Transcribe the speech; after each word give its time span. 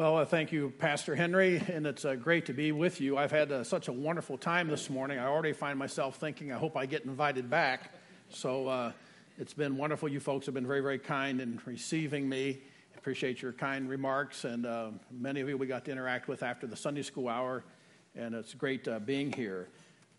Well, 0.00 0.16
uh, 0.16 0.24
thank 0.24 0.50
you, 0.50 0.72
Pastor 0.78 1.14
Henry, 1.14 1.62
and 1.70 1.86
it's 1.86 2.06
uh, 2.06 2.14
great 2.14 2.46
to 2.46 2.54
be 2.54 2.72
with 2.72 3.02
you. 3.02 3.18
I've 3.18 3.32
had 3.32 3.52
uh, 3.52 3.64
such 3.64 3.88
a 3.88 3.92
wonderful 3.92 4.38
time 4.38 4.68
this 4.68 4.88
morning. 4.88 5.18
I 5.18 5.26
already 5.26 5.52
find 5.52 5.78
myself 5.78 6.16
thinking, 6.16 6.52
I 6.52 6.56
hope 6.56 6.74
I 6.74 6.86
get 6.86 7.04
invited 7.04 7.50
back. 7.50 7.92
So 8.30 8.66
uh, 8.66 8.92
it's 9.36 9.52
been 9.52 9.76
wonderful. 9.76 10.08
You 10.08 10.18
folks 10.18 10.46
have 10.46 10.54
been 10.54 10.66
very, 10.66 10.80
very 10.80 10.98
kind 10.98 11.38
in 11.38 11.60
receiving 11.66 12.26
me. 12.26 12.62
Appreciate 12.96 13.42
your 13.42 13.52
kind 13.52 13.90
remarks, 13.90 14.44
and 14.46 14.64
uh, 14.64 14.88
many 15.10 15.42
of 15.42 15.50
you 15.50 15.58
we 15.58 15.66
got 15.66 15.84
to 15.84 15.90
interact 15.90 16.28
with 16.28 16.42
after 16.42 16.66
the 16.66 16.76
Sunday 16.76 17.02
school 17.02 17.28
hour, 17.28 17.62
and 18.16 18.34
it's 18.34 18.54
great 18.54 18.88
uh, 18.88 19.00
being 19.00 19.30
here. 19.30 19.68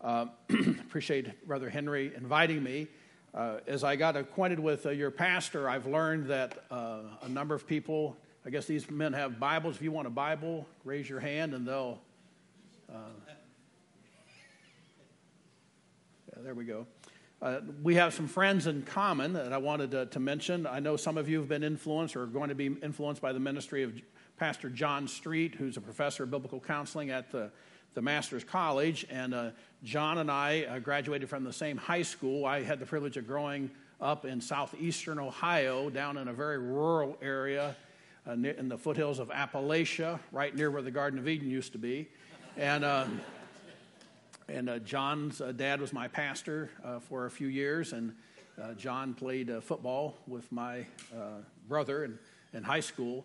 appreciate 0.48 1.44
Brother 1.44 1.68
Henry 1.68 2.12
inviting 2.16 2.62
me. 2.62 2.86
as 3.66 3.82
I 3.82 3.96
got 3.96 4.16
acquainted 4.16 4.60
with 4.60 4.84
your 4.84 5.10
pastor, 5.10 5.68
I've 5.68 5.86
learned 5.86 6.28
that 6.28 6.66
a 6.70 7.28
number 7.28 7.56
of 7.56 7.66
people 7.66 8.16
I 8.44 8.50
guess 8.50 8.66
these 8.66 8.90
men 8.90 9.12
have 9.12 9.38
Bibles. 9.38 9.76
If 9.76 9.82
you 9.82 9.92
want 9.92 10.08
a 10.08 10.10
Bible, 10.10 10.66
raise 10.84 11.08
your 11.08 11.20
hand 11.20 11.54
and 11.54 11.66
they'll. 11.66 12.00
Uh, 12.92 12.96
yeah, 16.28 16.42
there 16.42 16.54
we 16.54 16.64
go. 16.64 16.84
Uh, 17.40 17.60
we 17.84 17.94
have 17.94 18.12
some 18.12 18.26
friends 18.26 18.66
in 18.66 18.82
common 18.82 19.32
that 19.34 19.52
I 19.52 19.58
wanted 19.58 19.92
to, 19.92 20.06
to, 20.06 20.18
mention. 20.18 20.66
I 20.66 20.80
know 20.80 20.96
some 20.96 21.16
of 21.18 21.28
you 21.28 21.38
have 21.38 21.48
been 21.48 21.62
influenced 21.62 22.16
or 22.16 22.24
are 22.24 22.26
going 22.26 22.48
to 22.48 22.56
be 22.56 22.66
influenced 22.66 23.22
by 23.22 23.32
the 23.32 23.38
ministry 23.38 23.84
of 23.84 23.92
Pastor 24.38 24.68
John 24.68 25.06
Street, 25.06 25.54
who's 25.54 25.76
a 25.76 25.80
professor 25.80 26.24
of 26.24 26.32
biblical 26.32 26.58
counseling 26.58 27.10
at 27.10 27.30
the, 27.30 27.50
the 27.94 28.02
Master's 28.02 28.42
College. 28.42 29.06
And 29.08 29.34
uh, 29.34 29.50
John 29.84 30.18
and 30.18 30.30
I 30.30 30.62
uh, 30.62 30.78
graduated 30.80 31.28
from 31.28 31.44
the 31.44 31.52
same 31.52 31.76
high 31.76 32.02
school. 32.02 32.44
I 32.44 32.62
had 32.62 32.80
the 32.80 32.86
privilege 32.86 33.16
of 33.16 33.26
growing 33.26 33.70
up 34.00 34.24
in 34.24 34.40
southeastern 34.40 35.20
Ohio, 35.20 35.90
down 35.90 36.16
in 36.16 36.26
a 36.26 36.32
very 36.32 36.58
rural 36.58 37.16
area 37.22 37.76
uh, 38.26 38.32
in 38.32 38.68
the 38.68 38.78
foothills 38.78 39.18
of 39.18 39.30
Appalachia, 39.30 40.20
right 40.30 40.54
near 40.54 40.70
where 40.70 40.82
the 40.82 40.90
Garden 40.90 41.18
of 41.18 41.28
Eden 41.28 41.50
used 41.50 41.72
to 41.72 41.78
be. 41.78 42.08
And, 42.56 42.84
uh, 42.84 43.06
and 44.48 44.68
uh, 44.68 44.78
John's 44.80 45.40
uh, 45.40 45.52
dad 45.52 45.80
was 45.80 45.92
my 45.92 46.08
pastor 46.08 46.70
uh, 46.84 47.00
for 47.00 47.26
a 47.26 47.30
few 47.30 47.48
years, 47.48 47.92
and 47.92 48.14
uh, 48.62 48.74
John 48.74 49.14
played 49.14 49.50
football 49.62 50.14
with 50.26 50.50
my 50.52 50.86
brother 51.68 52.04
in, 52.04 52.18
in 52.52 52.62
high 52.62 52.80
school. 52.80 53.24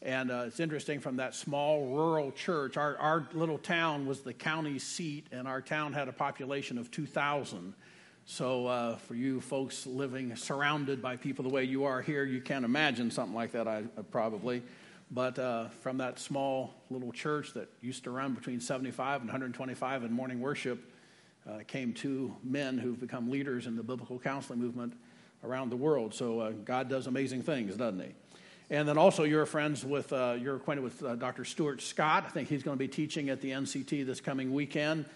And 0.00 0.30
it's 0.30 0.60
interesting 0.60 1.00
from 1.00 1.16
that 1.16 1.34
small 1.34 1.86
rural 1.86 2.30
church, 2.30 2.76
our, 2.76 2.96
our 2.98 3.28
little 3.32 3.58
town 3.58 4.06
was 4.06 4.20
the 4.20 4.32
county 4.32 4.78
seat, 4.78 5.26
and 5.32 5.48
our 5.48 5.60
town 5.60 5.92
had 5.92 6.08
a 6.08 6.12
population 6.12 6.78
of 6.78 6.90
2,000. 6.90 7.74
So, 8.30 8.66
uh, 8.66 8.96
for 8.96 9.14
you 9.14 9.40
folks 9.40 9.86
living 9.86 10.36
surrounded 10.36 11.00
by 11.00 11.16
people 11.16 11.44
the 11.44 11.48
way 11.48 11.64
you 11.64 11.84
are 11.84 12.02
here, 12.02 12.26
you 12.26 12.42
can't 12.42 12.62
imagine 12.62 13.10
something 13.10 13.34
like 13.34 13.52
that, 13.52 13.66
I 13.66 13.84
uh, 13.96 14.02
probably. 14.02 14.62
But 15.10 15.38
uh, 15.38 15.68
from 15.80 15.96
that 15.96 16.18
small 16.18 16.74
little 16.90 17.10
church 17.10 17.54
that 17.54 17.70
used 17.80 18.04
to 18.04 18.10
run 18.10 18.34
between 18.34 18.60
75 18.60 19.22
and 19.22 19.28
125 19.28 20.04
in 20.04 20.12
morning 20.12 20.42
worship, 20.42 20.78
uh, 21.48 21.60
came 21.66 21.94
two 21.94 22.36
men 22.44 22.76
who've 22.76 23.00
become 23.00 23.30
leaders 23.30 23.66
in 23.66 23.76
the 23.76 23.82
biblical 23.82 24.18
counseling 24.18 24.58
movement 24.58 24.92
around 25.42 25.70
the 25.70 25.76
world. 25.76 26.12
So, 26.12 26.40
uh, 26.40 26.50
God 26.50 26.90
does 26.90 27.06
amazing 27.06 27.44
things, 27.44 27.76
doesn't 27.76 27.98
He? 27.98 28.12
And 28.68 28.86
then 28.86 28.98
also, 28.98 29.24
you're 29.24 29.46
friends 29.46 29.86
with, 29.86 30.12
uh, 30.12 30.36
you're 30.38 30.56
acquainted 30.56 30.82
with 30.82 31.00
Dr. 31.18 31.46
Stuart 31.46 31.80
Scott. 31.80 32.24
I 32.26 32.28
think 32.28 32.50
he's 32.50 32.62
going 32.62 32.76
to 32.76 32.78
be 32.78 32.88
teaching 32.88 33.30
at 33.30 33.40
the 33.40 33.52
NCT 33.52 34.04
this 34.04 34.20
coming 34.20 34.52
weekend 34.52 35.06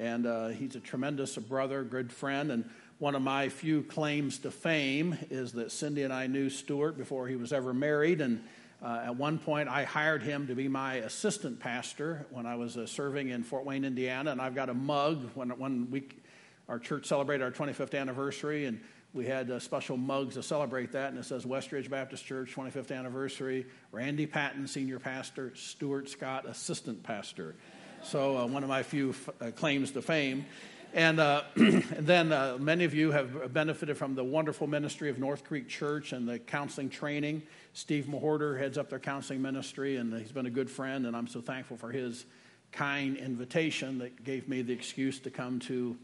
and 0.00 0.26
uh, 0.26 0.48
he's 0.48 0.76
a 0.76 0.80
tremendous 0.80 1.36
brother, 1.36 1.84
good 1.84 2.10
friend. 2.10 2.50
And 2.50 2.68
one 2.98 3.14
of 3.14 3.20
my 3.20 3.50
few 3.50 3.82
claims 3.82 4.38
to 4.38 4.50
fame 4.50 5.16
is 5.28 5.52
that 5.52 5.70
Cindy 5.70 6.04
and 6.04 6.12
I 6.12 6.26
knew 6.26 6.48
Stuart 6.48 6.96
before 6.96 7.28
he 7.28 7.36
was 7.36 7.52
ever 7.52 7.74
married. 7.74 8.22
And 8.22 8.42
uh, 8.82 9.02
at 9.04 9.16
one 9.16 9.38
point, 9.38 9.68
I 9.68 9.84
hired 9.84 10.22
him 10.22 10.46
to 10.46 10.54
be 10.54 10.68
my 10.68 10.94
assistant 10.94 11.60
pastor 11.60 12.26
when 12.30 12.46
I 12.46 12.54
was 12.54 12.78
uh, 12.78 12.86
serving 12.86 13.28
in 13.28 13.42
Fort 13.42 13.66
Wayne, 13.66 13.84
Indiana. 13.84 14.30
And 14.30 14.40
I've 14.40 14.54
got 14.54 14.70
a 14.70 14.74
mug 14.74 15.28
when 15.34 15.50
one 15.50 15.90
week 15.90 16.24
our 16.66 16.78
church 16.78 17.04
celebrated 17.04 17.44
our 17.44 17.50
25th 17.50 17.98
anniversary, 17.98 18.64
and 18.64 18.80
we 19.12 19.26
had 19.26 19.50
uh, 19.50 19.58
special 19.58 19.98
mugs 19.98 20.36
to 20.36 20.42
celebrate 20.42 20.92
that. 20.92 21.10
And 21.10 21.18
it 21.18 21.26
says 21.26 21.44
Westridge 21.44 21.90
Baptist 21.90 22.24
Church 22.24 22.54
25th 22.54 22.96
anniversary, 22.96 23.66
Randy 23.92 24.24
Patten, 24.24 24.66
senior 24.66 24.98
pastor, 24.98 25.52
Stuart 25.56 26.08
Scott, 26.08 26.46
assistant 26.48 27.02
pastor. 27.02 27.56
So, 28.02 28.38
uh, 28.38 28.46
one 28.46 28.62
of 28.62 28.68
my 28.68 28.82
few 28.82 29.10
f- 29.10 29.28
uh, 29.40 29.50
claims 29.50 29.90
to 29.90 30.00
fame. 30.00 30.46
And, 30.94 31.20
uh, 31.20 31.42
and 31.56 32.06
then 32.06 32.32
uh, 32.32 32.56
many 32.58 32.84
of 32.84 32.94
you 32.94 33.10
have 33.10 33.52
benefited 33.52 33.98
from 33.98 34.14
the 34.14 34.24
wonderful 34.24 34.66
ministry 34.66 35.10
of 35.10 35.18
North 35.18 35.44
Creek 35.44 35.68
Church 35.68 36.12
and 36.12 36.26
the 36.26 36.38
counseling 36.38 36.88
training. 36.88 37.42
Steve 37.74 38.06
Mahorder 38.06 38.58
heads 38.58 38.78
up 38.78 38.88
their 38.88 38.98
counseling 38.98 39.42
ministry, 39.42 39.96
and 39.96 40.14
he's 40.18 40.32
been 40.32 40.46
a 40.46 40.50
good 40.50 40.70
friend, 40.70 41.06
and 41.06 41.14
I'm 41.14 41.26
so 41.26 41.42
thankful 41.42 41.76
for 41.76 41.92
his 41.92 42.24
kind 42.72 43.18
invitation 43.18 43.98
that 43.98 44.24
gave 44.24 44.48
me 44.48 44.62
the 44.62 44.72
excuse 44.72 45.20
to 45.20 45.30
come 45.30 45.60
to 45.60 45.96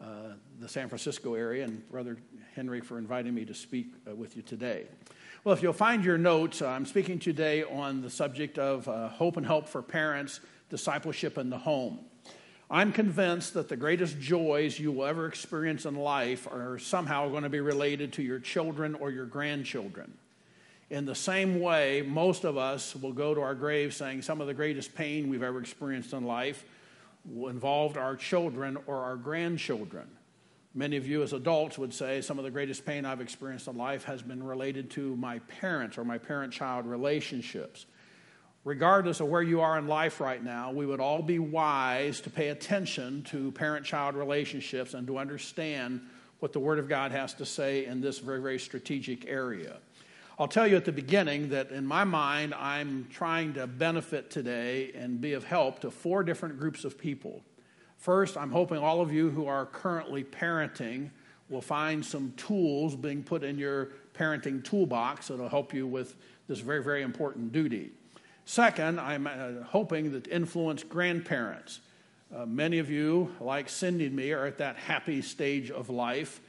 uh, 0.00 0.06
the 0.58 0.68
San 0.68 0.88
Francisco 0.88 1.34
area, 1.34 1.64
and 1.64 1.88
Brother 1.90 2.18
Henry 2.56 2.80
for 2.80 2.98
inviting 2.98 3.34
me 3.34 3.44
to 3.44 3.54
speak 3.54 3.86
uh, 4.10 4.14
with 4.14 4.36
you 4.36 4.42
today. 4.42 4.86
Well, 5.44 5.54
if 5.54 5.62
you'll 5.62 5.72
find 5.72 6.04
your 6.04 6.18
notes, 6.18 6.60
I'm 6.60 6.86
speaking 6.86 7.20
today 7.20 7.62
on 7.62 8.02
the 8.02 8.10
subject 8.10 8.58
of 8.58 8.86
hope 9.14 9.36
and 9.36 9.46
help 9.46 9.68
for 9.68 9.80
parents 9.80 10.40
discipleship 10.68 11.38
in 11.38 11.50
the 11.50 11.58
home. 11.58 11.98
I'm 12.68 12.92
convinced 12.92 13.54
that 13.54 13.68
the 13.68 13.76
greatest 13.76 14.18
joys 14.18 14.78
you 14.78 14.90
will 14.90 15.06
ever 15.06 15.28
experience 15.28 15.86
in 15.86 15.94
life 15.94 16.48
are 16.48 16.78
somehow 16.78 17.28
going 17.28 17.44
to 17.44 17.48
be 17.48 17.60
related 17.60 18.14
to 18.14 18.22
your 18.22 18.40
children 18.40 18.96
or 18.96 19.10
your 19.10 19.26
grandchildren. 19.26 20.14
In 20.90 21.04
the 21.04 21.14
same 21.14 21.60
way, 21.60 22.02
most 22.02 22.44
of 22.44 22.56
us 22.56 22.94
will 22.96 23.12
go 23.12 23.34
to 23.34 23.40
our 23.40 23.54
grave 23.54 23.94
saying 23.94 24.22
some 24.22 24.40
of 24.40 24.48
the 24.48 24.54
greatest 24.54 24.94
pain 24.94 25.28
we've 25.28 25.42
ever 25.42 25.60
experienced 25.60 26.12
in 26.12 26.24
life 26.24 26.64
involved 27.48 27.96
our 27.96 28.16
children 28.16 28.76
or 28.86 28.96
our 28.96 29.16
grandchildren. 29.16 30.08
Many 30.74 30.96
of 30.96 31.06
you, 31.06 31.22
as 31.22 31.32
adults, 31.32 31.78
would 31.78 31.94
say 31.94 32.20
some 32.20 32.38
of 32.38 32.44
the 32.44 32.50
greatest 32.50 32.84
pain 32.84 33.04
I've 33.04 33.20
experienced 33.20 33.66
in 33.66 33.76
life 33.76 34.04
has 34.04 34.22
been 34.22 34.42
related 34.42 34.90
to 34.90 35.16
my 35.16 35.38
parents 35.40 35.98
or 35.98 36.04
my 36.04 36.18
parent 36.18 36.52
child 36.52 36.86
relationships 36.86 37.86
regardless 38.66 39.20
of 39.20 39.28
where 39.28 39.42
you 39.42 39.60
are 39.60 39.78
in 39.78 39.86
life 39.86 40.18
right 40.20 40.42
now, 40.42 40.72
we 40.72 40.84
would 40.84 40.98
all 40.98 41.22
be 41.22 41.38
wise 41.38 42.20
to 42.20 42.28
pay 42.28 42.48
attention 42.48 43.22
to 43.22 43.52
parent 43.52 43.86
child 43.86 44.16
relationships 44.16 44.92
and 44.92 45.06
to 45.06 45.18
understand 45.18 46.00
what 46.40 46.52
the 46.52 46.58
Word 46.58 46.80
of 46.80 46.88
God 46.88 47.12
has 47.12 47.32
to 47.34 47.46
say 47.46 47.86
in 47.86 48.00
this 48.00 48.18
very, 48.18 48.42
very 48.42 48.58
strategic 48.58 49.24
area. 49.28 49.76
I'll 50.36 50.48
tell 50.48 50.66
you 50.66 50.74
at 50.74 50.84
the 50.84 50.90
beginning 50.90 51.50
that 51.50 51.70
in 51.70 51.86
my 51.86 52.02
mind, 52.02 52.54
I'm 52.54 53.06
trying 53.08 53.54
to 53.54 53.68
benefit 53.68 54.30
today 54.32 54.90
and 54.96 55.20
be 55.20 55.34
of 55.34 55.44
help 55.44 55.78
to 55.80 55.90
four 55.92 56.24
different 56.24 56.58
groups 56.58 56.84
of 56.84 56.98
people. 56.98 57.42
First, 57.98 58.36
I'm 58.36 58.50
hoping 58.50 58.78
all 58.78 59.00
of 59.00 59.12
you 59.12 59.30
who 59.30 59.46
are 59.46 59.66
currently 59.66 60.24
parenting 60.24 61.10
will 61.48 61.62
find 61.62 62.04
some 62.04 62.34
tools 62.36 62.96
being 62.96 63.22
put 63.22 63.44
in 63.44 63.58
your 63.58 63.92
parenting 64.12 64.64
toolbox 64.64 65.28
that'll 65.28 65.48
help 65.48 65.72
you 65.72 65.86
with 65.86 66.16
this 66.48 66.58
very, 66.58 66.82
very 66.82 67.02
important 67.02 67.52
duty. 67.52 67.92
Second, 68.48 69.00
I'm 69.00 69.26
uh, 69.26 69.64
hoping 69.64 70.12
that 70.12 70.28
influence 70.28 70.84
grandparents. 70.84 71.80
Uh, 72.34 72.46
many 72.46 72.78
of 72.78 72.88
you, 72.88 73.34
like 73.40 73.68
Cindy 73.68 74.06
and 74.06 74.14
me, 74.14 74.30
are 74.30 74.46
at 74.46 74.58
that 74.58 74.76
happy 74.76 75.20
stage 75.20 75.72
of 75.72 75.90
life, 75.90 76.40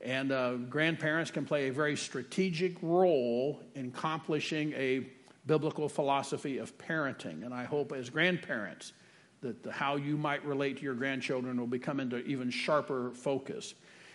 and 0.00 0.32
uh, 0.32 0.54
grandparents 0.54 1.30
can 1.30 1.44
play 1.44 1.68
a 1.68 1.72
very 1.72 1.96
strategic 1.96 2.76
role 2.82 3.60
in 3.76 3.86
accomplishing 3.86 4.72
a 4.72 5.06
biblical 5.46 5.88
philosophy 5.88 6.58
of 6.58 6.76
parenting. 6.76 7.44
And 7.44 7.54
I 7.54 7.62
hope 7.62 7.92
as 7.92 8.10
grandparents 8.10 8.92
that 9.40 9.62
the, 9.62 9.70
how 9.70 9.94
you 9.94 10.16
might 10.16 10.44
relate 10.44 10.78
to 10.78 10.82
your 10.82 10.94
grandchildren 10.94 11.56
will 11.60 11.68
become 11.68 12.00
into 12.00 12.18
even 12.24 12.50
sharper 12.50 13.12
focus. 13.14 13.74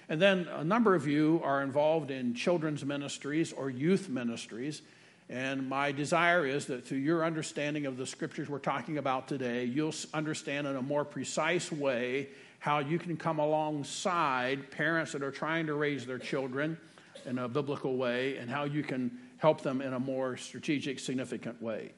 And 0.09 0.21
then 0.21 0.49
a 0.49 0.63
number 0.65 0.93
of 0.93 1.07
you 1.07 1.39
are 1.45 1.63
involved 1.63 2.11
in 2.11 2.33
children's 2.33 2.83
ministries 2.83 3.53
or 3.53 3.69
youth 3.69 4.09
ministries. 4.09 4.81
And 5.29 5.69
my 5.69 5.91
desire 5.91 6.45
is 6.45 6.65
that 6.65 6.87
through 6.87 6.97
your 6.97 7.23
understanding 7.23 7.85
of 7.85 7.97
the 7.97 8.05
scriptures 8.07 8.49
we're 8.49 8.57
talking 8.57 8.97
about 8.97 9.27
today, 9.27 9.63
you'll 9.63 9.93
understand 10.11 10.65
in 10.65 10.75
a 10.75 10.81
more 10.81 11.05
precise 11.05 11.71
way 11.71 12.29
how 12.57 12.79
you 12.79 12.97
can 12.97 13.15
come 13.15 13.37
alongside 13.37 14.71
parents 14.71 15.11
that 15.11 15.21
are 15.21 15.31
trying 15.31 15.67
to 15.67 15.75
raise 15.75 16.05
their 16.05 16.17
children 16.17 16.77
in 17.25 17.37
a 17.37 17.47
biblical 17.47 17.95
way 17.95 18.37
and 18.37 18.49
how 18.49 18.63
you 18.63 18.81
can 18.81 19.11
help 19.37 19.61
them 19.61 19.81
in 19.81 19.93
a 19.93 19.99
more 19.99 20.35
strategic, 20.35 20.99
significant 20.99 21.61
way. 21.61 21.91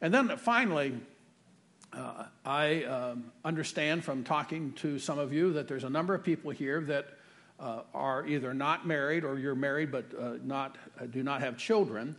And 0.00 0.14
then 0.14 0.36
finally, 0.36 0.94
uh, 1.92 2.24
I 2.44 2.84
um, 2.84 3.32
understand 3.44 4.04
from 4.04 4.22
talking 4.22 4.72
to 4.74 4.98
some 4.98 5.18
of 5.18 5.32
you 5.32 5.54
that 5.54 5.66
there's 5.66 5.84
a 5.84 5.90
number 5.90 6.14
of 6.14 6.22
people 6.22 6.50
here 6.52 6.80
that 6.82 7.08
uh, 7.58 7.80
are 7.94 8.26
either 8.26 8.54
not 8.54 8.86
married 8.86 9.24
or 9.24 9.38
you're 9.38 9.54
married 9.54 9.90
but 9.90 10.04
uh, 10.18 10.34
not, 10.44 10.76
uh, 11.00 11.06
do 11.06 11.22
not 11.22 11.40
have 11.40 11.56
children. 11.56 12.14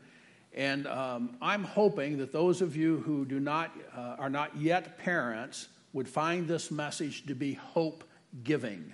And 0.58 0.88
um, 0.88 1.38
I'm 1.40 1.64
hoping 1.64 2.18
that 2.18 2.32
those 2.34 2.64
of 2.64 2.76
you 2.76 2.98
who 3.02 3.26
do 3.26 3.40
not, 3.40 3.72
uh, 3.96 4.16
are 4.18 4.30
not 4.30 4.58
yet 4.58 4.98
parents 4.98 5.68
would 5.94 6.10
find 6.10 6.48
this 6.48 6.72
message 6.72 7.28
to 7.28 7.36
be 7.36 7.54
hope 7.54 8.04
giving. 8.44 8.92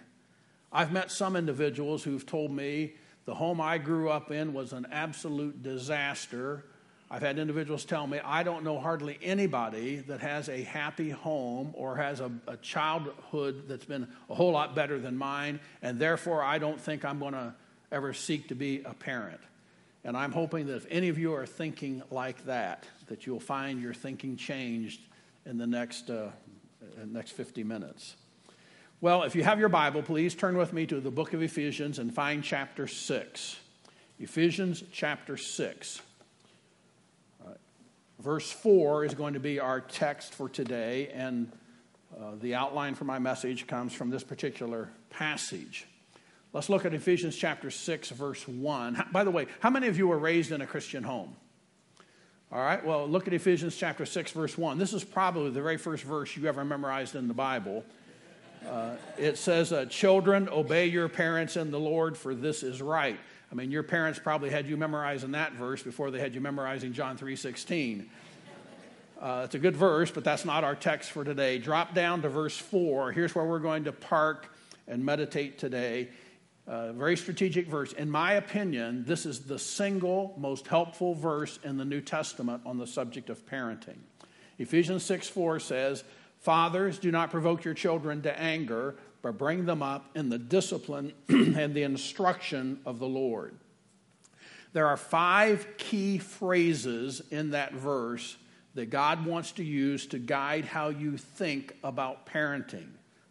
I've 0.74 0.92
met 0.92 1.10
some 1.10 1.38
individuals 1.38 2.04
who've 2.04 2.25
told 2.25 2.51
me 2.51 2.95
the 3.24 3.33
home 3.33 3.62
I 3.62 3.77
grew 3.77 4.10
up 4.10 4.30
in 4.30 4.51
was 4.51 4.74
an 4.74 4.88
absolute 4.92 5.63
disaster. 5.63 6.65
I've 7.10 7.21
had 7.21 7.39
individuals 7.39 7.86
tell 7.86 8.07
me, 8.07 8.19
I 8.25 8.44
don't 8.44 8.65
know 8.65 8.77
hardly 8.77 9.18
anybody 9.24 9.98
that 10.07 10.19
has 10.19 10.50
a 10.50 10.63
happy 10.63 11.12
home 11.12 11.71
or 11.75 11.95
has 11.95 12.19
a, 12.19 12.30
a 12.45 12.57
childhood 12.57 13.69
that's 13.69 13.86
been 13.86 14.06
a 14.30 14.36
whole 14.36 14.51
lot 14.51 14.75
better 14.75 15.00
than 15.00 15.15
mine, 15.15 15.62
and 15.81 15.98
therefore 15.98 16.44
I 16.44 16.57
don't 16.57 16.81
think 16.81 17.06
I'm 17.06 17.19
going 17.19 17.33
to 17.33 17.54
ever 17.89 18.12
seek 18.12 18.50
to 18.50 18.56
be 18.56 18.81
a 18.83 18.94
parent. 18.94 19.39
And 20.03 20.17
I'm 20.17 20.31
hoping 20.31 20.67
that 20.67 20.75
if 20.75 20.85
any 20.89 21.09
of 21.09 21.17
you 21.17 21.33
are 21.33 21.45
thinking 21.45 22.03
like 22.11 22.45
that, 22.45 22.85
that 23.07 23.25
you'll 23.25 23.39
find 23.39 23.81
your 23.81 23.94
thinking 23.94 24.35
changed 24.35 25.01
in 25.45 25.57
the 25.57 25.67
next, 25.67 26.09
uh, 26.09 26.29
next 27.05 27.31
50 27.31 27.63
minutes. 27.63 28.15
Well, 29.00 29.23
if 29.23 29.35
you 29.35 29.44
have 29.44 29.59
your 29.59 29.69
Bible, 29.69 30.01
please 30.01 30.35
turn 30.35 30.57
with 30.57 30.73
me 30.73 30.85
to 30.88 31.00
the 31.00 31.11
book 31.11 31.33
of 31.33 31.41
Ephesians 31.41 32.00
and 32.00 32.13
find 32.13 32.44
chapter 32.44 32.88
6. 32.88 33.57
Ephesians 34.19 34.83
chapter 34.91 35.38
6. 35.38 36.01
Verse 38.23 38.50
4 38.50 39.03
is 39.03 39.15
going 39.15 39.33
to 39.33 39.39
be 39.41 39.59
our 39.59 39.81
text 39.81 40.33
for 40.33 40.47
today, 40.47 41.09
and 41.13 41.51
uh, 42.17 42.31
the 42.39 42.55
outline 42.55 42.95
for 42.95 43.03
my 43.03 43.19
message 43.19 43.67
comes 43.67 43.91
from 43.91 44.11
this 44.11 44.23
particular 44.23 44.89
passage. 45.09 45.85
Let's 46.53 46.69
look 46.69 46.85
at 46.85 46.94
Ephesians 46.94 47.35
chapter 47.35 47.71
6, 47.71 48.11
verse 48.11 48.47
1. 48.47 49.05
By 49.11 49.23
the 49.23 49.31
way, 49.31 49.47
how 49.59 49.71
many 49.71 49.88
of 49.88 49.97
you 49.97 50.07
were 50.07 50.19
raised 50.19 50.51
in 50.51 50.61
a 50.61 50.67
Christian 50.67 51.03
home? 51.03 51.35
All 52.51 52.59
right, 52.59 52.85
well, 52.85 53.07
look 53.07 53.25
at 53.25 53.33
Ephesians 53.33 53.75
chapter 53.75 54.05
6, 54.05 54.31
verse 54.31 54.55
1. 54.55 54.77
This 54.77 54.94
is 54.94 55.03
probably 55.03 55.50
the 55.50 55.63
very 55.63 55.77
first 55.77 56.03
verse 56.03 56.38
you 56.38 56.47
ever 56.47 56.63
memorized 56.63 57.15
in 57.15 57.27
the 57.27 57.33
Bible. 57.33 57.83
Uh, 58.69 58.91
it 59.17 59.39
says, 59.39 59.73
uh, 59.73 59.85
Children, 59.85 60.47
obey 60.47 60.85
your 60.85 61.09
parents 61.09 61.57
in 61.57 61.71
the 61.71 61.79
Lord, 61.79 62.15
for 62.15 62.35
this 62.35 62.61
is 62.61 62.83
right. 62.83 63.19
I 63.51 63.55
mean, 63.55 63.71
your 63.71 63.81
parents 63.81 64.19
probably 64.19 64.51
had 64.51 64.67
you 64.67 64.77
memorizing 64.77 65.31
that 65.31 65.53
verse 65.53 65.81
before 65.81 66.11
they 66.11 66.19
had 66.19 66.35
you 66.35 66.41
memorizing 66.41 66.94
John 66.94 67.17
3.16. 67.17 68.05
Uh, 69.19 69.41
it's 69.45 69.55
a 69.55 69.59
good 69.59 69.75
verse, 69.75 70.11
but 70.11 70.23
that's 70.23 70.45
not 70.45 70.63
our 70.63 70.75
text 70.75 71.09
for 71.09 71.23
today. 71.23 71.57
Drop 71.57 71.95
down 71.95 72.21
to 72.21 72.29
verse 72.29 72.57
4. 72.57 73.11
Here's 73.11 73.33
where 73.33 73.45
we're 73.45 73.57
going 73.57 73.85
to 73.85 73.91
park 73.91 74.55
and 74.88 75.03
meditate 75.03 75.57
today. 75.57 76.09
Very 76.68 77.18
strategic 77.18 77.68
verse. 77.68 77.94
In 77.94 78.10
my 78.10 78.33
opinion, 78.33 79.04
this 79.06 79.25
is 79.25 79.42
the 79.42 79.60
single 79.60 80.33
most 80.38 80.68
helpful 80.68 81.13
verse 81.13 81.60
in 81.63 81.77
the 81.77 81.86
New 81.86 82.01
Testament 82.01 82.62
on 82.65 82.77
the 82.77 82.88
subject 82.88 83.30
of 83.30 83.45
parenting. 83.45 83.98
Ephesians 84.60 85.04
6 85.04 85.27
4 85.27 85.60
says, 85.60 86.04
Fathers, 86.39 87.00
do 87.00 87.12
not 87.12 87.31
provoke 87.31 87.63
your 87.63 87.74
children 87.74 88.21
to 88.24 88.39
anger, 88.39 88.95
but 89.21 89.38
bring 89.38 89.65
them 89.65 89.81
up 89.81 90.10
in 90.15 90.30
the 90.30 90.38
discipline 90.38 91.13
and 91.30 91.74
the 91.74 91.83
instruction 91.83 92.80
of 92.86 93.00
the 93.00 93.07
Lord. 93.07 93.56
There 94.74 94.88
are 94.88 94.98
five 94.98 95.68
key 95.77 96.18
phrases 96.18 97.21
in 97.31 97.51
that 97.51 97.74
verse 97.74 98.36
that 98.74 98.89
God 98.89 99.25
wants 99.25 99.51
to 99.54 99.63
use 99.63 100.07
to 100.07 100.19
guide 100.19 100.65
how 100.65 100.89
you 100.89 101.15
think 101.15 101.75
about 101.83 102.25
parenting. 102.25 102.89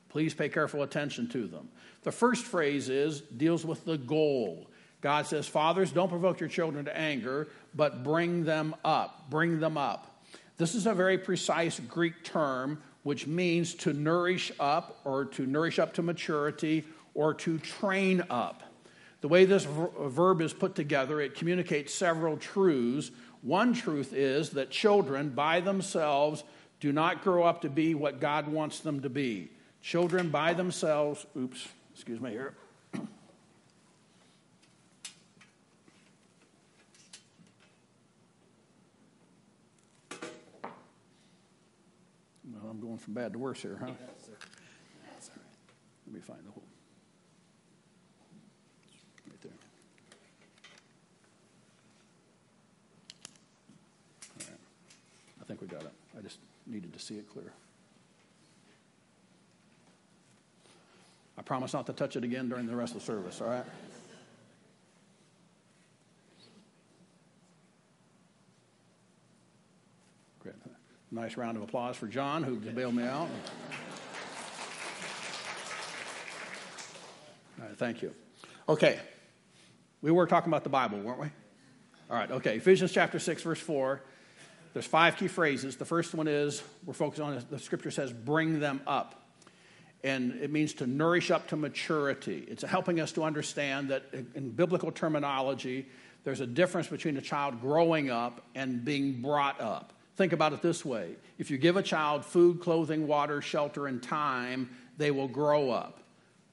Please 0.08 0.34
pay 0.34 0.48
careful 0.48 0.82
attention 0.82 1.28
to 1.30 1.46
them. 1.46 1.68
The 2.02 2.12
first 2.12 2.44
phrase 2.44 2.88
is 2.88 3.20
deals 3.20 3.64
with 3.64 3.84
the 3.84 3.98
goal. 3.98 4.68
God 5.00 5.26
says, 5.26 5.48
"Fathers, 5.48 5.92
don't 5.92 6.08
provoke 6.08 6.40
your 6.40 6.48
children 6.48 6.84
to 6.84 6.96
anger, 6.96 7.48
but 7.74 8.04
bring 8.04 8.44
them 8.44 8.74
up. 8.84 9.30
Bring 9.30 9.60
them 9.60 9.76
up." 9.76 10.24
This 10.56 10.74
is 10.74 10.86
a 10.86 10.94
very 10.94 11.18
precise 11.18 11.80
Greek 11.80 12.22
term 12.22 12.82
which 13.02 13.26
means 13.26 13.74
to 13.74 13.92
nourish 13.92 14.52
up 14.60 15.00
or 15.04 15.24
to 15.24 15.44
nourish 15.44 15.78
up 15.80 15.92
to 15.94 16.02
maturity 16.02 16.84
or 17.14 17.34
to 17.34 17.58
train 17.58 18.22
up. 18.30 18.62
The 19.22 19.28
way 19.28 19.44
this 19.44 19.64
verb 19.64 20.40
is 20.40 20.52
put 20.52 20.74
together, 20.74 21.20
it 21.20 21.34
communicates 21.34 21.94
several 21.94 22.36
truths. 22.36 23.10
One 23.40 23.72
truth 23.72 24.12
is 24.12 24.50
that 24.50 24.70
children 24.70 25.30
by 25.30 25.60
themselves 25.60 26.44
do 26.78 26.92
not 26.92 27.22
grow 27.22 27.42
up 27.44 27.62
to 27.62 27.70
be 27.70 27.94
what 27.94 28.20
God 28.20 28.48
wants 28.48 28.80
them 28.80 29.00
to 29.02 29.10
be. 29.10 29.50
Children 29.80 30.30
by 30.30 30.54
themselves, 30.54 31.26
oops, 31.36 31.68
excuse 31.94 32.20
me 32.20 32.30
here. 32.30 32.54
Well, 42.52 42.70
I'm 42.70 42.80
going 42.80 42.98
from 42.98 43.14
bad 43.14 43.32
to 43.32 43.38
worse 43.38 43.62
here, 43.62 43.78
huh? 43.80 43.86
Let 46.06 46.14
me 46.14 46.20
find 46.20 46.40
the 46.44 46.50
hole. 46.50 46.64
Right 49.28 49.40
there. 49.40 49.52
All 54.40 54.46
right. 54.50 54.58
I 55.40 55.44
think 55.44 55.60
we 55.60 55.66
got 55.68 55.82
it. 55.82 55.92
I 56.18 56.20
just 56.20 56.38
needed 56.66 56.92
to 56.92 56.98
see 56.98 57.14
it 57.14 57.28
clear. 57.30 57.52
I 61.36 61.42
promise 61.42 61.72
not 61.72 61.86
to 61.86 61.92
touch 61.92 62.16
it 62.16 62.24
again 62.24 62.48
during 62.48 62.66
the 62.66 62.76
rest 62.76 62.94
of 62.94 63.00
the 63.00 63.06
service, 63.06 63.40
all 63.40 63.48
right? 63.48 63.64
Great. 70.40 70.54
Nice 71.10 71.36
round 71.36 71.56
of 71.56 71.62
applause 71.62 71.96
for 71.96 72.06
John, 72.06 72.42
who 72.42 72.56
bailed 72.56 72.94
me 72.94 73.04
out. 73.04 73.28
All 77.60 77.68
right, 77.68 77.76
thank 77.76 78.02
you. 78.02 78.14
Okay, 78.68 78.98
we 80.02 80.10
were 80.10 80.26
talking 80.26 80.50
about 80.50 80.64
the 80.64 80.70
Bible, 80.70 81.00
weren't 81.00 81.20
we? 81.20 81.28
All 82.10 82.16
right, 82.16 82.30
okay. 82.30 82.56
Ephesians 82.56 82.92
chapter 82.92 83.18
6, 83.18 83.42
verse 83.42 83.60
4. 83.60 84.02
There's 84.74 84.86
five 84.86 85.16
key 85.16 85.28
phrases. 85.28 85.76
The 85.76 85.84
first 85.84 86.14
one 86.14 86.28
is 86.28 86.62
we're 86.84 86.94
focused 86.94 87.20
on 87.20 87.42
the 87.50 87.58
scripture 87.58 87.90
says, 87.90 88.12
bring 88.12 88.58
them 88.60 88.80
up. 88.86 89.21
And 90.04 90.32
it 90.40 90.50
means 90.50 90.74
to 90.74 90.86
nourish 90.86 91.30
up 91.30 91.48
to 91.48 91.56
maturity. 91.56 92.44
It's 92.48 92.64
helping 92.64 92.98
us 93.00 93.12
to 93.12 93.22
understand 93.22 93.90
that 93.90 94.04
in 94.34 94.50
biblical 94.50 94.90
terminology, 94.90 95.86
there's 96.24 96.40
a 96.40 96.46
difference 96.46 96.88
between 96.88 97.16
a 97.16 97.20
child 97.20 97.60
growing 97.60 98.10
up 98.10 98.40
and 98.54 98.84
being 98.84 99.22
brought 99.22 99.60
up. 99.60 99.92
Think 100.16 100.32
about 100.32 100.52
it 100.52 100.60
this 100.62 100.84
way 100.84 101.16
if 101.38 101.50
you 101.50 101.58
give 101.58 101.76
a 101.76 101.82
child 101.82 102.24
food, 102.24 102.60
clothing, 102.60 103.06
water, 103.06 103.40
shelter, 103.40 103.86
and 103.86 104.02
time, 104.02 104.70
they 104.96 105.10
will 105.10 105.28
grow 105.28 105.70
up. 105.70 105.98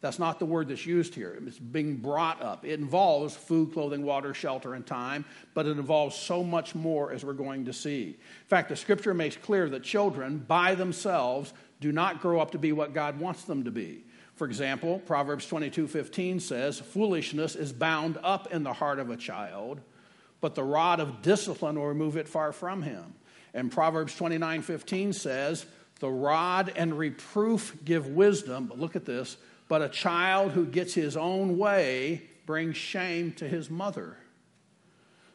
That's 0.02 0.18
not 0.18 0.40
the 0.40 0.46
word 0.46 0.70
that's 0.70 0.86
used 0.86 1.14
here. 1.14 1.38
It's 1.46 1.60
being 1.60 1.98
brought 1.98 2.42
up. 2.42 2.66
It 2.66 2.80
involves 2.80 3.36
food, 3.36 3.74
clothing, 3.74 4.06
water, 4.06 4.34
shelter, 4.34 4.74
and 4.74 4.88
time, 4.88 5.26
but 5.54 5.66
it 5.66 5.72
involves 5.72 6.16
so 6.16 6.42
much 6.42 6.74
more 6.74 7.12
as 7.12 7.26
we're 7.26 7.34
going 7.34 7.66
to 7.66 7.74
see. 7.74 8.06
In 8.08 8.48
fact, 8.48 8.70
the 8.70 8.78
scripture 8.78 9.14
makes 9.14 9.36
clear 9.36 9.70
that 9.70 9.84
children, 9.84 10.38
by 10.38 10.74
themselves, 10.74 11.52
do 11.80 11.92
not 11.92 12.22
grow 12.22 12.40
up 12.40 12.52
to 12.52 12.58
be 12.58 12.72
what 12.72 12.94
God 12.94 13.20
wants 13.20 13.44
them 13.44 13.64
to 13.64 13.72
be. 13.72 14.04
For 14.36 14.46
example, 14.46 15.00
Proverbs 15.00 15.46
22 15.48 15.88
15 15.88 16.40
says, 16.40 16.80
Foolishness 16.80 17.56
is 17.56 17.74
bound 17.74 18.18
up 18.24 18.54
in 18.54 18.64
the 18.64 18.74
heart 18.74 19.00
of 19.00 19.10
a 19.10 19.18
child, 19.18 19.82
but 20.42 20.56
the 20.56 20.64
rod 20.64 21.00
of 21.00 21.22
discipline 21.22 21.78
will 21.78 21.88
remove 21.88 22.16
it 22.16 22.28
far 22.28 22.52
from 22.52 22.82
him. 22.82 23.16
And 23.54 23.72
Proverbs 23.72 24.16
29 24.16 24.62
15 24.62 25.14
says, 25.14 25.66
The 26.00 26.10
rod 26.10 26.72
and 26.76 26.98
reproof 26.98 27.78
give 27.84 28.08
wisdom, 28.08 28.68
but 28.68 28.80
look 28.80 28.96
at 28.96 29.06
this, 29.06 29.38
but 29.68 29.82
a 29.82 29.90
child 29.90 30.52
who 30.54 30.66
gets 30.66 30.94
his 30.94 31.18
own 31.18 31.58
way 31.58 32.24
brings 32.46 32.78
shame 32.78 33.34
to 33.34 33.48
his 33.48 33.70
mother. 33.70 34.18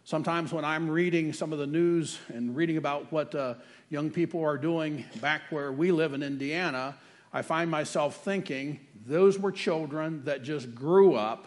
Sometimes 0.07 0.53
when 0.53 0.65
I'm 0.65 0.91
reading 0.91 1.33
some 1.33 1.53
of 1.53 1.59
the 1.59 1.67
news 1.67 2.19
and 2.29 2.55
reading 2.55 2.77
about 2.77 3.11
what 3.11 3.35
uh, 3.35 3.55
young 3.95 4.11
people 4.11 4.43
are 4.43 4.59
doing 4.59 5.05
back 5.21 5.43
where 5.51 5.71
we 5.71 5.93
live 5.93 6.15
in 6.15 6.23
Indiana, 6.25 6.97
I 7.33 7.43
find 7.43 7.71
myself 7.71 8.25
thinking 8.25 8.81
those 9.07 9.39
were 9.39 9.53
children 9.53 10.25
that 10.25 10.43
just 10.43 10.75
grew 10.75 11.15
up, 11.15 11.47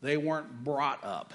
they 0.00 0.16
weren't 0.16 0.64
brought 0.64 1.04
up 1.04 1.34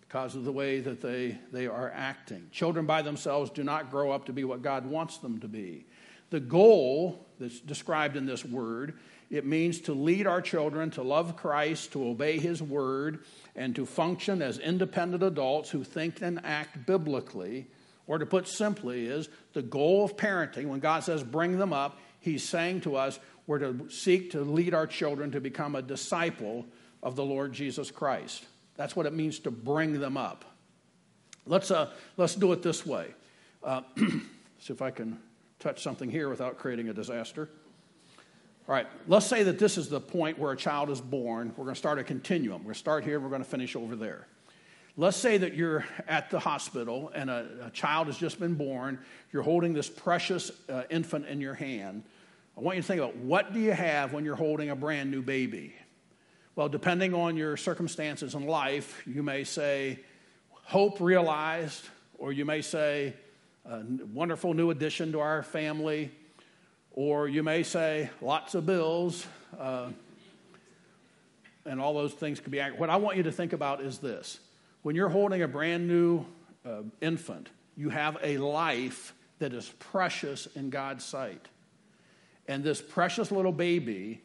because 0.00 0.36
of 0.36 0.46
the 0.46 0.52
way 0.52 0.80
that 0.80 1.02
they, 1.02 1.36
they 1.52 1.66
are 1.66 1.92
acting. 1.94 2.48
Children 2.50 2.86
by 2.86 3.02
themselves 3.02 3.50
do 3.50 3.62
not 3.62 3.90
grow 3.90 4.10
up 4.10 4.24
to 4.24 4.32
be 4.32 4.42
what 4.42 4.62
God 4.62 4.86
wants 4.86 5.18
them 5.18 5.38
to 5.40 5.48
be. 5.48 5.84
The 6.30 6.40
goal 6.40 7.26
that's 7.38 7.60
described 7.60 8.16
in 8.16 8.24
this 8.24 8.42
word, 8.42 8.94
it 9.30 9.44
means 9.44 9.82
to 9.82 9.92
lead 9.92 10.26
our 10.26 10.40
children 10.40 10.90
to 10.92 11.02
love 11.02 11.36
Christ, 11.36 11.92
to 11.92 12.08
obey 12.08 12.38
his 12.38 12.62
word, 12.62 13.18
and 13.54 13.76
to 13.76 13.84
function 13.84 14.40
as 14.40 14.58
independent 14.58 15.22
adults 15.22 15.68
who 15.68 15.84
think 15.84 16.22
and 16.22 16.40
act 16.42 16.86
biblically. 16.86 17.66
Or 18.06 18.18
to 18.18 18.26
put 18.26 18.46
simply, 18.46 19.06
is 19.06 19.28
the 19.52 19.62
goal 19.62 20.04
of 20.04 20.16
parenting, 20.16 20.66
when 20.66 20.80
God 20.80 21.02
says 21.02 21.24
bring 21.24 21.58
them 21.58 21.72
up, 21.72 21.98
he's 22.20 22.44
saying 22.44 22.82
to 22.82 22.96
us, 22.96 23.18
we're 23.46 23.58
to 23.58 23.88
seek 23.90 24.32
to 24.32 24.40
lead 24.40 24.74
our 24.74 24.86
children 24.86 25.30
to 25.32 25.40
become 25.40 25.74
a 25.74 25.82
disciple 25.82 26.66
of 27.02 27.16
the 27.16 27.24
Lord 27.24 27.52
Jesus 27.52 27.90
Christ. 27.90 28.44
That's 28.76 28.94
what 28.94 29.06
it 29.06 29.12
means 29.12 29.38
to 29.40 29.50
bring 29.50 30.00
them 30.00 30.16
up. 30.16 30.44
Let's, 31.46 31.70
uh, 31.70 31.90
let's 32.16 32.34
do 32.34 32.52
it 32.52 32.62
this 32.62 32.84
way. 32.84 33.08
Uh, 33.62 33.82
see 33.96 34.72
if 34.72 34.82
I 34.82 34.90
can 34.90 35.18
touch 35.58 35.82
something 35.82 36.10
here 36.10 36.28
without 36.28 36.58
creating 36.58 36.88
a 36.88 36.92
disaster. 36.92 37.48
All 38.68 38.74
right, 38.74 38.86
let's 39.06 39.26
say 39.26 39.44
that 39.44 39.60
this 39.60 39.78
is 39.78 39.88
the 39.88 40.00
point 40.00 40.38
where 40.38 40.50
a 40.50 40.56
child 40.56 40.90
is 40.90 41.00
born. 41.00 41.52
We're 41.56 41.64
going 41.64 41.74
to 41.74 41.78
start 41.78 42.00
a 42.00 42.04
continuum. 42.04 42.62
We're 42.62 42.64
going 42.64 42.74
to 42.74 42.78
start 42.80 43.04
here, 43.04 43.20
we're 43.20 43.28
going 43.28 43.42
to 43.42 43.48
finish 43.48 43.76
over 43.76 43.94
there. 43.94 44.26
Let's 44.98 45.18
say 45.18 45.36
that 45.36 45.54
you're 45.54 45.84
at 46.08 46.30
the 46.30 46.38
hospital 46.38 47.12
and 47.14 47.28
a, 47.28 47.66
a 47.66 47.70
child 47.70 48.06
has 48.06 48.16
just 48.16 48.40
been 48.40 48.54
born. 48.54 48.98
You're 49.30 49.42
holding 49.42 49.74
this 49.74 49.90
precious 49.90 50.50
uh, 50.70 50.84
infant 50.88 51.26
in 51.26 51.38
your 51.42 51.52
hand. 51.52 52.02
I 52.56 52.62
want 52.62 52.76
you 52.76 52.82
to 52.82 52.88
think 52.88 53.00
about 53.00 53.16
what 53.16 53.52
do 53.52 53.60
you 53.60 53.72
have 53.72 54.14
when 54.14 54.24
you're 54.24 54.36
holding 54.36 54.70
a 54.70 54.76
brand 54.76 55.10
new 55.10 55.20
baby? 55.20 55.74
Well, 56.54 56.70
depending 56.70 57.12
on 57.12 57.36
your 57.36 57.58
circumstances 57.58 58.34
in 58.34 58.46
life, 58.46 59.02
you 59.06 59.22
may 59.22 59.44
say 59.44 60.00
hope 60.50 60.98
realized, 60.98 61.86
or 62.16 62.32
you 62.32 62.46
may 62.46 62.62
say 62.62 63.12
a 63.66 63.82
wonderful 64.14 64.54
new 64.54 64.70
addition 64.70 65.12
to 65.12 65.20
our 65.20 65.42
family, 65.42 66.10
or 66.92 67.28
you 67.28 67.42
may 67.42 67.62
say 67.62 68.08
lots 68.22 68.54
of 68.54 68.64
bills, 68.64 69.26
uh, 69.60 69.90
and 71.66 71.82
all 71.82 71.92
those 71.92 72.14
things 72.14 72.40
could 72.40 72.50
be 72.50 72.60
accurate. 72.60 72.80
What 72.80 72.88
I 72.88 72.96
want 72.96 73.18
you 73.18 73.24
to 73.24 73.32
think 73.32 73.52
about 73.52 73.82
is 73.82 73.98
this 73.98 74.40
when 74.86 74.94
you're 74.94 75.08
holding 75.08 75.42
a 75.42 75.48
brand 75.48 75.88
new 75.88 76.24
uh, 76.64 76.82
infant, 77.00 77.48
you 77.76 77.90
have 77.90 78.16
a 78.22 78.38
life 78.38 79.14
that 79.40 79.52
is 79.52 79.68
precious 79.80 80.46
in 80.54 80.70
God's 80.70 81.04
sight. 81.04 81.44
And 82.46 82.62
this 82.62 82.80
precious 82.80 83.32
little 83.32 83.50
baby, 83.50 84.22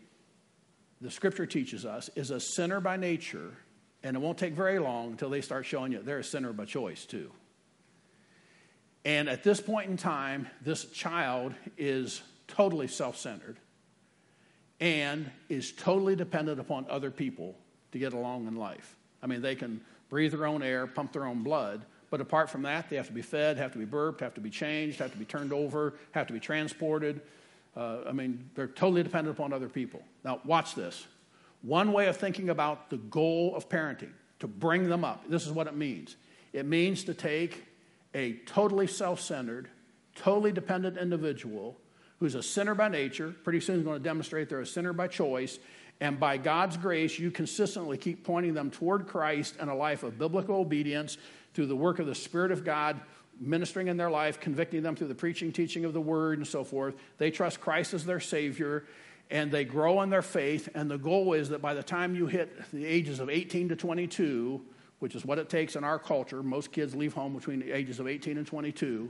the 1.01 1.10
scripture 1.10 1.48
teaches 1.48 1.84
us, 1.84 2.12
is 2.15 2.30
a 2.30 2.39
sinner 2.39 2.80
by 2.80 2.96
nature, 2.96 3.58
and 4.03 4.15
it 4.15 4.20
won't 4.20 4.38
take 4.38 4.53
very 4.53 4.77
long 4.77 5.10
until 5.10 5.32
they 5.32 5.41
start 5.41 5.65
showing 5.65 5.94
you 5.94 6.03
they're 6.03 6.20
a 6.20 6.24
sinner 6.24 6.53
by 6.53 6.65
choice, 6.65 7.08
too. 7.08 7.32
And 9.03 9.30
at 9.30 9.44
this 9.44 9.60
point 9.60 9.89
in 9.89 9.98
time, 9.98 10.48
this 10.63 10.86
child 10.91 11.56
is 11.75 12.22
totally 12.46 12.88
self 12.88 13.18
centered 13.18 13.58
and 14.80 15.32
is 15.50 15.72
totally 15.72 16.15
dependent 16.15 16.60
upon 16.60 16.86
other 16.88 17.10
people 17.10 17.58
to 17.94 17.98
get 17.98 18.13
along 18.13 18.46
in 18.46 18.56
life. 18.56 18.96
I 19.24 19.25
mean, 19.25 19.41
they 19.41 19.56
can 19.56 19.82
breathe 20.12 20.34
their 20.34 20.46
own 20.46 20.62
air, 20.62 20.86
pump 20.86 21.13
their 21.13 21.25
own 21.25 21.41
blood. 21.41 21.86
But 22.12 22.20
apart 22.20 22.50
from 22.50 22.63
that, 22.63 22.89
they 22.89 22.98
have 22.98 23.08
to 23.08 23.13
be 23.13 23.22
fed, 23.22 23.58
have 23.58 23.72
to 23.72 23.80
be 23.80 23.86
burped, 23.86 24.20
have 24.20 24.34
to 24.36 24.41
be 24.41 24.50
changed, 24.50 25.00
have 25.00 25.13
to 25.13 25.18
be 25.18 25.25
turned 25.25 25.53
over, 25.53 25.96
have 26.12 26.27
to 26.27 26.34
be 26.34 26.39
transported. 26.39 27.22
Uh, 27.75 28.00
I 28.06 28.12
mean, 28.12 28.50
they're 28.53 28.68
totally 28.68 29.01
dependent 29.01 29.36
upon 29.36 29.53
other 29.53 29.70
people. 29.70 30.03
Now, 30.25 30.41
watch 30.44 30.75
this. 30.75 31.08
One 31.62 31.94
way 31.94 32.08
of 32.08 32.18
thinking 32.18 32.50
about 32.50 32.89
the 32.89 32.98
goal 32.98 33.56
of 33.56 33.70
parenting, 33.70 34.12
to 34.39 34.48
bring 34.48 34.89
them 34.89 35.06
up, 35.06 35.24
this 35.30 35.46
is 35.46 35.51
what 35.51 35.68
it 35.68 35.75
means 35.75 36.18
it 36.53 36.65
means 36.65 37.06
to 37.06 37.13
take 37.13 37.63
a 38.13 38.34
totally 38.46 38.88
self 38.88 39.22
centered, 39.22 39.70
totally 40.15 40.51
dependent 40.51 40.98
individual 40.98 41.77
who's 42.20 42.36
a 42.36 42.44
sinner 42.44 42.75
by 42.75 42.88
nature, 42.88 43.34
pretty 43.44 43.60
soon 43.60 43.77
is 43.77 43.84
going 43.84 43.98
to 43.98 44.03
demonstrate 44.03 44.50
they're 44.50 44.62
a 44.62 44.65
sinner 44.65 44.94
by 44.94 45.08
choice, 45.08 45.58
and 46.01 46.20
by 46.20 46.38
God's 46.38 46.75
grace, 46.77 47.17
you 47.20 47.29
consistently 47.29 47.96
keep 47.96 48.24
pointing 48.24 48.55
them 48.55 48.72
toward 48.72 49.08
Christ 49.08 49.55
and 49.60 49.70
a 49.70 49.75
life 49.75 50.01
of 50.01 50.17
biblical 50.17 50.55
obedience 50.55 51.17
through 51.53 51.67
the 51.67 51.75
work 51.75 52.00
of 52.00 52.08
the 52.08 52.15
Spirit 52.15 52.51
of 52.51 52.65
God 52.65 53.00
ministering 53.39 53.88
in 53.88 53.98
their 53.98 54.10
life, 54.10 54.39
convicting 54.39 54.84
them 54.84 54.96
through 54.96 55.08
the 55.08 55.15
preaching, 55.15 55.51
teaching 55.51 55.86
of 55.86 55.93
the 55.93 56.01
word, 56.01 56.39
and 56.39 56.48
so 56.48 56.63
forth. 56.63 56.96
They 57.17 57.31
trust 57.31 57.62
Christ 57.62 57.93
as 57.93 58.03
their 58.03 58.20
Savior 58.20 58.84
and 59.29 59.50
they 59.50 59.63
grow 59.63 60.01
in 60.01 60.10
their 60.10 60.22
faith. 60.22 60.67
And 60.75 60.91
the 60.91 60.98
goal 60.98 61.34
is 61.34 61.50
that 61.50 61.62
by 61.62 61.74
the 61.74 61.84
time 61.84 62.15
you 62.15 62.27
hit 62.27 62.70
the 62.72 62.86
ages 62.86 63.20
of 63.20 63.29
18 63.29 63.70
to 63.70 63.75
22, 63.75 64.62
which 65.00 65.15
is 65.15 65.24
what 65.24 65.39
it 65.39 65.50
takes 65.50 65.75
in 65.75 65.84
our 65.84 65.98
culture, 65.98 66.43
most 66.43 66.72
kids 66.72 66.93
leave 66.93 67.13
home 67.13 67.34
between 67.34 67.60
the 67.60 67.72
ages 67.72 68.00
of 68.00 68.08
18 68.08 68.38
and 68.38 68.46
22. 68.46 69.10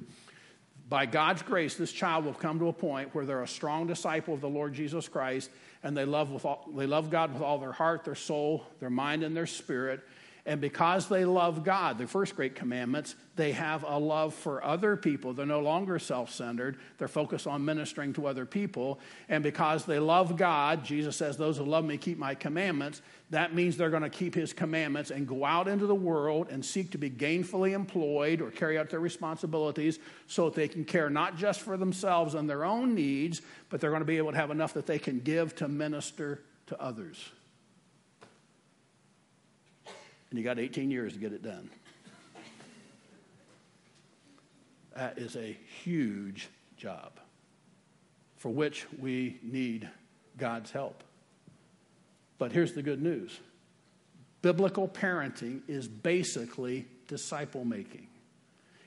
By 0.89 1.07
God's 1.07 1.41
grace, 1.41 1.75
this 1.75 1.91
child 1.91 2.25
will 2.25 2.33
come 2.33 2.59
to 2.59 2.67
a 2.67 2.73
point 2.73 3.15
where 3.15 3.25
they're 3.25 3.43
a 3.43 3.47
strong 3.47 3.87
disciple 3.87 4.33
of 4.33 4.41
the 4.41 4.49
Lord 4.49 4.73
Jesus 4.73 5.07
Christ 5.07 5.49
and 5.83 5.95
they 5.97 6.05
love, 6.05 6.31
with 6.31 6.45
all, 6.45 6.67
they 6.75 6.85
love 6.85 7.09
God 7.09 7.33
with 7.33 7.41
all 7.41 7.57
their 7.57 7.71
heart, 7.71 8.03
their 8.03 8.15
soul, 8.15 8.65
their 8.79 8.89
mind, 8.89 9.23
and 9.23 9.35
their 9.35 9.47
spirit. 9.47 10.01
And 10.45 10.59
because 10.59 11.07
they 11.07 11.23
love 11.23 11.63
God, 11.63 11.99
the 11.99 12.07
first 12.07 12.35
great 12.35 12.55
commandments, 12.55 13.15
they 13.35 13.51
have 13.51 13.83
a 13.83 13.97
love 13.99 14.33
for 14.33 14.63
other 14.63 14.97
people. 14.97 15.33
They're 15.33 15.45
no 15.45 15.59
longer 15.59 15.99
self 15.99 16.31
centered, 16.31 16.77
they're 16.97 17.07
focused 17.07 17.45
on 17.45 17.63
ministering 17.63 18.13
to 18.13 18.25
other 18.25 18.45
people. 18.45 18.99
And 19.29 19.43
because 19.43 19.85
they 19.85 19.99
love 19.99 20.37
God, 20.37 20.83
Jesus 20.83 21.15
says, 21.15 21.37
Those 21.37 21.57
who 21.57 21.63
love 21.63 21.85
me 21.85 21.97
keep 21.97 22.17
my 22.17 22.33
commandments. 22.33 23.01
That 23.29 23.53
means 23.53 23.77
they're 23.77 23.89
going 23.91 24.01
to 24.01 24.09
keep 24.09 24.35
his 24.35 24.51
commandments 24.51 25.11
and 25.11 25.27
go 25.27 25.45
out 25.45 25.67
into 25.67 25.85
the 25.85 25.95
world 25.95 26.47
and 26.49 26.65
seek 26.65 26.91
to 26.91 26.97
be 26.97 27.09
gainfully 27.09 27.73
employed 27.73 28.41
or 28.41 28.51
carry 28.51 28.77
out 28.77 28.89
their 28.89 28.99
responsibilities 28.99 29.99
so 30.27 30.45
that 30.45 30.55
they 30.55 30.67
can 30.67 30.83
care 30.83 31.09
not 31.09 31.37
just 31.37 31.61
for 31.61 31.77
themselves 31.77 32.33
and 32.33 32.49
their 32.49 32.65
own 32.65 32.93
needs, 32.95 33.41
but 33.69 33.79
they're 33.79 33.91
going 33.91 34.01
to 34.01 34.05
be 34.05 34.17
able 34.17 34.31
to 34.31 34.37
have 34.37 34.51
enough 34.51 34.73
that 34.73 34.87
they 34.87 34.99
can 34.99 35.19
give 35.19 35.55
to 35.55 35.67
minister 35.67 36.41
to 36.67 36.81
others 36.81 37.31
and 40.31 40.39
you 40.39 40.43
got 40.43 40.57
18 40.57 40.89
years 40.89 41.13
to 41.13 41.19
get 41.19 41.33
it 41.33 41.43
done. 41.43 41.69
That 44.95 45.19
is 45.19 45.35
a 45.35 45.57
huge 45.83 46.49
job 46.77 47.19
for 48.37 48.49
which 48.49 48.87
we 48.99 49.37
need 49.43 49.87
God's 50.37 50.71
help. 50.71 51.03
But 52.39 52.51
here's 52.51 52.73
the 52.73 52.81
good 52.81 53.01
news 53.01 53.39
biblical 54.41 54.87
parenting 54.87 55.61
is 55.67 55.87
basically 55.87 56.87
disciple 57.07 57.63
making. 57.63 58.07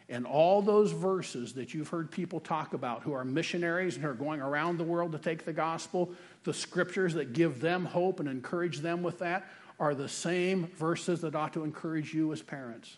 And 0.09 0.27
all 0.27 0.61
those 0.61 0.93
verses 0.93 1.55
that 1.55 1.73
you've 1.73 1.89
heard 1.89 2.11
people 2.11 2.41
talk 2.41 2.75
about 2.75 3.03
who 3.03 3.13
are 3.13 3.25
missionaries 3.25 3.95
and 3.95 4.05
who 4.05 4.11
are 4.11 4.15
going 4.15 4.41
around 4.41 4.77
the 4.77 4.85
world 4.85 5.13
to 5.13 5.19
take 5.19 5.45
the 5.45 5.53
gospel, 5.53 6.11
the 6.43 6.53
scriptures 6.53 7.15
that 7.15 7.33
give 7.33 7.61
them 7.61 7.87
hope 7.87 8.21
and 8.21 8.29
encourage 8.29 8.81
them 8.81 9.03
with 9.03 9.21
that, 9.21 9.49
are 9.79 9.95
the 9.95 10.09
same 10.09 10.67
verses 10.77 11.21
that 11.23 11.35
ought 11.35 11.53
to 11.55 11.65
encourage 11.65 12.15
you 12.15 12.33
as 12.33 12.43
parents. 12.43 12.97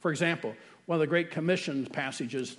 For 0.00 0.10
example, 0.10 0.54
one 0.86 0.96
of 0.96 1.00
the 1.00 1.06
Great 1.06 1.30
Commission 1.30 1.86
passages 1.86 2.56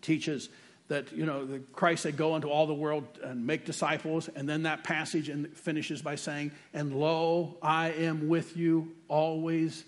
teaches 0.00 0.48
that 0.88 1.10
you 1.12 1.26
know 1.26 1.44
the 1.44 1.58
Christ 1.72 2.04
said, 2.04 2.16
"Go 2.16 2.36
into 2.36 2.48
all 2.48 2.66
the 2.66 2.74
world 2.74 3.18
and 3.22 3.46
make 3.46 3.64
disciples," 3.64 4.28
and 4.28 4.48
then 4.48 4.62
that 4.62 4.84
passage 4.84 5.30
finishes 5.54 6.00
by 6.00 6.14
saying, 6.14 6.52
"And 6.72 6.98
lo, 6.98 7.58
I 7.60 7.90
am 7.90 8.28
with 8.28 8.56
you 8.56 8.94
always, 9.08 9.84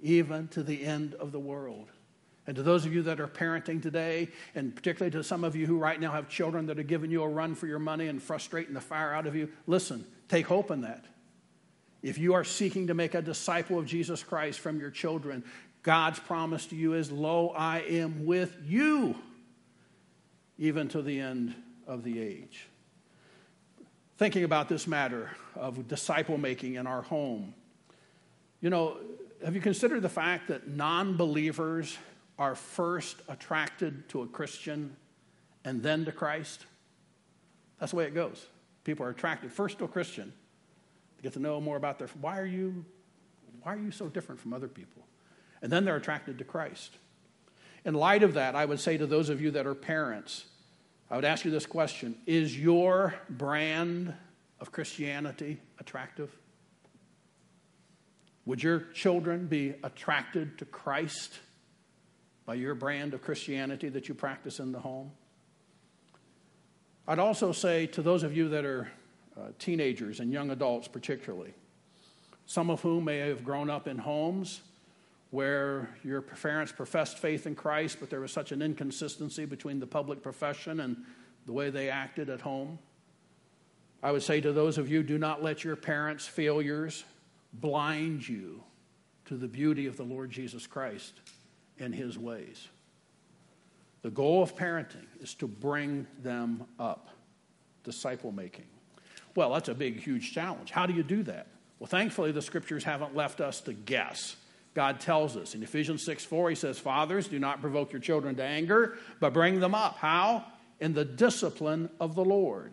even 0.00 0.48
to 0.48 0.62
the 0.62 0.84
end 0.84 1.14
of 1.14 1.32
the 1.32 1.40
world." 1.40 1.88
And 2.46 2.56
to 2.56 2.62
those 2.62 2.86
of 2.86 2.94
you 2.94 3.02
that 3.02 3.20
are 3.20 3.28
parenting 3.28 3.82
today, 3.82 4.28
and 4.54 4.74
particularly 4.74 5.10
to 5.10 5.22
some 5.22 5.44
of 5.44 5.54
you 5.54 5.66
who 5.66 5.76
right 5.76 6.00
now 6.00 6.12
have 6.12 6.30
children 6.30 6.64
that 6.66 6.78
are 6.78 6.82
giving 6.82 7.10
you 7.10 7.22
a 7.22 7.28
run 7.28 7.54
for 7.54 7.66
your 7.66 7.78
money 7.78 8.08
and 8.08 8.22
frustrating 8.22 8.72
the 8.72 8.80
fire 8.80 9.12
out 9.12 9.26
of 9.26 9.36
you, 9.36 9.50
listen, 9.66 10.06
take 10.28 10.46
hope 10.46 10.70
in 10.70 10.80
that. 10.80 11.04
If 12.02 12.18
you 12.18 12.34
are 12.34 12.44
seeking 12.44 12.86
to 12.86 12.94
make 12.94 13.14
a 13.14 13.22
disciple 13.22 13.78
of 13.78 13.86
Jesus 13.86 14.22
Christ 14.22 14.60
from 14.60 14.78
your 14.78 14.90
children, 14.90 15.44
God's 15.82 16.18
promise 16.18 16.66
to 16.66 16.76
you 16.76 16.94
is, 16.94 17.10
Lo, 17.10 17.48
I 17.56 17.80
am 17.80 18.24
with 18.24 18.56
you, 18.64 19.16
even 20.58 20.88
to 20.88 21.02
the 21.02 21.18
end 21.18 21.54
of 21.86 22.04
the 22.04 22.20
age. 22.20 22.68
Thinking 24.16 24.44
about 24.44 24.68
this 24.68 24.86
matter 24.86 25.30
of 25.54 25.88
disciple 25.88 26.38
making 26.38 26.74
in 26.74 26.86
our 26.86 27.02
home, 27.02 27.54
you 28.60 28.70
know, 28.70 28.98
have 29.44 29.54
you 29.54 29.60
considered 29.60 30.02
the 30.02 30.08
fact 30.08 30.48
that 30.48 30.68
non 30.68 31.16
believers 31.16 31.96
are 32.38 32.54
first 32.54 33.16
attracted 33.28 34.08
to 34.08 34.22
a 34.22 34.26
Christian 34.26 34.96
and 35.64 35.82
then 35.82 36.04
to 36.04 36.12
Christ? 36.12 36.66
That's 37.78 37.92
the 37.92 37.96
way 37.96 38.04
it 38.04 38.14
goes. 38.14 38.46
People 38.84 39.06
are 39.06 39.10
attracted 39.10 39.52
first 39.52 39.78
to 39.78 39.84
a 39.84 39.88
Christian 39.88 40.32
to 41.18 41.22
get 41.22 41.34
to 41.34 41.40
know 41.40 41.60
more 41.60 41.76
about 41.76 41.98
their 41.98 42.08
why 42.20 42.38
are 42.38 42.46
you 42.46 42.84
why 43.62 43.74
are 43.74 43.78
you 43.78 43.90
so 43.90 44.08
different 44.08 44.40
from 44.40 44.52
other 44.52 44.68
people? 44.68 45.02
And 45.60 45.70
then 45.70 45.84
they're 45.84 45.96
attracted 45.96 46.38
to 46.38 46.44
Christ. 46.44 46.96
In 47.84 47.94
light 47.94 48.22
of 48.22 48.34
that, 48.34 48.54
I 48.54 48.64
would 48.64 48.80
say 48.80 48.96
to 48.96 49.06
those 49.06 49.28
of 49.28 49.40
you 49.40 49.50
that 49.52 49.66
are 49.66 49.74
parents, 49.74 50.46
I 51.10 51.16
would 51.16 51.24
ask 51.24 51.44
you 51.44 51.50
this 51.50 51.66
question 51.66 52.16
Is 52.26 52.58
your 52.58 53.14
brand 53.28 54.14
of 54.60 54.72
Christianity 54.72 55.60
attractive? 55.78 56.30
Would 58.46 58.62
your 58.62 58.80
children 58.94 59.46
be 59.46 59.74
attracted 59.82 60.56
to 60.58 60.64
Christ 60.64 61.38
by 62.46 62.54
your 62.54 62.74
brand 62.74 63.12
of 63.12 63.20
Christianity 63.20 63.90
that 63.90 64.08
you 64.08 64.14
practice 64.14 64.58
in 64.58 64.72
the 64.72 64.80
home? 64.80 65.10
I'd 67.06 67.18
also 67.18 67.52
say 67.52 67.86
to 67.88 68.02
those 68.02 68.22
of 68.22 68.36
you 68.36 68.48
that 68.50 68.64
are 68.64 68.90
uh, 69.38 69.48
teenagers 69.58 70.20
and 70.20 70.32
young 70.32 70.50
adults, 70.50 70.88
particularly, 70.88 71.54
some 72.46 72.70
of 72.70 72.80
whom 72.80 73.04
may 73.04 73.18
have 73.18 73.44
grown 73.44 73.70
up 73.70 73.86
in 73.86 73.98
homes 73.98 74.62
where 75.30 75.90
your 76.02 76.22
parents 76.22 76.72
professed 76.72 77.18
faith 77.18 77.46
in 77.46 77.54
Christ, 77.54 77.98
but 78.00 78.08
there 78.08 78.20
was 78.20 78.32
such 78.32 78.50
an 78.52 78.62
inconsistency 78.62 79.44
between 79.44 79.78
the 79.78 79.86
public 79.86 80.22
profession 80.22 80.80
and 80.80 80.96
the 81.44 81.52
way 81.52 81.68
they 81.70 81.90
acted 81.90 82.30
at 82.30 82.40
home. 82.40 82.78
I 84.02 84.12
would 84.12 84.22
say 84.22 84.40
to 84.40 84.52
those 84.52 84.78
of 84.78 84.88
you, 84.88 85.02
do 85.02 85.18
not 85.18 85.42
let 85.42 85.64
your 85.64 85.76
parents' 85.76 86.26
failures 86.26 87.04
blind 87.52 88.26
you 88.26 88.62
to 89.26 89.36
the 89.36 89.48
beauty 89.48 89.86
of 89.86 89.96
the 89.96 90.04
Lord 90.04 90.30
Jesus 90.30 90.66
Christ 90.66 91.20
and 91.78 91.94
his 91.94 92.18
ways. 92.18 92.68
The 94.02 94.10
goal 94.10 94.42
of 94.42 94.56
parenting 94.56 95.06
is 95.20 95.34
to 95.34 95.48
bring 95.48 96.06
them 96.22 96.64
up, 96.78 97.08
disciple 97.84 98.32
making. 98.32 98.66
Well, 99.38 99.52
that's 99.52 99.68
a 99.68 99.74
big, 99.74 100.00
huge 100.00 100.32
challenge. 100.32 100.72
How 100.72 100.86
do 100.86 100.92
you 100.92 101.04
do 101.04 101.22
that? 101.22 101.46
Well, 101.78 101.86
thankfully, 101.86 102.32
the 102.32 102.42
scriptures 102.42 102.82
haven't 102.82 103.14
left 103.14 103.40
us 103.40 103.60
to 103.60 103.72
guess 103.72 104.34
God 104.74 104.98
tells 104.98 105.36
us. 105.36 105.54
In 105.54 105.62
Ephesians 105.62 106.02
6 106.02 106.24
4, 106.24 106.50
he 106.50 106.56
says, 106.56 106.80
Fathers, 106.80 107.28
do 107.28 107.38
not 107.38 107.60
provoke 107.60 107.92
your 107.92 108.00
children 108.00 108.34
to 108.34 108.42
anger, 108.42 108.98
but 109.20 109.32
bring 109.32 109.60
them 109.60 109.76
up. 109.76 109.98
How? 109.98 110.44
In 110.80 110.92
the 110.92 111.04
discipline 111.04 111.88
of 112.00 112.16
the 112.16 112.24
Lord. 112.24 112.72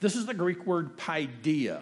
This 0.00 0.14
is 0.14 0.26
the 0.26 0.34
Greek 0.34 0.66
word 0.66 0.98
paideia. 0.98 1.80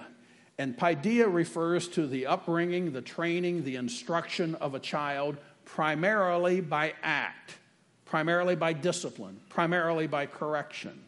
And 0.58 0.78
paideia 0.78 1.26
refers 1.26 1.88
to 1.88 2.06
the 2.06 2.26
upbringing, 2.26 2.92
the 2.92 3.02
training, 3.02 3.64
the 3.64 3.74
instruction 3.74 4.54
of 4.54 4.76
a 4.76 4.78
child 4.78 5.38
primarily 5.64 6.60
by 6.60 6.94
act, 7.02 7.56
primarily 8.04 8.54
by 8.54 8.74
discipline, 8.74 9.40
primarily 9.48 10.06
by 10.06 10.26
correction. 10.26 11.00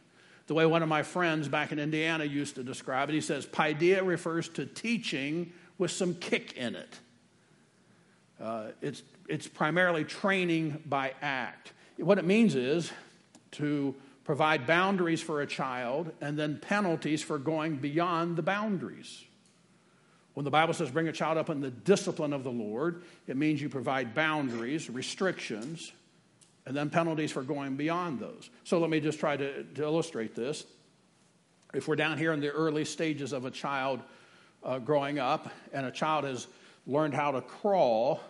The 0.53 0.57
way 0.57 0.67
one 0.67 0.83
of 0.83 0.89
my 0.91 1.03
friends 1.03 1.49
back 1.49 1.73
in 1.73 1.79
Indiana 1.79 2.25
used 2.25 2.57
to 2.57 2.63
describe 2.63 3.09
it, 3.09 3.15
he 3.15 3.23
says, 3.23 3.47
Paideia 3.47 4.05
refers 4.05 4.51
to 4.51 4.67
teaching 4.67 5.51
with 5.79 5.91
some 5.91 6.15
kick 6.15 6.59
in 6.59 6.77
it. 6.77 6.99
Uh, 8.39 8.67
it's, 8.83 9.03
it's 9.31 9.49
primarily 9.49 10.05
training 10.05 10.83
by 10.85 11.15
act. 11.23 11.73
What 11.97 12.19
it 12.19 12.27
means 12.27 12.55
is 12.55 12.93
to 13.53 13.95
provide 14.25 14.67
boundaries 14.67 15.23
for 15.23 15.41
a 15.41 15.47
child 15.47 16.13
and 16.21 16.39
then 16.39 16.59
penalties 16.59 17.23
for 17.23 17.39
going 17.39 17.77
beyond 17.77 18.37
the 18.37 18.43
boundaries. 18.43 19.25
When 20.35 20.45
the 20.45 20.51
Bible 20.51 20.75
says 20.75 20.91
bring 20.91 21.09
a 21.09 21.13
child 21.13 21.39
up 21.39 21.49
in 21.49 21.63
the 21.63 21.71
discipline 21.71 22.35
of 22.35 22.45
the 22.45 22.53
Lord, 22.53 23.05
it 23.27 23.39
means 23.39 23.63
you 23.63 23.71
provide 23.71 24.15
boundaries, 24.15 24.91
restrictions, 24.91 25.93
and 26.67 26.77
then 26.77 26.91
penalties 26.91 27.33
for 27.33 27.43
going 27.43 27.77
beyond 27.77 28.21
those. 28.21 28.51
So 28.65 28.79
let 28.79 28.91
me 28.91 29.01
just 29.01 29.19
try 29.19 29.37
to, 29.37 29.65
to 29.65 29.83
illustrate 29.83 30.35
this. 30.35 30.65
If 31.75 31.89
we're 31.89 31.97
down 31.97 32.19
here 32.19 32.33
in 32.33 32.41
the 32.41 32.51
early 32.51 32.85
stages 32.85 33.33
of 33.33 33.45
a 33.45 33.51
child 33.51 34.01
uh, 34.63 34.79
growing 34.79 35.19
up, 35.19 35.51
and 35.73 35.87
a 35.87 35.91
child 35.91 36.25
has 36.25 36.47
learned 36.87 37.15
how 37.15 37.33
to 37.33 37.41
crawl, 37.41 38.21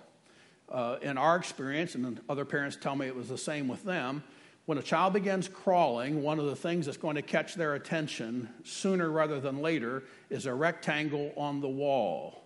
uh, 0.71 0.97
in 1.03 1.19
our 1.19 1.37
experience, 1.37 1.95
and 1.95 2.21
other 2.29 2.45
parents 2.45 2.77
tell 2.81 2.97
me 2.97 3.07
it 3.07 3.15
was 3.15 3.29
the 3.29 3.39
same 3.39 3.69
with 3.69 3.85
them, 3.85 4.23
when 4.65 4.79
a 4.79 4.83
child 4.83 5.13
begins 5.13 5.49
crawling, 5.49 6.23
one 6.23 6.39
of 6.39 6.47
the 6.47 6.57
things 6.57 6.87
that's 6.87 6.97
going 6.97 7.17
to 7.17 7.23
catch 7.23 7.57
their 7.57 7.75
attention 7.75 8.49
sooner 8.65 9.11
rather 9.11 9.41
than 9.41 9.61
later 9.61 10.05
is 10.31 10.47
a 10.47 10.55
rectangle 10.55 11.33
on 11.37 11.61
the 11.61 11.69
wall, 11.69 12.45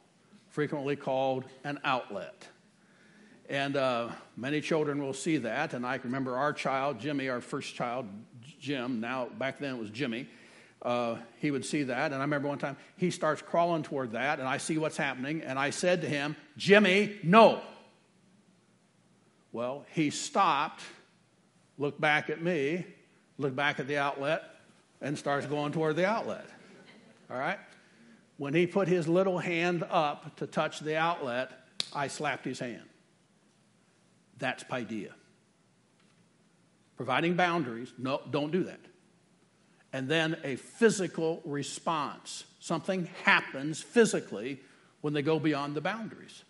frequently 0.48 0.96
called 0.96 1.44
an 1.62 1.78
outlet. 1.84 2.48
And 3.48 3.76
uh, 3.76 4.08
many 4.36 4.60
children 4.60 5.02
will 5.02 5.12
see 5.12 5.38
that. 5.38 5.74
And 5.74 5.86
I 5.86 6.00
remember 6.02 6.36
our 6.36 6.52
child, 6.52 6.98
Jimmy, 6.98 7.28
our 7.28 7.40
first 7.40 7.74
child, 7.74 8.06
Jim, 8.60 9.00
now 9.00 9.26
back 9.38 9.58
then 9.58 9.76
it 9.76 9.78
was 9.78 9.90
Jimmy, 9.90 10.28
uh, 10.82 11.16
he 11.38 11.50
would 11.50 11.64
see 11.64 11.84
that. 11.84 12.12
And 12.12 12.16
I 12.16 12.24
remember 12.24 12.48
one 12.48 12.58
time 12.58 12.76
he 12.96 13.10
starts 13.10 13.42
crawling 13.42 13.82
toward 13.82 14.12
that, 14.12 14.40
and 14.40 14.48
I 14.48 14.58
see 14.58 14.78
what's 14.78 14.96
happening. 14.96 15.42
And 15.42 15.58
I 15.58 15.70
said 15.70 16.02
to 16.02 16.08
him, 16.08 16.36
Jimmy, 16.56 17.18
no. 17.22 17.60
Well, 19.52 19.84
he 19.92 20.10
stopped 20.10 20.82
looked 21.78 22.00
back 22.00 22.30
at 22.30 22.42
me, 22.42 22.86
looked 23.38 23.56
back 23.56 23.80
at 23.80 23.86
the 23.86 23.98
outlet, 23.98 24.42
and 25.00 25.18
starts 25.18 25.46
going 25.46 25.72
toward 25.72 25.96
the 25.96 26.06
outlet. 26.06 26.46
All 27.30 27.38
right? 27.38 27.58
When 28.38 28.54
he 28.54 28.66
put 28.66 28.88
his 28.88 29.08
little 29.08 29.38
hand 29.38 29.84
up 29.88 30.36
to 30.36 30.46
touch 30.46 30.80
the 30.80 30.96
outlet, 30.96 31.50
I 31.94 32.08
slapped 32.08 32.44
his 32.44 32.58
hand. 32.58 32.82
That's 34.38 34.64
paideia. 34.64 35.12
Providing 36.96 37.34
boundaries, 37.34 37.92
no, 37.98 38.20
don't 38.30 38.50
do 38.50 38.64
that. 38.64 38.80
And 39.92 40.08
then 40.08 40.36
a 40.44 40.56
physical 40.56 41.40
response. 41.44 42.44
Something 42.58 43.08
happens 43.24 43.82
physically 43.82 44.60
when 45.00 45.12
they 45.12 45.22
go 45.22 45.38
beyond 45.38 45.74
the 45.74 45.80
boundaries. 45.80 46.42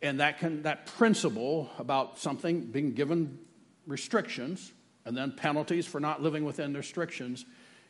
And 0.00 0.20
that, 0.20 0.38
can, 0.38 0.62
that 0.62 0.86
principle 0.86 1.70
about 1.78 2.18
something 2.18 2.62
being 2.62 2.92
given 2.92 3.38
restrictions 3.86 4.72
and 5.04 5.16
then 5.16 5.32
penalties 5.32 5.86
for 5.86 6.00
not 6.00 6.22
living 6.22 6.44
within 6.44 6.74
restrictions 6.74 7.44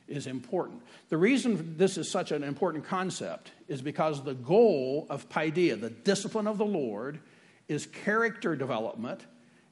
is 0.06 0.26
important. 0.26 0.82
The 1.10 1.16
reason 1.16 1.76
this 1.76 1.98
is 1.98 2.10
such 2.10 2.32
an 2.32 2.42
important 2.42 2.86
concept 2.86 3.52
is 3.68 3.82
because 3.82 4.22
the 4.22 4.34
goal 4.34 5.06
of 5.10 5.28
paideia, 5.28 5.78
the 5.78 5.90
discipline 5.90 6.46
of 6.46 6.58
the 6.58 6.64
Lord, 6.64 7.20
is 7.68 7.86
character 7.86 8.56
development 8.56 9.20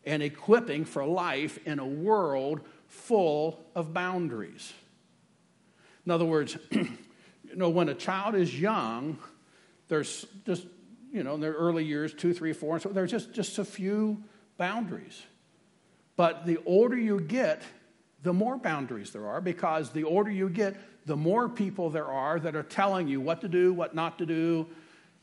and 0.04 0.22
equipping 0.22 0.84
for 0.84 1.04
life 1.04 1.58
in 1.66 1.78
a 1.78 1.86
world 1.86 2.60
full 2.88 3.64
of 3.74 3.92
boundaries. 3.92 4.72
In 6.04 6.12
other 6.12 6.24
words, 6.24 6.56
you 6.70 6.88
know, 7.56 7.68
when 7.68 7.88
a 7.88 7.94
child 7.94 8.34
is 8.34 8.58
young, 8.58 9.18
there's 9.88 10.26
just, 10.44 10.66
you 11.12 11.24
know, 11.24 11.34
in 11.34 11.40
their 11.40 11.54
early 11.54 11.84
years, 11.84 12.14
two, 12.14 12.32
three, 12.32 12.52
four, 12.52 12.74
and 12.74 12.82
so 12.82 12.90
there's 12.90 13.10
just, 13.10 13.32
just 13.32 13.58
a 13.58 13.64
few 13.64 14.22
boundaries. 14.56 15.22
But 16.16 16.46
the 16.46 16.58
older 16.64 16.96
you 16.96 17.20
get, 17.20 17.62
the 18.22 18.32
more 18.32 18.56
boundaries 18.56 19.10
there 19.10 19.26
are 19.26 19.40
because 19.40 19.90
the 19.90 20.04
older 20.04 20.30
you 20.30 20.48
get, 20.48 20.76
the 21.06 21.16
more 21.16 21.48
people 21.48 21.90
there 21.90 22.06
are 22.06 22.40
that 22.40 22.56
are 22.56 22.62
telling 22.62 23.06
you 23.06 23.20
what 23.20 23.40
to 23.42 23.48
do, 23.48 23.72
what 23.72 23.94
not 23.94 24.18
to 24.18 24.26
do, 24.26 24.66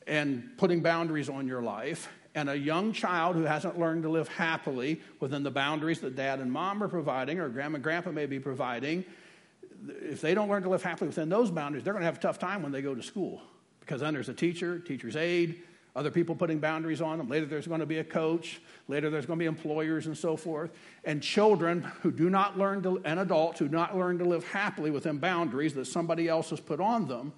and 0.08 0.52
putting 0.58 0.82
boundaries 0.82 1.30
on 1.30 1.48
your 1.48 1.62
life. 1.62 2.10
And 2.36 2.50
a 2.50 2.58
young 2.58 2.94
child 2.94 3.36
who 3.36 3.44
hasn't 3.44 3.78
learned 3.78 4.04
to 4.04 4.10
live 4.10 4.28
happily 4.28 5.02
within 5.20 5.44
the 5.44 5.52
boundaries 5.52 6.00
that 6.00 6.16
dad 6.16 6.40
and 6.40 6.52
mom 6.52 6.82
are 6.82 6.88
providing, 6.88 7.40
or 7.40 7.50
grandma 7.50 7.76
and 7.76 7.84
grandpa 7.84 8.12
may 8.12 8.26
be 8.26 8.40
providing, 8.40 9.06
if 9.88 10.22
they 10.22 10.34
don't 10.34 10.50
learn 10.50 10.64
to 10.64 10.70
live 10.70 10.82
happily 10.82 11.10
within 11.10 11.30
those 11.30 11.52
boundaries, 11.52 11.84
they're 11.84 11.94
going 11.94 12.02
to 12.02 12.06
have 12.06 12.18
a 12.18 12.22
tough 12.22 12.40
time 12.40 12.64
when 12.64 12.72
they 12.72 12.82
go 12.82 12.96
to 12.96 13.04
school 13.04 13.42
because 13.82 14.02
then 14.02 14.14
there's 14.14 14.30
a 14.30 14.34
teacher, 14.34 14.80
teacher's 14.80 15.16
aide, 15.16 15.62
other 15.96 16.10
people 16.10 16.36
putting 16.36 16.60
boundaries 16.60 17.02
on 17.02 17.18
them. 17.18 17.28
Later, 17.28 17.46
there's 17.46 17.68
going 17.68 17.82
to 17.82 17.86
be 17.86 18.00
a 18.00 18.04
coach. 18.04 18.62
Later, 18.88 19.10
there's 19.10 19.26
going 19.26 19.38
to 19.38 19.44
be 19.44 19.48
employers 19.48 20.08
and 20.08 20.18
so 20.18 20.36
forth. 20.36 20.72
And 21.04 21.22
children 21.22 21.84
who 22.02 22.12
do 22.12 22.30
not 22.30 22.58
learn 22.58 22.82
to, 22.84 23.02
and 23.06 23.20
adults 23.20 23.60
who 23.60 23.68
do 23.68 23.76
not 23.76 23.96
learn 23.96 24.18
to 24.18 24.26
live 24.26 24.44
happily 24.46 24.90
within 24.90 25.18
boundaries 25.18 25.74
that 25.76 25.86
somebody 25.86 26.28
else 26.28 26.50
has 26.50 26.60
put 26.60 26.80
on 26.80 27.08
them 27.08 27.34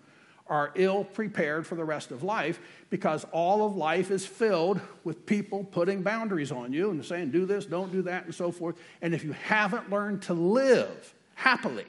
are 0.48 0.72
ill 0.76 1.04
prepared 1.04 1.66
for 1.66 1.76
the 1.76 1.84
rest 1.84 2.12
of 2.12 2.22
life 2.22 2.60
because 2.90 3.26
all 3.32 3.66
of 3.66 3.76
life 3.76 4.12
is 4.12 4.26
filled 4.26 4.80
with 5.04 5.26
people 5.26 5.64
putting 5.64 6.04
boundaries 6.04 6.52
on 6.52 6.72
you 6.72 6.92
and 6.92 7.04
saying, 7.04 7.32
do 7.32 7.46
this, 7.46 7.66
don't 7.66 7.92
do 7.92 8.04
that, 8.04 8.26
and 8.26 8.36
so 8.36 8.52
forth. 8.52 8.76
And 9.02 9.14
if 9.14 9.24
you 9.24 9.32
haven't 9.32 9.90
learned 9.90 10.22
to 10.24 10.34
live 10.34 11.14
happily 11.34 11.86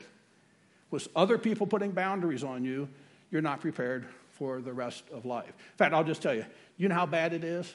with 0.90 1.06
other 1.14 1.36
people 1.36 1.66
putting 1.66 1.90
boundaries 1.90 2.44
on 2.44 2.64
you, 2.64 2.88
you're 3.30 3.42
not 3.42 3.60
prepared 3.60 4.06
for 4.30 4.60
the 4.60 4.72
rest 4.72 5.04
of 5.12 5.26
life. 5.26 5.48
In 5.48 5.76
fact, 5.76 5.94
I'll 5.94 6.04
just 6.04 6.22
tell 6.22 6.34
you, 6.34 6.46
you 6.78 6.88
know 6.88 6.94
how 6.94 7.06
bad 7.06 7.32
it 7.32 7.44
is? 7.44 7.72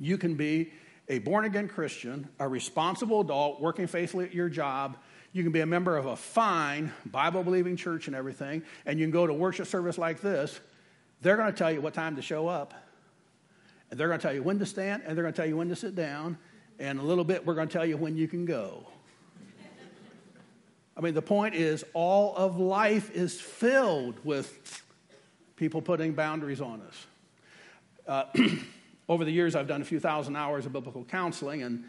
You 0.00 0.18
can 0.18 0.34
be 0.34 0.72
a 1.08 1.18
born 1.18 1.44
again 1.44 1.68
Christian, 1.68 2.28
a 2.38 2.48
responsible 2.48 3.20
adult, 3.20 3.60
working 3.60 3.86
faithfully 3.86 4.24
at 4.24 4.34
your 4.34 4.48
job. 4.48 4.96
You 5.34 5.42
can 5.42 5.50
be 5.50 5.60
a 5.60 5.66
member 5.66 5.96
of 5.96 6.06
a 6.06 6.14
fine 6.14 6.92
Bible 7.06 7.42
believing 7.42 7.74
church 7.74 8.06
and 8.06 8.14
everything, 8.14 8.62
and 8.86 9.00
you 9.00 9.04
can 9.04 9.10
go 9.10 9.26
to 9.26 9.34
worship 9.34 9.66
service 9.66 9.98
like 9.98 10.20
this. 10.20 10.60
They're 11.22 11.36
going 11.36 11.50
to 11.50 11.58
tell 11.58 11.72
you 11.72 11.80
what 11.80 11.92
time 11.92 12.14
to 12.14 12.22
show 12.22 12.46
up, 12.46 12.72
and 13.90 13.98
they're 13.98 14.06
going 14.06 14.20
to 14.20 14.22
tell 14.22 14.32
you 14.32 14.44
when 14.44 14.60
to 14.60 14.66
stand, 14.66 15.02
and 15.04 15.16
they're 15.16 15.24
going 15.24 15.34
to 15.34 15.36
tell 15.36 15.48
you 15.48 15.56
when 15.56 15.68
to 15.70 15.76
sit 15.76 15.96
down, 15.96 16.38
and 16.78 17.00
a 17.00 17.02
little 17.02 17.24
bit, 17.24 17.44
we're 17.44 17.56
going 17.56 17.66
to 17.66 17.72
tell 17.72 17.84
you 17.84 17.96
when 17.96 18.16
you 18.16 18.28
can 18.28 18.44
go. 18.44 18.86
I 20.96 21.00
mean, 21.00 21.14
the 21.14 21.22
point 21.22 21.56
is, 21.56 21.84
all 21.94 22.36
of 22.36 22.60
life 22.60 23.10
is 23.10 23.40
filled 23.40 24.24
with 24.24 24.84
people 25.56 25.82
putting 25.82 26.12
boundaries 26.12 26.60
on 26.60 26.80
us. 26.80 27.06
Uh, 28.06 28.48
over 29.08 29.24
the 29.24 29.32
years, 29.32 29.56
I've 29.56 29.66
done 29.66 29.82
a 29.82 29.84
few 29.84 29.98
thousand 29.98 30.36
hours 30.36 30.64
of 30.64 30.72
biblical 30.72 31.02
counseling, 31.02 31.64
and 31.64 31.82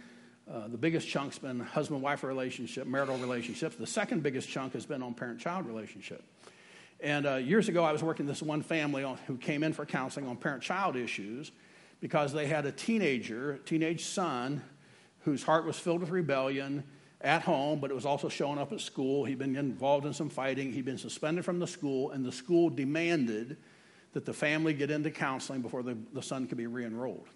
uh, 0.52 0.68
the 0.68 0.78
biggest 0.78 1.08
chunk's 1.08 1.40
been 1.40 1.60
husband 1.60 2.02
wife 2.02 2.24
relationship, 2.24 2.86
marital 2.86 3.18
relationships. 3.18 3.76
The 3.76 3.88
second 3.88 4.22
biggest 4.22 4.48
chunk 4.48 4.74
has 4.74 4.86
been 4.86 5.02
on 5.02 5.14
parent 5.14 5.40
child 5.40 5.66
relationship. 5.66 6.24
And 7.00 7.26
uh, 7.26 7.36
years 7.36 7.68
ago, 7.68 7.84
I 7.84 7.92
was 7.92 8.04
working 8.04 8.26
with 8.26 8.36
this 8.36 8.44
one 8.44 8.62
family 8.62 9.04
on, 9.04 9.18
who 9.28 9.38
came 9.38 9.64
in 9.64 9.74
for 9.74 9.86
counseling 9.86 10.28
on 10.28 10.38
parent 10.38 10.64
child 10.64 10.96
issues 10.96 11.52
because 12.00 12.32
they 12.32 12.46
had 12.46 12.66
a 12.66 12.72
teenager, 12.72 13.58
teenage 13.66 14.06
son, 14.06 14.62
whose 15.22 15.44
heart 15.44 15.66
was 15.66 15.78
filled 15.80 16.02
with 16.02 16.12
rebellion 16.12 16.84
at 17.22 17.42
home, 17.42 17.80
but 17.80 17.90
it 17.90 17.96
was 17.96 18.06
also 18.06 18.30
showing 18.30 18.60
up 18.60 18.72
at 18.72 18.80
school. 18.80 19.26
He'd 19.26 19.40
been 19.40 19.56
involved 19.56 20.06
in 20.06 20.14
some 20.14 20.30
fighting. 20.30 20.72
He'd 20.72 20.86
been 20.86 21.00
suspended 21.00 21.44
from 21.44 21.58
the 21.58 21.68
school, 21.68 22.12
and 22.12 22.24
the 22.24 22.32
school 22.32 22.70
demanded 22.70 23.58
that 24.14 24.26
the 24.26 24.34
family 24.34 24.74
get 24.74 24.92
into 24.92 25.10
counseling 25.10 25.62
before 25.62 25.82
the, 25.82 25.98
the 26.14 26.22
son 26.22 26.48
could 26.48 26.58
be 26.58 26.68
re 26.68 26.86
enrolled. 26.86 27.28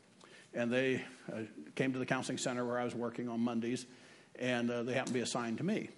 And 0.54 0.72
they 0.72 1.04
uh, 1.32 1.42
came 1.76 1.94
to 1.94 2.00
the 2.00 2.06
counseling 2.06 2.38
center 2.38 2.66
where 2.66 2.80
I 2.80 2.84
was 2.84 2.96
working 2.96 3.30
on 3.30 3.40
Mondays, 3.40 3.86
and 4.38 4.70
uh, 4.70 4.84
they 4.84 4.94
happened 4.94 5.10
to 5.10 5.14
be 5.14 5.20
assigned 5.20 5.60
to 5.60 5.64
me. 5.64 5.90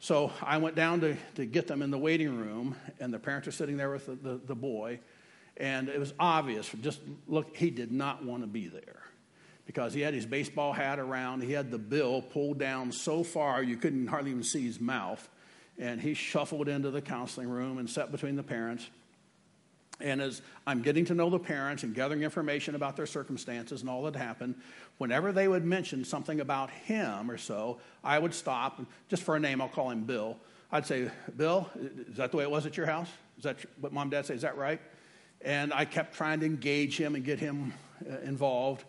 So 0.00 0.30
I 0.42 0.58
went 0.58 0.76
down 0.76 1.00
to, 1.00 1.16
to 1.36 1.44
get 1.44 1.66
them 1.66 1.82
in 1.82 1.90
the 1.90 1.98
waiting 1.98 2.36
room, 2.38 2.76
and 3.00 3.12
the 3.12 3.18
parents 3.18 3.48
are 3.48 3.52
sitting 3.52 3.76
there 3.76 3.90
with 3.90 4.06
the, 4.06 4.14
the, 4.14 4.40
the 4.46 4.54
boy. 4.54 5.00
And 5.56 5.88
it 5.88 5.98
was 5.98 6.14
obvious, 6.20 6.70
just 6.82 7.00
look, 7.26 7.56
he 7.56 7.70
did 7.70 7.90
not 7.90 8.24
want 8.24 8.42
to 8.42 8.46
be 8.46 8.68
there 8.68 9.02
because 9.66 9.92
he 9.92 10.00
had 10.00 10.14
his 10.14 10.24
baseball 10.24 10.72
hat 10.72 10.98
around. 10.98 11.42
He 11.42 11.52
had 11.52 11.70
the 11.70 11.78
bill 11.78 12.22
pulled 12.22 12.58
down 12.58 12.92
so 12.92 13.24
far 13.24 13.62
you 13.62 13.76
couldn't 13.76 14.06
hardly 14.06 14.30
even 14.30 14.44
see 14.44 14.64
his 14.64 14.80
mouth. 14.80 15.28
And 15.78 16.00
he 16.00 16.14
shuffled 16.14 16.68
into 16.68 16.90
the 16.90 17.02
counseling 17.02 17.48
room 17.48 17.78
and 17.78 17.88
sat 17.88 18.10
between 18.10 18.36
the 18.36 18.42
parents. 18.42 18.88
And 20.00 20.20
as 20.22 20.42
I'm 20.66 20.82
getting 20.82 21.04
to 21.06 21.14
know 21.14 21.28
the 21.28 21.38
parents 21.38 21.82
and 21.82 21.94
gathering 21.94 22.22
information 22.22 22.74
about 22.74 22.96
their 22.96 23.06
circumstances 23.06 23.80
and 23.80 23.90
all 23.90 24.02
that 24.04 24.14
happened, 24.14 24.54
whenever 24.98 25.32
they 25.32 25.48
would 25.48 25.64
mention 25.64 26.04
something 26.04 26.40
about 26.40 26.70
him 26.70 27.30
or 27.30 27.36
so, 27.36 27.78
I 28.04 28.18
would 28.18 28.32
stop. 28.32 28.80
Just 29.08 29.24
for 29.24 29.34
a 29.34 29.40
name, 29.40 29.60
I'll 29.60 29.68
call 29.68 29.90
him 29.90 30.04
Bill. 30.04 30.36
I'd 30.70 30.86
say, 30.86 31.10
Bill, 31.36 31.68
is 32.08 32.16
that 32.16 32.30
the 32.30 32.36
way 32.36 32.44
it 32.44 32.50
was 32.50 32.66
at 32.66 32.76
your 32.76 32.86
house? 32.86 33.08
Is 33.38 33.44
that 33.44 33.56
what 33.80 33.92
mom 33.92 34.02
and 34.02 34.10
dad 34.10 34.26
say? 34.26 34.34
Is 34.34 34.42
that 34.42 34.56
right? 34.56 34.80
And 35.40 35.72
I 35.72 35.84
kept 35.84 36.14
trying 36.14 36.40
to 36.40 36.46
engage 36.46 36.96
him 36.96 37.14
and 37.14 37.24
get 37.24 37.38
him 37.38 37.72
uh, 38.08 38.18
involved. 38.18 38.84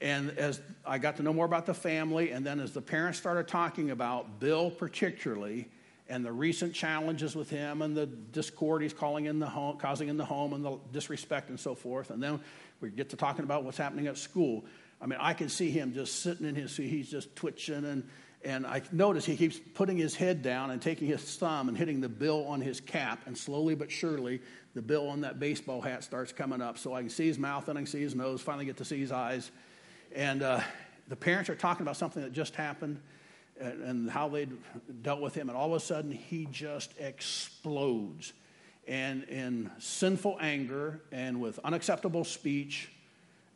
And 0.00 0.30
as 0.38 0.60
I 0.86 0.98
got 0.98 1.16
to 1.16 1.22
know 1.22 1.32
more 1.32 1.44
about 1.44 1.66
the 1.66 1.74
family, 1.74 2.30
and 2.30 2.46
then 2.46 2.60
as 2.60 2.72
the 2.72 2.80
parents 2.80 3.18
started 3.18 3.48
talking 3.48 3.90
about 3.90 4.40
Bill 4.40 4.70
particularly, 4.70 5.68
and 6.08 6.24
the 6.24 6.32
recent 6.32 6.74
challenges 6.74 7.36
with 7.36 7.50
him 7.50 7.82
and 7.82 7.96
the 7.96 8.06
discord 8.06 8.82
he's 8.82 8.92
in 8.92 9.40
home, 9.40 9.76
causing 9.78 10.08
in 10.08 10.16
the 10.16 10.24
home 10.24 10.54
and 10.54 10.64
the 10.64 10.78
disrespect 10.92 11.50
and 11.50 11.60
so 11.60 11.74
forth. 11.74 12.10
And 12.10 12.22
then 12.22 12.40
we 12.80 12.90
get 12.90 13.10
to 13.10 13.16
talking 13.16 13.44
about 13.44 13.64
what's 13.64 13.76
happening 13.76 14.06
at 14.06 14.16
school. 14.16 14.64
I 15.00 15.06
mean, 15.06 15.18
I 15.20 15.34
can 15.34 15.48
see 15.48 15.70
him 15.70 15.92
just 15.92 16.22
sitting 16.22 16.46
in 16.46 16.54
his 16.54 16.72
seat. 16.72 16.88
He's 16.88 17.10
just 17.10 17.36
twitching. 17.36 17.84
And, 17.84 18.08
and 18.42 18.66
I 18.66 18.82
notice 18.90 19.26
he 19.26 19.36
keeps 19.36 19.60
putting 19.74 19.98
his 19.98 20.14
head 20.14 20.42
down 20.42 20.70
and 20.70 20.80
taking 20.80 21.08
his 21.08 21.22
thumb 21.36 21.68
and 21.68 21.76
hitting 21.76 22.00
the 22.00 22.08
bill 22.08 22.46
on 22.46 22.62
his 22.62 22.80
cap. 22.80 23.20
And 23.26 23.36
slowly 23.36 23.74
but 23.74 23.90
surely, 23.90 24.40
the 24.74 24.82
bill 24.82 25.08
on 25.08 25.20
that 25.20 25.38
baseball 25.38 25.82
hat 25.82 26.04
starts 26.04 26.32
coming 26.32 26.62
up. 26.62 26.78
So 26.78 26.94
I 26.94 27.00
can 27.02 27.10
see 27.10 27.26
his 27.26 27.38
mouth 27.38 27.68
and 27.68 27.78
I 27.78 27.82
can 27.82 27.86
see 27.86 28.00
his 28.00 28.14
nose, 28.14 28.40
finally 28.40 28.64
get 28.64 28.78
to 28.78 28.84
see 28.84 28.98
his 28.98 29.12
eyes. 29.12 29.50
And 30.14 30.42
uh, 30.42 30.60
the 31.08 31.16
parents 31.16 31.50
are 31.50 31.54
talking 31.54 31.82
about 31.82 31.98
something 31.98 32.22
that 32.22 32.32
just 32.32 32.54
happened 32.54 33.00
and, 33.60 33.82
and 33.82 34.10
how 34.10 34.28
they 34.28 34.48
dealt 35.02 35.20
with 35.20 35.34
him. 35.34 35.48
And 35.48 35.56
all 35.56 35.74
of 35.74 35.82
a 35.82 35.84
sudden, 35.84 36.10
he 36.10 36.46
just 36.50 36.92
explodes. 36.98 38.32
And 38.86 39.24
in 39.24 39.70
sinful 39.78 40.38
anger 40.40 41.00
and 41.12 41.40
with 41.40 41.58
unacceptable 41.62 42.24
speech 42.24 42.90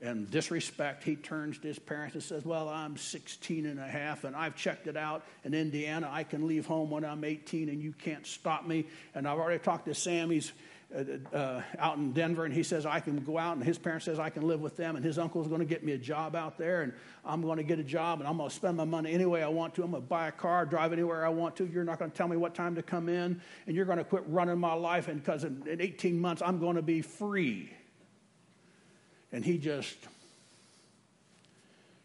and 0.02 0.30
disrespect, 0.30 1.04
he 1.04 1.16
turns 1.16 1.58
to 1.58 1.68
his 1.68 1.78
parents 1.78 2.14
and 2.14 2.22
says, 2.22 2.44
Well, 2.44 2.68
I'm 2.68 2.96
16 2.96 3.66
and 3.66 3.78
a 3.78 3.86
half, 3.86 4.24
and 4.24 4.36
I've 4.36 4.56
checked 4.56 4.88
it 4.88 4.96
out 4.96 5.24
in 5.44 5.54
Indiana. 5.54 6.10
I 6.12 6.24
can 6.24 6.46
leave 6.46 6.66
home 6.66 6.90
when 6.90 7.04
I'm 7.04 7.24
18, 7.24 7.68
and 7.68 7.80
you 7.80 7.92
can't 7.92 8.26
stop 8.26 8.66
me. 8.66 8.86
And 9.14 9.26
I've 9.26 9.38
already 9.38 9.62
talked 9.62 9.86
to 9.86 9.94
Sam. 9.94 10.30
He's 10.30 10.52
uh, 10.94 11.36
uh, 11.36 11.62
out 11.78 11.96
in 11.96 12.12
Denver, 12.12 12.44
and 12.44 12.52
he 12.52 12.62
says 12.62 12.84
I 12.84 13.00
can 13.00 13.16
go 13.24 13.38
out, 13.38 13.56
and 13.56 13.64
his 13.64 13.78
parents 13.78 14.04
says 14.04 14.18
I 14.18 14.30
can 14.30 14.46
live 14.46 14.60
with 14.60 14.76
them, 14.76 14.96
and 14.96 15.04
his 15.04 15.18
uncle's 15.18 15.48
going 15.48 15.60
to 15.60 15.66
get 15.66 15.82
me 15.84 15.92
a 15.92 15.98
job 15.98 16.36
out 16.36 16.58
there, 16.58 16.82
and 16.82 16.92
I'm 17.24 17.40
going 17.40 17.56
to 17.56 17.62
get 17.62 17.78
a 17.78 17.84
job, 17.84 18.20
and 18.20 18.28
I'm 18.28 18.36
going 18.36 18.50
to 18.50 18.54
spend 18.54 18.76
my 18.76 18.84
money 18.84 19.12
any 19.12 19.24
way 19.24 19.42
I 19.42 19.48
want 19.48 19.74
to. 19.76 19.84
I'm 19.84 19.92
going 19.92 20.02
to 20.02 20.08
buy 20.08 20.28
a 20.28 20.32
car, 20.32 20.66
drive 20.66 20.92
anywhere 20.92 21.24
I 21.24 21.30
want 21.30 21.56
to. 21.56 21.66
You're 21.66 21.84
not 21.84 21.98
going 21.98 22.10
to 22.10 22.16
tell 22.16 22.28
me 22.28 22.36
what 22.36 22.54
time 22.54 22.74
to 22.74 22.82
come 22.82 23.08
in, 23.08 23.40
and 23.66 23.74
you're 23.74 23.86
going 23.86 23.98
to 23.98 24.04
quit 24.04 24.24
running 24.26 24.58
my 24.58 24.74
life, 24.74 25.08
and 25.08 25.22
because 25.22 25.44
in, 25.44 25.66
in 25.66 25.80
18 25.80 26.20
months 26.20 26.42
I'm 26.42 26.58
going 26.58 26.76
to 26.76 26.82
be 26.82 27.00
free. 27.00 27.72
And 29.32 29.44
he 29.44 29.56
just 29.56 29.96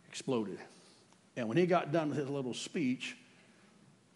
exploded. 0.07 0.59
And 1.35 1.49
when 1.49 1.57
he 1.57 1.65
got 1.65 1.91
done 1.91 2.09
with 2.09 2.17
his 2.17 2.29
little 2.29 2.53
speech, 2.53 3.17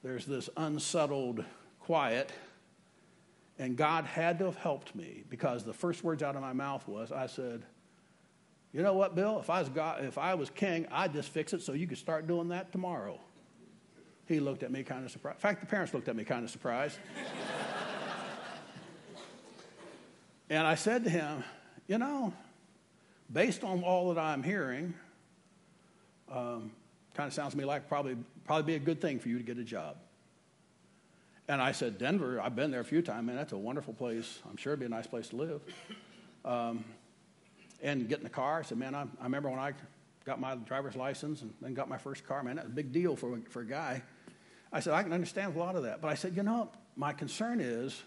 there's 0.02 0.26
this 0.26 0.50
unsettled 0.56 1.44
quiet 1.82 2.32
and 3.62 3.78
God 3.78 4.06
had 4.06 4.40
to 4.40 4.46
have 4.46 4.56
helped 4.56 4.96
me 4.96 5.24
because 5.30 5.64
the 5.64 5.72
first 5.72 6.04
words 6.04 6.24
out 6.24 6.36
of 6.36 6.42
my 6.42 6.52
mouth 6.52 6.88
was, 6.88 7.12
I 7.12 7.28
said, 7.28 7.64
You 8.74 8.82
know 8.82 8.96
what, 8.96 9.14
Bill? 9.14 9.40
If 9.40 9.52
I 9.52 9.60
was, 9.60 9.70
God, 9.70 10.04
if 10.04 10.18
I 10.18 10.34
was 10.34 10.50
king, 10.50 10.88
I'd 10.92 11.14
just 11.14 11.30
fix 11.30 11.54
it 11.54 11.62
so 11.62 11.74
you 11.74 11.86
could 11.86 12.00
start 12.00 12.26
doing 12.26 12.48
that 12.48 12.72
tomorrow. 12.72 13.20
He 14.26 14.40
looked 14.40 14.64
at 14.64 14.72
me 14.72 14.82
kind 14.82 15.06
of 15.06 15.12
surprised. 15.12 15.38
In 15.38 15.42
fact, 15.42 15.60
the 15.60 15.68
parents 15.68 15.94
looked 15.94 16.08
at 16.08 16.16
me 16.16 16.24
kind 16.24 16.44
of 16.44 16.50
surprised. 16.50 16.98
and 20.50 20.66
I 20.66 20.74
said 20.74 21.04
to 21.04 21.12
him, 21.12 21.44
You 21.88 22.00
know, 22.00 22.34
based 23.32 23.64
on 23.64 23.84
all 23.84 24.12
that 24.12 24.20
I'm 24.20 24.42
hearing, 24.42 24.96
um, 26.32 26.72
kind 27.14 27.28
of 27.28 27.34
sounds 27.34 27.52
to 27.52 27.60
me 27.60 27.66
like 27.66 27.88
probably 27.88 28.18
probably 28.44 28.64
be 28.64 28.76
a 28.76 28.84
good 28.84 29.00
thing 29.00 29.20
for 29.20 29.30
you 29.30 29.38
to 29.38 29.44
get 29.44 29.60
a 29.60 29.64
job. 29.64 29.98
And 31.52 31.62
I 31.62 31.74
said, 31.74 31.98
Denver, 31.98 32.40
I've 32.40 32.56
been 32.56 32.72
there 32.72 32.80
a 32.80 32.86
few 32.86 33.02
times, 33.02 33.28
man, 33.28 33.36
that's 33.36 33.52
a 33.52 33.58
wonderful 33.58 33.94
place. 33.94 34.40
I'm 34.50 34.56
sure 34.56 34.72
it'd 34.72 34.80
be 34.80 34.86
a 34.86 34.90
nice 34.90 35.06
place 35.06 35.28
to 35.30 35.36
live. 35.36 35.62
Um, 36.46 36.86
and 37.84 38.08
get 38.08 38.20
in 38.20 38.24
the 38.24 38.30
car, 38.30 38.60
I 38.60 38.62
said, 38.62 38.78
man, 38.78 38.96
I, 38.96 39.02
I, 39.02 39.24
remember 39.26 39.50
when 39.50 39.60
I 39.60 39.74
got 40.24 40.40
my 40.40 40.56
driver's 40.56 40.96
license 40.96 41.42
and 41.42 41.54
then 41.60 41.74
got 41.74 41.90
my 41.90 41.98
first 41.98 42.26
car, 42.26 42.42
man, 42.42 42.56
that 42.56 42.64
was 42.64 42.72
a 42.72 42.76
big 42.76 42.94
deal 42.94 43.18
for, 43.18 43.38
for 43.50 43.64
a 43.64 43.66
guy. 43.66 44.02
I 44.72 44.80
said, 44.80 44.94
I 44.94 45.04
can 45.04 45.12
understand 45.12 45.54
a 45.54 45.60
lot 45.60 45.76
of 45.76 45.84
that. 45.84 46.00
But 46.00 46.08
I 46.08 46.14
said, 46.14 46.38
you 46.38 46.44
know, 46.44 46.72
my 46.96 47.12
concern 47.12 47.60
is 47.60 48.02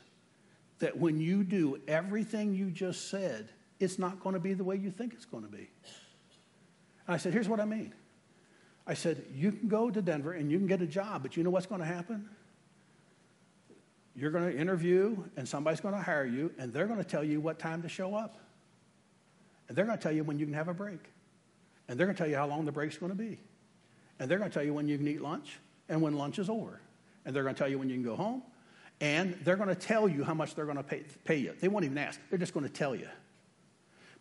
that 0.78 0.96
when 0.96 1.20
you 1.20 1.44
do 1.44 1.78
everything 1.86 2.54
you 2.54 2.70
just 2.70 3.10
said, 3.10 3.50
it's 3.78 3.98
not 3.98 4.20
going 4.20 4.32
to 4.32 4.40
be 4.40 4.54
the 4.54 4.64
way 4.64 4.76
you 4.76 4.90
think 4.90 5.12
it's 5.12 5.26
going 5.26 5.44
to 5.44 5.50
be. 5.50 5.68
And 7.06 7.14
I 7.14 7.18
said, 7.18 7.34
here's 7.34 7.50
what 7.50 7.60
I 7.60 7.66
mean. 7.66 7.92
I 8.86 8.94
said, 8.94 9.22
you 9.34 9.52
can 9.52 9.68
go 9.68 9.90
to 9.90 10.00
Denver 10.00 10.32
and 10.32 10.50
you 10.50 10.56
can 10.56 10.66
get 10.66 10.80
a 10.80 10.86
job, 10.86 11.20
but 11.20 11.36
you 11.36 11.42
know 11.42 11.50
what's 11.50 11.66
going 11.66 11.82
to 11.82 11.86
happen? 11.86 12.30
You're 14.16 14.30
going 14.30 14.50
to 14.50 14.56
interview, 14.56 15.16
and 15.36 15.48
somebody's 15.48 15.80
going 15.80 15.94
to 15.94 16.00
hire 16.00 16.24
you, 16.24 16.52
and 16.58 16.72
they're 16.72 16.86
going 16.86 16.98
to 16.98 17.04
tell 17.04 17.24
you 17.24 17.40
what 17.40 17.58
time 17.58 17.82
to 17.82 17.88
show 17.88 18.14
up. 18.14 18.38
And 19.68 19.76
they're 19.76 19.84
going 19.84 19.98
to 19.98 20.02
tell 20.02 20.12
you 20.12 20.24
when 20.24 20.38
you 20.38 20.46
can 20.46 20.54
have 20.54 20.68
a 20.68 20.74
break. 20.74 21.00
And 21.88 21.98
they're 21.98 22.06
going 22.06 22.16
to 22.16 22.22
tell 22.22 22.30
you 22.30 22.36
how 22.36 22.46
long 22.46 22.64
the 22.64 22.72
break's 22.72 22.96
going 22.96 23.12
to 23.12 23.18
be. 23.18 23.38
And 24.18 24.30
they're 24.30 24.38
going 24.38 24.50
to 24.50 24.54
tell 24.54 24.64
you 24.64 24.72
when 24.72 24.88
you 24.88 24.96
can 24.96 25.08
eat 25.08 25.20
lunch 25.20 25.58
and 25.88 26.00
when 26.00 26.16
lunch 26.16 26.38
is 26.38 26.48
over. 26.48 26.80
And 27.24 27.34
they're 27.34 27.42
going 27.42 27.54
to 27.54 27.58
tell 27.58 27.68
you 27.68 27.78
when 27.78 27.88
you 27.88 27.96
can 27.96 28.04
go 28.04 28.16
home. 28.16 28.42
And 29.00 29.34
they're 29.42 29.56
going 29.56 29.68
to 29.68 29.74
tell 29.74 30.08
you 30.08 30.22
how 30.22 30.34
much 30.34 30.54
they're 30.54 30.64
going 30.64 30.76
to 30.76 30.82
pay, 30.82 31.02
pay 31.24 31.36
you. 31.36 31.54
They 31.60 31.68
won't 31.68 31.84
even 31.84 31.98
ask, 31.98 32.20
they're 32.30 32.38
just 32.38 32.54
going 32.54 32.66
to 32.66 32.72
tell 32.72 32.94
you. 32.94 33.08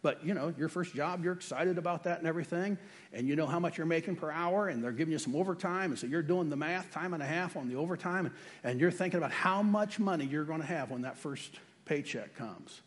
But 0.04 0.24
you 0.24 0.34
know, 0.34 0.54
your 0.58 0.68
first 0.68 0.94
job, 0.94 1.24
you're 1.24 1.34
excited 1.34 1.78
about 1.78 2.04
that 2.04 2.20
and 2.20 2.28
everything, 2.28 2.78
and 3.14 3.26
you 3.26 3.38
know 3.38 3.48
how 3.48 3.58
much 3.58 3.78
you're 3.78 3.88
making 3.88 4.18
per 4.18 4.30
hour, 4.30 4.68
and 4.68 4.84
they're 4.84 4.92
giving 4.92 5.14
you 5.14 5.18
some 5.18 5.34
overtime, 5.34 5.92
and 5.92 5.98
so 5.98 6.06
you're 6.06 6.22
doing 6.22 6.50
the 6.50 6.58
math, 6.58 6.92
time 6.92 7.14
and 7.14 7.24
a 7.24 7.26
half 7.26 7.56
on 7.56 7.70
the 7.70 7.76
overtime, 7.76 8.26
and, 8.26 8.36
and 8.66 8.82
you're 8.82 8.92
thinking 8.92 9.18
about 9.18 9.32
how 9.32 9.64
much 9.64 10.00
money 10.00 10.26
you're 10.26 10.44
going 10.44 10.60
to 10.60 10.68
have 10.68 10.92
when 10.92 11.04
that 11.04 11.18
first 11.18 11.58
paycheck 11.86 12.36
comes. 12.36 12.82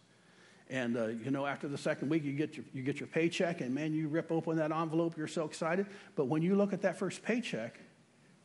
And 0.69 0.97
uh, 0.97 1.07
you 1.07 1.31
know, 1.31 1.47
after 1.47 1.69
the 1.69 1.79
second 1.79 2.11
week, 2.11 2.23
you 2.23 2.33
get 2.33 2.55
your 2.55 2.67
you 2.75 2.83
get 2.83 3.01
your 3.01 3.07
paycheck, 3.07 3.63
and 3.63 3.75
man, 3.75 3.95
you 3.95 4.09
rip 4.09 4.31
open 4.31 4.59
that 4.59 4.71
envelope, 4.71 5.17
you're 5.17 5.27
so 5.27 5.47
excited. 5.47 5.87
But 6.17 6.27
when 6.27 6.43
you 6.43 6.55
look 6.55 6.75
at 6.75 6.83
that 6.83 6.99
first 6.99 7.23
paycheck, 7.23 7.81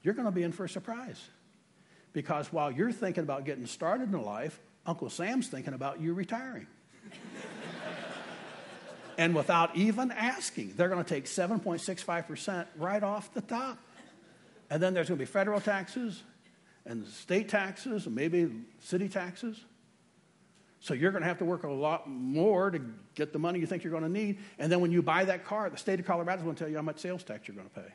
you're 0.02 0.14
going 0.14 0.28
to 0.28 0.32
be 0.32 0.44
in 0.44 0.54
for 0.54 0.64
a 0.64 0.70
surprise, 0.70 1.22
because 2.14 2.54
while 2.54 2.72
you're 2.72 2.94
thinking 2.94 3.24
about 3.24 3.44
getting 3.44 3.66
started 3.66 4.14
in 4.14 4.22
life, 4.22 4.62
Uncle 4.86 5.10
Sam's 5.10 5.50
thinking 5.50 5.74
about 5.74 6.00
you 6.00 6.14
retiring 6.14 6.68
and 9.18 9.36
without 9.36 9.76
even 9.76 10.12
asking, 10.12 10.74
they're 10.76 10.90
going 10.90 11.04
to 11.04 11.10
take 11.10 11.26
7.65% 11.26 12.66
right 12.78 13.04
off 13.04 13.34
the 13.34 13.42
top. 13.42 13.78
And 14.70 14.82
then 14.82 14.94
there's 14.94 15.10
going 15.10 15.18
to 15.18 15.26
be 15.26 15.30
federal 15.30 15.60
taxes 15.60 16.24
and 16.86 17.06
state 17.08 17.50
taxes 17.50 18.06
and 18.06 18.16
maybe 18.16 18.52
city 18.80 19.10
taxes. 19.10 19.60
So 20.80 20.96
you're 20.96 21.12
going 21.12 21.22
to 21.22 21.28
have 21.28 21.38
to 21.40 21.46
work 21.46 21.64
a 21.64 21.70
lot 21.70 22.10
more 22.10 22.72
to 22.72 22.82
get 23.14 23.34
the 23.34 23.40
money 23.40 23.60
you 23.60 23.68
think 23.68 23.84
you're 23.84 23.92
going 23.92 24.04
to 24.04 24.10
need. 24.10 24.40
And 24.58 24.72
then 24.72 24.80
when 24.80 24.92
you 24.92 25.04
buy 25.04 25.26
that 25.26 25.46
car, 25.46 25.70
the 25.70 25.78
state 25.78 26.00
of 26.00 26.08
Colorado 26.08 26.40
is 26.40 26.44
going 26.44 26.56
to 26.56 26.60
tell 26.64 26.70
you 26.70 26.78
how 26.78 26.82
much 26.82 27.00
sales 27.00 27.24
tax 27.24 27.48
you're 27.48 27.56
going 27.56 27.70
to 27.70 27.76
pay. 27.76 27.94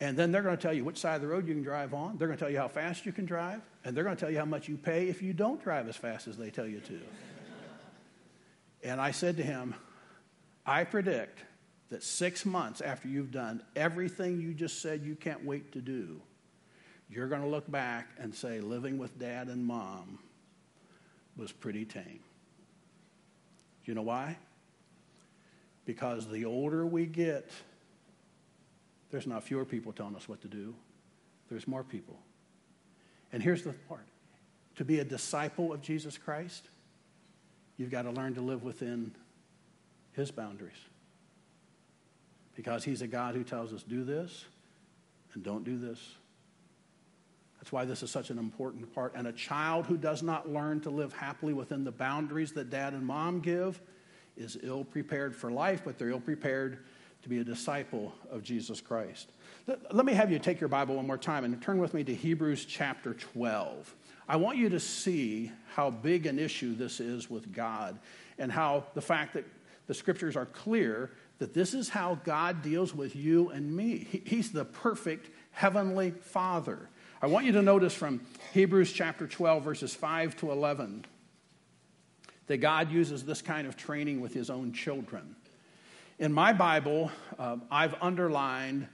And 0.00 0.16
then 0.16 0.32
they're 0.32 0.42
going 0.42 0.56
to 0.56 0.62
tell 0.62 0.72
you 0.72 0.84
which 0.84 0.98
side 0.98 1.16
of 1.16 1.20
the 1.20 1.28
road 1.28 1.46
you 1.46 1.54
can 1.54 1.62
drive 1.62 1.92
on. 1.92 2.16
They're 2.16 2.26
going 2.26 2.38
to 2.38 2.42
tell 2.42 2.50
you 2.50 2.58
how 2.58 2.68
fast 2.68 3.04
you 3.04 3.12
can 3.12 3.26
drive. 3.26 3.60
And 3.84 3.96
they're 3.96 4.04
going 4.04 4.16
to 4.16 4.20
tell 4.20 4.30
you 4.30 4.38
how 4.38 4.44
much 4.44 4.68
you 4.68 4.76
pay 4.76 5.08
if 5.08 5.22
you 5.22 5.32
don't 5.32 5.62
drive 5.62 5.88
as 5.88 5.96
fast 5.96 6.26
as 6.26 6.36
they 6.36 6.50
tell 6.50 6.66
you 6.66 6.80
to. 6.80 7.00
and 8.82 9.00
I 9.00 9.10
said 9.10 9.36
to 9.36 9.42
him, 9.42 9.74
I 10.66 10.84
predict 10.84 11.40
that 11.90 12.02
six 12.02 12.46
months 12.46 12.80
after 12.80 13.08
you've 13.08 13.30
done 13.30 13.62
everything 13.76 14.40
you 14.40 14.54
just 14.54 14.80
said 14.80 15.02
you 15.02 15.14
can't 15.14 15.44
wait 15.44 15.72
to 15.72 15.80
do, 15.80 16.20
you're 17.10 17.28
going 17.28 17.42
to 17.42 17.48
look 17.48 17.70
back 17.70 18.08
and 18.18 18.34
say, 18.34 18.60
living 18.60 18.98
with 18.98 19.18
dad 19.18 19.48
and 19.48 19.64
mom 19.64 20.18
was 21.36 21.52
pretty 21.52 21.84
tame. 21.84 22.20
You 23.84 23.94
know 23.94 24.02
why? 24.02 24.36
Because 25.84 26.26
the 26.28 26.46
older 26.46 26.86
we 26.86 27.04
get, 27.04 27.50
there's 29.10 29.26
not 29.26 29.44
fewer 29.44 29.64
people 29.64 29.92
telling 29.92 30.16
us 30.16 30.28
what 30.28 30.40
to 30.42 30.48
do, 30.48 30.74
there's 31.50 31.68
more 31.68 31.84
people. 31.84 32.18
And 33.32 33.42
here's 33.42 33.62
the 33.62 33.72
part 33.88 34.06
to 34.76 34.84
be 34.84 34.98
a 34.98 35.04
disciple 35.04 35.72
of 35.72 35.82
Jesus 35.82 36.18
Christ, 36.18 36.68
you've 37.76 37.90
got 37.90 38.02
to 38.02 38.10
learn 38.10 38.34
to 38.34 38.40
live 38.40 38.64
within 38.64 39.14
his 40.14 40.30
boundaries. 40.30 40.72
Because 42.54 42.84
he's 42.84 43.02
a 43.02 43.06
God 43.06 43.34
who 43.34 43.44
tells 43.44 43.72
us, 43.72 43.82
do 43.82 44.04
this 44.04 44.44
and 45.34 45.42
don't 45.42 45.64
do 45.64 45.76
this. 45.76 45.98
That's 47.58 47.72
why 47.72 47.84
this 47.84 48.02
is 48.02 48.10
such 48.10 48.30
an 48.30 48.38
important 48.38 48.94
part. 48.94 49.14
And 49.16 49.26
a 49.26 49.32
child 49.32 49.86
who 49.86 49.96
does 49.96 50.22
not 50.22 50.48
learn 50.48 50.80
to 50.82 50.90
live 50.90 51.12
happily 51.12 51.52
within 51.52 51.82
the 51.82 51.92
boundaries 51.92 52.52
that 52.52 52.70
dad 52.70 52.92
and 52.92 53.06
mom 53.06 53.40
give 53.40 53.80
is 54.36 54.58
ill 54.62 54.84
prepared 54.84 55.34
for 55.34 55.50
life, 55.50 55.82
but 55.84 55.98
they're 55.98 56.10
ill 56.10 56.20
prepared 56.20 56.84
to 57.22 57.28
be 57.28 57.38
a 57.38 57.44
disciple 57.44 58.12
of 58.30 58.42
Jesus 58.42 58.82
Christ. 58.82 59.30
Let 59.66 60.04
me 60.04 60.12
have 60.12 60.30
you 60.30 60.38
take 60.38 60.60
your 60.60 60.68
Bible 60.68 60.96
one 60.96 61.06
more 61.06 61.16
time 61.16 61.44
and 61.44 61.60
turn 61.62 61.78
with 61.78 61.94
me 61.94 62.04
to 62.04 62.14
Hebrews 62.14 62.66
chapter 62.66 63.14
12. 63.14 63.94
I 64.28 64.36
want 64.36 64.58
you 64.58 64.68
to 64.68 64.80
see 64.80 65.50
how 65.74 65.90
big 65.90 66.26
an 66.26 66.38
issue 66.38 66.74
this 66.74 67.00
is 67.00 67.30
with 67.30 67.50
God 67.50 67.98
and 68.38 68.52
how 68.52 68.84
the 68.92 69.00
fact 69.00 69.34
that 69.34 69.46
the 69.86 69.94
scriptures 69.94 70.36
are 70.36 70.46
clear 70.46 71.10
that 71.38 71.54
this 71.54 71.74
is 71.74 71.88
how 71.88 72.16
God 72.24 72.62
deals 72.62 72.94
with 72.94 73.16
you 73.16 73.50
and 73.50 73.74
me. 73.74 74.22
He's 74.24 74.52
the 74.52 74.64
perfect 74.64 75.30
heavenly 75.50 76.10
Father. 76.10 76.88
I 77.20 77.26
want 77.26 77.46
you 77.46 77.52
to 77.52 77.62
notice 77.62 77.94
from 77.94 78.20
Hebrews 78.52 78.92
chapter 78.92 79.26
12, 79.26 79.64
verses 79.64 79.94
5 79.94 80.36
to 80.38 80.52
11, 80.52 81.04
that 82.46 82.58
God 82.58 82.90
uses 82.90 83.24
this 83.24 83.42
kind 83.42 83.66
of 83.66 83.76
training 83.76 84.20
with 84.20 84.34
his 84.34 84.50
own 84.50 84.72
children. 84.72 85.36
In 86.18 86.32
my 86.32 86.52
Bible, 86.52 87.10
uh, 87.38 87.56
I've 87.70 87.94
underlined 88.00 88.86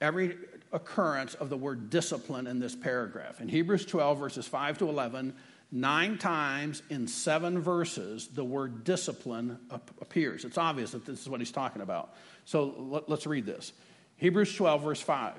every 0.00 0.36
occurrence 0.72 1.34
of 1.34 1.50
the 1.50 1.56
word 1.56 1.90
discipline 1.90 2.46
in 2.46 2.60
this 2.60 2.74
paragraph. 2.74 3.40
In 3.40 3.48
Hebrews 3.48 3.86
12, 3.86 4.18
verses 4.18 4.46
5 4.46 4.78
to 4.78 4.88
11, 4.88 5.34
nine 5.72 6.18
times 6.18 6.82
in 6.90 7.06
seven 7.08 7.60
verses, 7.60 8.28
the 8.28 8.44
word 8.44 8.84
discipline 8.84 9.58
appears. 9.70 10.44
It's 10.44 10.58
obvious 10.58 10.92
that 10.92 11.04
this 11.04 11.20
is 11.20 11.28
what 11.28 11.40
he's 11.40 11.50
talking 11.50 11.82
about. 11.82 12.14
So 12.44 13.02
let's 13.08 13.26
read 13.26 13.46
this 13.46 13.72
Hebrews 14.16 14.54
12, 14.54 14.82
verse 14.82 15.00
5. 15.00 15.34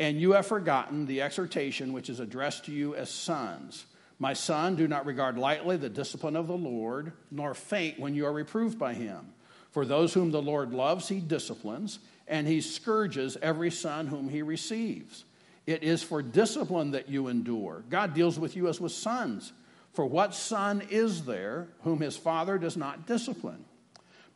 And 0.00 0.20
you 0.20 0.32
have 0.32 0.46
forgotten 0.46 1.06
the 1.06 1.22
exhortation 1.22 1.92
which 1.92 2.10
is 2.10 2.20
addressed 2.20 2.64
to 2.66 2.72
you 2.72 2.94
as 2.94 3.10
sons. 3.10 3.86
My 4.18 4.32
son, 4.32 4.76
do 4.76 4.88
not 4.88 5.06
regard 5.06 5.38
lightly 5.38 5.76
the 5.76 5.88
discipline 5.88 6.36
of 6.36 6.46
the 6.46 6.56
Lord, 6.56 7.12
nor 7.30 7.54
faint 7.54 7.98
when 7.98 8.14
you 8.14 8.26
are 8.26 8.32
reproved 8.32 8.78
by 8.78 8.94
him. 8.94 9.32
For 9.70 9.84
those 9.84 10.14
whom 10.14 10.30
the 10.30 10.42
Lord 10.42 10.72
loves, 10.72 11.08
he 11.08 11.18
disciplines, 11.18 11.98
and 12.28 12.46
he 12.46 12.60
scourges 12.60 13.36
every 13.42 13.70
son 13.70 14.06
whom 14.06 14.28
he 14.28 14.40
receives. 14.42 15.24
It 15.66 15.82
is 15.82 16.02
for 16.02 16.22
discipline 16.22 16.90
that 16.92 17.08
you 17.08 17.28
endure. 17.28 17.84
God 17.88 18.14
deals 18.14 18.38
with 18.38 18.56
you 18.56 18.68
as 18.68 18.80
with 18.80 18.92
sons. 18.92 19.52
For 19.92 20.04
what 20.04 20.34
son 20.34 20.82
is 20.90 21.24
there 21.24 21.68
whom 21.82 22.00
his 22.00 22.16
father 22.16 22.58
does 22.58 22.76
not 22.76 23.06
discipline? 23.06 23.64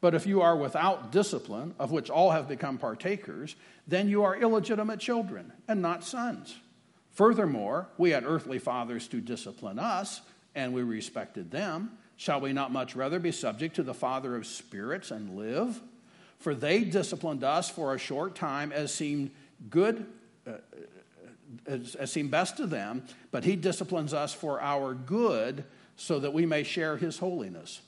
But 0.00 0.14
if 0.14 0.26
you 0.26 0.40
are 0.42 0.56
without 0.56 1.10
discipline, 1.10 1.74
of 1.78 1.90
which 1.90 2.08
all 2.08 2.30
have 2.30 2.48
become 2.48 2.78
partakers, 2.78 3.56
then 3.86 4.08
you 4.08 4.22
are 4.22 4.36
illegitimate 4.36 5.00
children 5.00 5.52
and 5.66 5.82
not 5.82 6.04
sons. 6.04 6.56
Furthermore, 7.10 7.88
we 7.98 8.10
had 8.10 8.24
earthly 8.24 8.60
fathers 8.60 9.08
to 9.08 9.20
discipline 9.20 9.80
us, 9.80 10.20
and 10.54 10.72
we 10.72 10.82
respected 10.82 11.50
them. 11.50 11.98
Shall 12.16 12.40
we 12.40 12.52
not 12.52 12.70
much 12.72 12.94
rather 12.94 13.18
be 13.18 13.32
subject 13.32 13.76
to 13.76 13.82
the 13.82 13.94
Father 13.94 14.36
of 14.36 14.46
spirits 14.46 15.10
and 15.10 15.36
live? 15.36 15.80
For 16.38 16.54
they 16.54 16.84
disciplined 16.84 17.42
us 17.42 17.68
for 17.68 17.92
a 17.92 17.98
short 17.98 18.36
time 18.36 18.70
as 18.70 18.94
seemed 18.94 19.32
good, 19.68 20.06
uh, 20.46 20.52
as, 21.66 21.94
as 21.94 22.12
seemed 22.12 22.30
best 22.30 22.56
to 22.58 22.66
them, 22.66 23.04
but 23.30 23.44
he 23.44 23.56
disciplines 23.56 24.14
us 24.14 24.32
for 24.32 24.60
our 24.60 24.94
good 24.94 25.64
so 25.96 26.18
that 26.18 26.32
we 26.32 26.46
may 26.46 26.62
share 26.62 26.96
his 26.96 27.18
holiness. 27.18 27.80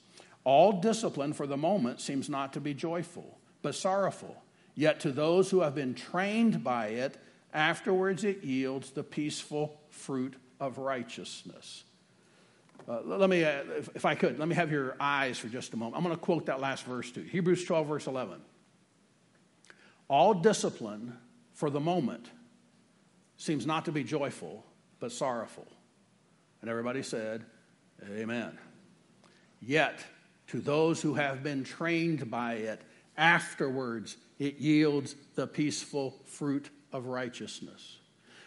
All 0.45 0.81
discipline 0.81 1.33
for 1.33 1.47
the 1.47 1.57
moment 1.57 2.01
seems 2.01 2.29
not 2.29 2.53
to 2.55 2.61
be 2.61 2.75
joyful, 2.75 3.39
but 3.63 3.75
sorrowful. 3.75 4.43
Yet 4.75 5.01
to 5.01 5.13
those 5.13 5.51
who 5.51 5.61
have 5.61 5.75
been 5.75 5.95
trained 5.95 6.65
by 6.65 6.89
it, 6.89 7.19
afterwards 7.53 8.25
it 8.25 8.43
yields 8.43 8.91
the 8.91 9.03
peaceful 9.03 9.81
fruit 9.91 10.35
of 10.59 10.79
righteousness. 10.79 11.85
Uh, 12.89 13.01
let 13.05 13.31
me, 13.31 13.45
uh, 13.45 13.63
if, 13.77 13.89
if 13.95 14.05
I 14.05 14.15
could, 14.15 14.39
let 14.39 14.49
me 14.49 14.55
have 14.55 14.73
your 14.73 14.97
eyes 14.99 15.39
for 15.39 15.49
just 15.49 15.75
a 15.75 15.77
moment. 15.77 15.97
I'm 15.97 16.03
going 16.03 16.15
to 16.15 16.21
quote 16.21 16.47
that 16.47 16.61
last 16.61 16.85
verse 16.85 17.11
too 17.11 17.23
Hebrews 17.23 17.65
12, 17.65 17.87
verse 17.87 18.07
11. 18.07 18.41
All 20.09 20.35
discipline 20.35 21.17
for 21.53 21.71
the 21.71 21.79
moment 21.79 22.27
seems 23.41 23.67
not 23.67 23.87
to 23.87 23.93
be 23.93 24.05
joyful, 24.05 24.63
but 24.99 25.11
sorrowful. 25.11 25.67
And 26.61 26.69
everybody 26.69 27.03
said, 27.03 27.45
Amen. 28.15 28.59
Yet, 29.63 30.05
to 30.49 30.61
those 30.61 31.01
who 31.01 31.15
have 31.15 31.43
been 31.43 31.65
trained 31.65 32.31
by 32.31 32.55
it, 32.55 32.83
afterwards 33.17 34.19
it 34.39 34.59
yields 34.59 35.15
the 35.37 35.47
peaceful 35.47 36.17
fruit 36.27 36.69
of 36.93 37.07
righteousness. 37.07 37.97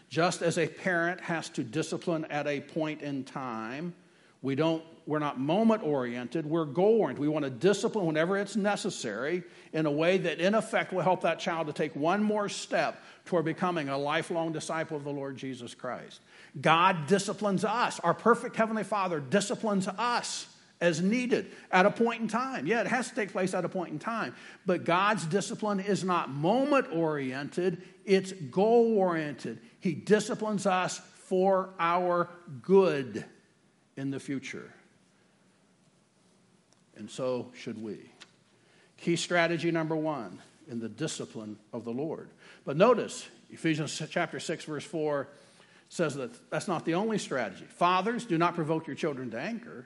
Just 0.09 0.43
as 0.43 0.59
a 0.59 0.67
parent 0.67 1.21
has 1.21 1.49
to 1.49 1.63
discipline 1.63 2.25
at 2.25 2.45
a 2.45 2.61
point 2.61 3.01
in 3.01 3.23
time, 3.23 3.95
we 4.43 4.53
don't, 4.53 4.83
we're 5.05 5.19
not 5.19 5.39
moment 5.39 5.83
oriented, 5.83 6.45
we're 6.45 6.65
goal 6.65 6.99
oriented. 6.99 7.19
We 7.19 7.27
want 7.27 7.43
to 7.45 7.51
discipline 7.51 8.05
whenever 8.05 8.37
it's 8.37 8.55
necessary 8.55 9.43
in 9.73 9.85
a 9.85 9.91
way 9.91 10.17
that, 10.17 10.39
in 10.39 10.55
effect, 10.55 10.93
will 10.93 11.01
help 11.01 11.21
that 11.21 11.39
child 11.39 11.67
to 11.67 11.73
take 11.73 11.95
one 11.95 12.23
more 12.23 12.47
step 12.49 13.03
toward 13.25 13.45
becoming 13.45 13.89
a 13.89 13.97
lifelong 13.97 14.53
disciple 14.53 14.95
of 14.95 15.03
the 15.03 15.11
Lord 15.11 15.37
Jesus 15.37 15.75
Christ. 15.75 16.21
God 16.59 17.07
disciplines 17.07 17.65
us. 17.65 17.99
Our 17.99 18.13
perfect 18.13 18.55
Heavenly 18.55 18.83
Father 18.83 19.19
disciplines 19.19 19.87
us 19.87 20.47
as 20.79 21.01
needed 21.01 21.49
at 21.71 21.85
a 21.85 21.91
point 21.91 22.21
in 22.21 22.27
time. 22.27 22.67
Yeah, 22.67 22.81
it 22.81 22.87
has 22.87 23.09
to 23.09 23.15
take 23.15 23.31
place 23.31 23.53
at 23.53 23.63
a 23.63 23.69
point 23.69 23.91
in 23.91 23.99
time. 23.99 24.35
But 24.65 24.83
God's 24.83 25.25
discipline 25.25 25.79
is 25.79 26.03
not 26.03 26.29
moment 26.29 26.87
oriented, 26.91 27.81
it's 28.05 28.31
goal 28.31 28.97
oriented. 28.97 29.59
He 29.79 29.93
disciplines 29.93 30.65
us 30.65 30.99
for 31.27 31.69
our 31.79 32.29
good 32.61 33.23
in 33.95 34.11
the 34.11 34.19
future. 34.19 34.73
And 36.97 37.09
so 37.09 37.51
should 37.55 37.81
we. 37.81 37.97
Key 38.97 39.15
strategy 39.15 39.71
number 39.71 39.95
one 39.95 40.39
in 40.69 40.79
the 40.79 40.89
discipline 40.89 41.57
of 41.73 41.83
the 41.83 41.91
Lord. 41.91 42.29
But 42.65 42.77
notice, 42.77 43.27
Ephesians 43.49 44.01
chapter 44.09 44.39
6, 44.39 44.65
verse 44.65 44.83
4 44.85 45.27
says 45.89 46.15
that 46.15 46.49
that's 46.49 46.67
not 46.67 46.85
the 46.85 46.95
only 46.95 47.17
strategy. 47.17 47.65
Fathers, 47.65 48.25
do 48.25 48.37
not 48.37 48.55
provoke 48.55 48.87
your 48.87 48.95
children 48.95 49.31
to 49.31 49.39
anger, 49.39 49.85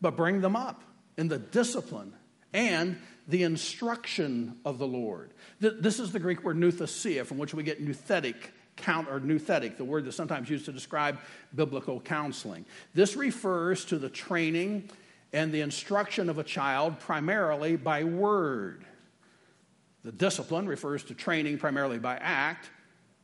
but 0.00 0.16
bring 0.16 0.40
them 0.40 0.56
up 0.56 0.82
in 1.18 1.28
the 1.28 1.38
discipline 1.38 2.12
and 2.52 2.98
the 3.28 3.42
instruction 3.42 4.56
of 4.64 4.78
the 4.78 4.86
Lord. 4.86 5.32
This 5.60 6.00
is 6.00 6.12
the 6.12 6.18
Greek 6.18 6.42
word 6.44 6.56
nouthesia, 6.56 7.24
from 7.24 7.38
which 7.38 7.54
we 7.54 7.62
get 7.62 7.84
nouthetic 7.84 8.34
count 8.76 9.08
or 9.08 9.20
nouthetic, 9.20 9.76
the 9.76 9.84
word 9.84 10.04
that's 10.04 10.16
sometimes 10.16 10.48
used 10.48 10.64
to 10.64 10.72
describe 10.72 11.18
biblical 11.54 12.00
counseling. 12.00 12.64
This 12.94 13.16
refers 13.16 13.84
to 13.86 13.98
the 13.98 14.08
training 14.08 14.88
and 15.32 15.52
the 15.52 15.60
instruction 15.60 16.28
of 16.28 16.38
a 16.38 16.44
child 16.44 16.98
primarily 17.00 17.76
by 17.76 18.04
word. 18.04 18.84
The 20.04 20.12
discipline 20.12 20.66
refers 20.66 21.04
to 21.04 21.14
training 21.14 21.58
primarily 21.58 21.98
by 21.98 22.16
act. 22.16 22.70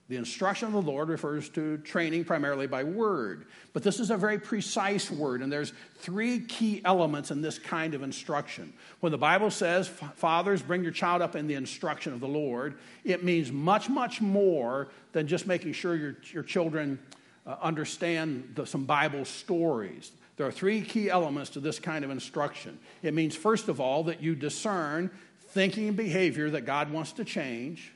The 0.09 0.17
instruction 0.17 0.69
of 0.69 0.73
the 0.73 0.91
Lord 0.91 1.11
refers 1.11 1.51
to 1.51 1.77
training 1.79 2.25
primarily 2.25 2.67
by 2.67 2.83
word. 2.83 3.47
But 3.75 3.83
this 3.83 4.01
is 4.01 4.11
a 4.11 4.17
very 4.17 4.39
precise 4.39 5.11
word, 5.11 5.43
and 5.43 5.53
there's 5.53 5.75
three 5.99 6.41
key 6.41 6.81
elements 6.83 7.31
in 7.31 7.43
this 7.43 7.59
kind 7.59 7.93
of 7.93 8.03
instruction. 8.03 8.73
When 9.01 9.13
the 9.13 9.19
Bible 9.19 9.51
says, 9.51 9.87
Fathers, 9.87 10.63
bring 10.63 10.83
your 10.83 10.93
child 10.93 11.21
up 11.21 11.37
in 11.37 11.47
the 11.47 11.55
instruction 11.55 12.15
of 12.15 12.21
the 12.21 12.29
Lord, 12.29 12.79
it 13.05 13.23
means 13.23 13.53
much, 13.53 13.91
much 13.91 14.23
more 14.23 14.89
than 15.13 15.27
just 15.27 15.47
making 15.47 15.75
sure 15.75 15.95
your, 15.95 16.17
your 16.33 16.43
children 16.43 16.99
uh, 17.47 17.57
understand 17.61 18.53
the, 18.55 18.65
some 18.65 18.85
Bible 18.85 19.27
stories. 19.27 20.13
There 20.39 20.47
are 20.47 20.53
three 20.53 20.83
key 20.83 21.11
elements 21.11 21.51
to 21.51 21.61
this 21.61 21.81
kind 21.81 22.05
of 22.05 22.13
instruction. 22.13 22.79
It 23.03 23.13
means, 23.13 23.35
first 23.35 23.69
of 23.69 23.81
all, 23.81 24.05
that 24.05 24.23
you 24.23 24.37
discern 24.37 25.11
thinking 25.49 25.89
and 25.89 25.97
behavior 25.97 26.49
that 26.51 26.61
God 26.65 26.93
wants 26.93 27.13
to 27.15 27.25
change. 27.25 27.93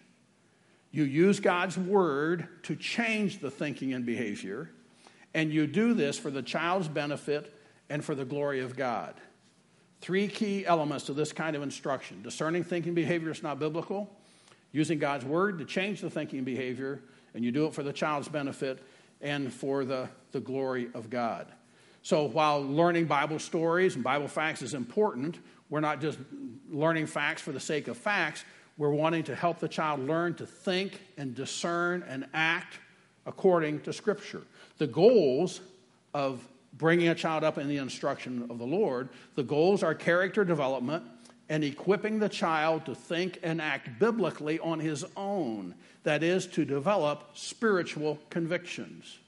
You 0.90 1.04
use 1.04 1.38
God's 1.38 1.78
word 1.78 2.48
to 2.64 2.74
change 2.74 3.38
the 3.38 3.50
thinking 3.50 3.94
and 3.94 4.04
behavior, 4.04 4.70
and 5.32 5.52
you 5.52 5.68
do 5.68 5.94
this 5.94 6.18
for 6.18 6.30
the 6.30 6.42
child's 6.42 6.88
benefit 6.88 7.54
and 7.88 8.04
for 8.04 8.16
the 8.16 8.24
glory 8.24 8.60
of 8.60 8.76
God. 8.76 9.14
Three 10.00 10.26
key 10.26 10.66
elements 10.66 11.04
to 11.04 11.12
this 11.12 11.32
kind 11.32 11.54
of 11.54 11.62
instruction 11.62 12.22
discerning 12.22 12.64
thinking 12.64 12.88
and 12.88 12.96
behavior 12.96 13.30
is 13.30 13.44
not 13.44 13.60
biblical, 13.60 14.10
using 14.72 14.98
God's 14.98 15.24
word 15.24 15.60
to 15.60 15.64
change 15.64 16.00
the 16.00 16.10
thinking 16.10 16.40
and 16.40 16.46
behavior, 16.46 17.02
and 17.34 17.44
you 17.44 17.52
do 17.52 17.66
it 17.66 17.72
for 17.72 17.84
the 17.84 17.92
child's 17.92 18.28
benefit 18.28 18.82
and 19.20 19.52
for 19.52 19.84
the, 19.84 20.08
the 20.32 20.40
glory 20.40 20.88
of 20.92 21.08
God. 21.08 21.46
So 22.02 22.24
while 22.24 22.62
learning 22.62 23.06
Bible 23.06 23.38
stories 23.38 23.94
and 23.94 24.02
Bible 24.02 24.28
facts 24.28 24.60
is 24.62 24.74
important, 24.74 25.38
we're 25.70 25.80
not 25.80 26.00
just 26.00 26.18
learning 26.70 27.06
facts 27.06 27.40
for 27.40 27.52
the 27.52 27.60
sake 27.60 27.88
of 27.88 27.96
facts. 27.96 28.44
We're 28.76 28.90
wanting 28.90 29.22
to 29.24 29.34
help 29.34 29.60
the 29.60 29.68
child 29.68 30.00
learn 30.00 30.34
to 30.34 30.46
think 30.46 31.00
and 31.16 31.34
discern 31.34 32.04
and 32.08 32.26
act 32.34 32.78
according 33.24 33.80
to 33.82 33.92
Scripture. 33.92 34.42
The 34.78 34.86
goals 34.86 35.60
of 36.12 36.46
bringing 36.74 37.08
a 37.08 37.14
child 37.14 37.44
up 37.44 37.58
in 37.58 37.68
the 37.68 37.76
instruction 37.76 38.46
of 38.50 38.58
the 38.58 38.66
Lord, 38.66 39.08
the 39.36 39.42
goals 39.42 39.82
are 39.82 39.94
character 39.94 40.44
development 40.44 41.04
and 41.48 41.62
equipping 41.62 42.18
the 42.18 42.28
child 42.28 42.86
to 42.86 42.94
think 42.94 43.38
and 43.42 43.60
act 43.60 43.98
biblically 43.98 44.58
on 44.58 44.80
his 44.80 45.04
own. 45.16 45.74
That 46.02 46.22
is, 46.22 46.46
to 46.48 46.64
develop 46.64 47.30
spiritual 47.34 48.18
convictions. 48.30 49.18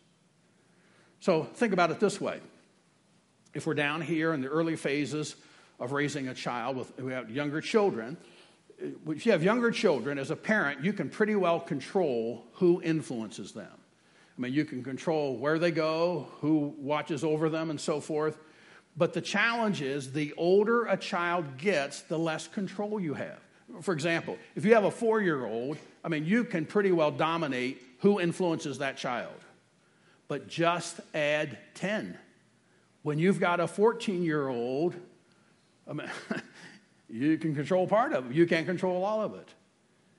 So 1.21 1.45
think 1.45 1.73
about 1.73 1.91
it 1.91 2.01
this 2.01 2.21
way. 2.21 2.41
If 3.55 3.67
we're 3.67 3.75
down 3.75 4.01
here 4.01 4.35
in 4.35 4.41
the 4.41 4.49
early 4.49 4.77
phases 4.77 5.37
of 5.79 5.93
raising 5.93 6.29
a 6.29 6.35
child 6.35 6.77
with 6.77 7.01
we 7.01 7.13
have 7.13 7.31
younger 7.31 7.61
children, 7.61 8.17
uh, 8.83 9.13
if 9.13 9.25
you 9.27 9.33
have 9.33 9.43
younger 9.43 9.71
children, 9.71 10.19
as 10.19 10.31
a 10.31 10.37
parent, 10.37 10.85
you 10.85 10.93
can 10.93 11.09
pretty 11.09 11.37
well 11.37 11.61
control 11.61 12.45
who 12.55 12.83
influences 12.83 13.53
them. 13.53 13.71
I 14.37 14.41
mean, 14.41 14.53
you 14.53 14.65
can 14.65 14.83
control 14.83 15.37
where 15.37 15.59
they 15.59 15.71
go, 15.71 16.27
who 16.41 16.75
watches 16.79 17.23
over 17.23 17.49
them, 17.49 17.71
and 17.71 17.81
so 17.81 18.01
forth. 18.01 18.39
But 18.97 19.13
the 19.13 19.21
challenge 19.21 19.83
is 19.83 20.13
the 20.13 20.33
older 20.37 20.87
a 20.87 20.97
child 20.97 21.57
gets, 21.57 22.03
the 22.03 22.19
less 22.19 22.49
control 22.49 23.01
you 23.01 23.15
have. 23.15 23.39
For 23.81 23.95
example, 23.95 24.37
if 24.55 24.65
you 24.65 24.75
have 24.75 24.85
a 24.85 24.91
four 24.91 25.21
year 25.21 25.45
old, 25.45 25.79
I 26.05 26.09
mean, 26.09 26.25
you 26.25 26.45
can 26.45 26.67
pretty 26.67 26.93
well 26.93 27.11
dominate 27.11 27.81
who 28.01 28.21
influences 28.21 28.79
that 28.79 28.97
child. 28.97 29.33
But 30.29 30.49
just 30.49 31.01
add 31.15 31.59
10. 31.75 32.19
When 33.05 33.19
you've 33.19 33.39
got 33.39 33.61
a 33.61 33.69
14 33.69 34.23
year 34.23 34.49
old, 34.49 34.95
I 35.87 35.93
mean, 35.93 36.11
you 37.09 37.37
can 37.37 37.55
control 37.55 37.87
part 37.87 38.15
of 38.15 38.31
it, 38.31 38.35
you 38.35 38.47
can't 38.47 38.67
control 38.67 39.05
all 39.05 39.21
of 39.21 39.35
it. 39.35 39.49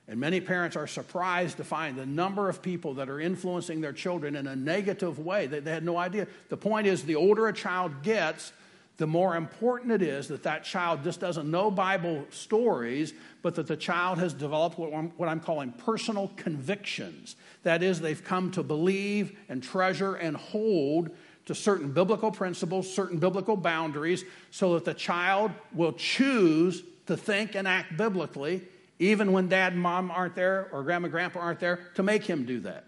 And 0.08 0.20
many 0.20 0.40
parents 0.40 0.76
are 0.76 0.86
surprised 0.86 1.56
to 1.56 1.64
find 1.64 1.96
the 1.96 2.06
number 2.06 2.48
of 2.48 2.62
people 2.62 2.94
that 2.94 3.08
are 3.08 3.18
influencing 3.18 3.80
their 3.80 3.92
children 3.92 4.36
in 4.36 4.46
a 4.46 4.54
negative 4.54 5.18
way 5.18 5.48
that 5.48 5.64
they 5.64 5.72
had 5.72 5.84
no 5.84 5.96
idea. 5.96 6.28
The 6.48 6.56
point 6.56 6.86
is, 6.86 7.02
the 7.02 7.16
older 7.16 7.48
a 7.48 7.52
child 7.52 8.04
gets, 8.04 8.52
the 8.98 9.08
more 9.08 9.34
important 9.34 9.90
it 9.90 10.02
is 10.02 10.28
that 10.28 10.44
that 10.44 10.62
child 10.62 11.02
just 11.02 11.18
doesn't 11.18 11.50
know 11.50 11.72
Bible 11.72 12.24
stories, 12.30 13.14
but 13.42 13.56
that 13.56 13.66
the 13.66 13.76
child 13.76 14.18
has 14.18 14.32
developed 14.32 14.78
what 14.78 14.94
I'm, 14.94 15.10
what 15.16 15.28
I'm, 15.28 15.40
calling 15.40 15.72
personal 15.72 16.30
convictions. 16.36 17.34
That 17.64 17.82
is, 17.82 18.00
they've 18.00 18.22
come 18.22 18.52
to 18.52 18.62
believe 18.62 19.36
and 19.48 19.60
treasure 19.60 20.14
and 20.14 20.36
hold 20.36 21.10
to 21.46 21.54
certain 21.54 21.92
biblical 21.92 22.30
principles, 22.30 22.92
certain 22.92 23.18
biblical 23.18 23.56
boundaries, 23.56 24.24
so 24.50 24.74
that 24.74 24.84
the 24.84 24.94
child 24.94 25.50
will 25.72 25.92
choose 25.92 26.82
to 27.06 27.16
think 27.16 27.54
and 27.54 27.66
act 27.66 27.96
biblically, 27.96 28.62
even 28.98 29.32
when 29.32 29.48
dad 29.48 29.72
and 29.72 29.80
mom 29.80 30.10
aren't 30.10 30.34
there 30.34 30.68
or 30.72 30.82
grandma 30.82 31.06
and 31.06 31.12
grandpa 31.12 31.40
aren't 31.40 31.60
there, 31.60 31.80
to 31.94 32.02
make 32.02 32.24
him 32.24 32.44
do 32.44 32.60
that. 32.60 32.84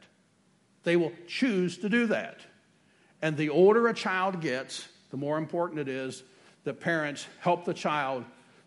They 0.84 0.96
will 0.96 1.12
choose 1.26 1.78
to 1.78 1.88
do 1.88 2.06
that. 2.08 2.40
And 3.22 3.36
the 3.36 3.50
older 3.50 3.88
a 3.88 3.94
child 3.94 4.40
gets, 4.40 4.88
the 5.10 5.16
more 5.16 5.38
important 5.38 5.80
it 5.80 5.88
is 5.88 6.22
that 6.64 6.80
parents 6.80 7.26
help 7.40 7.64
the 7.64 7.74
child 7.74 8.24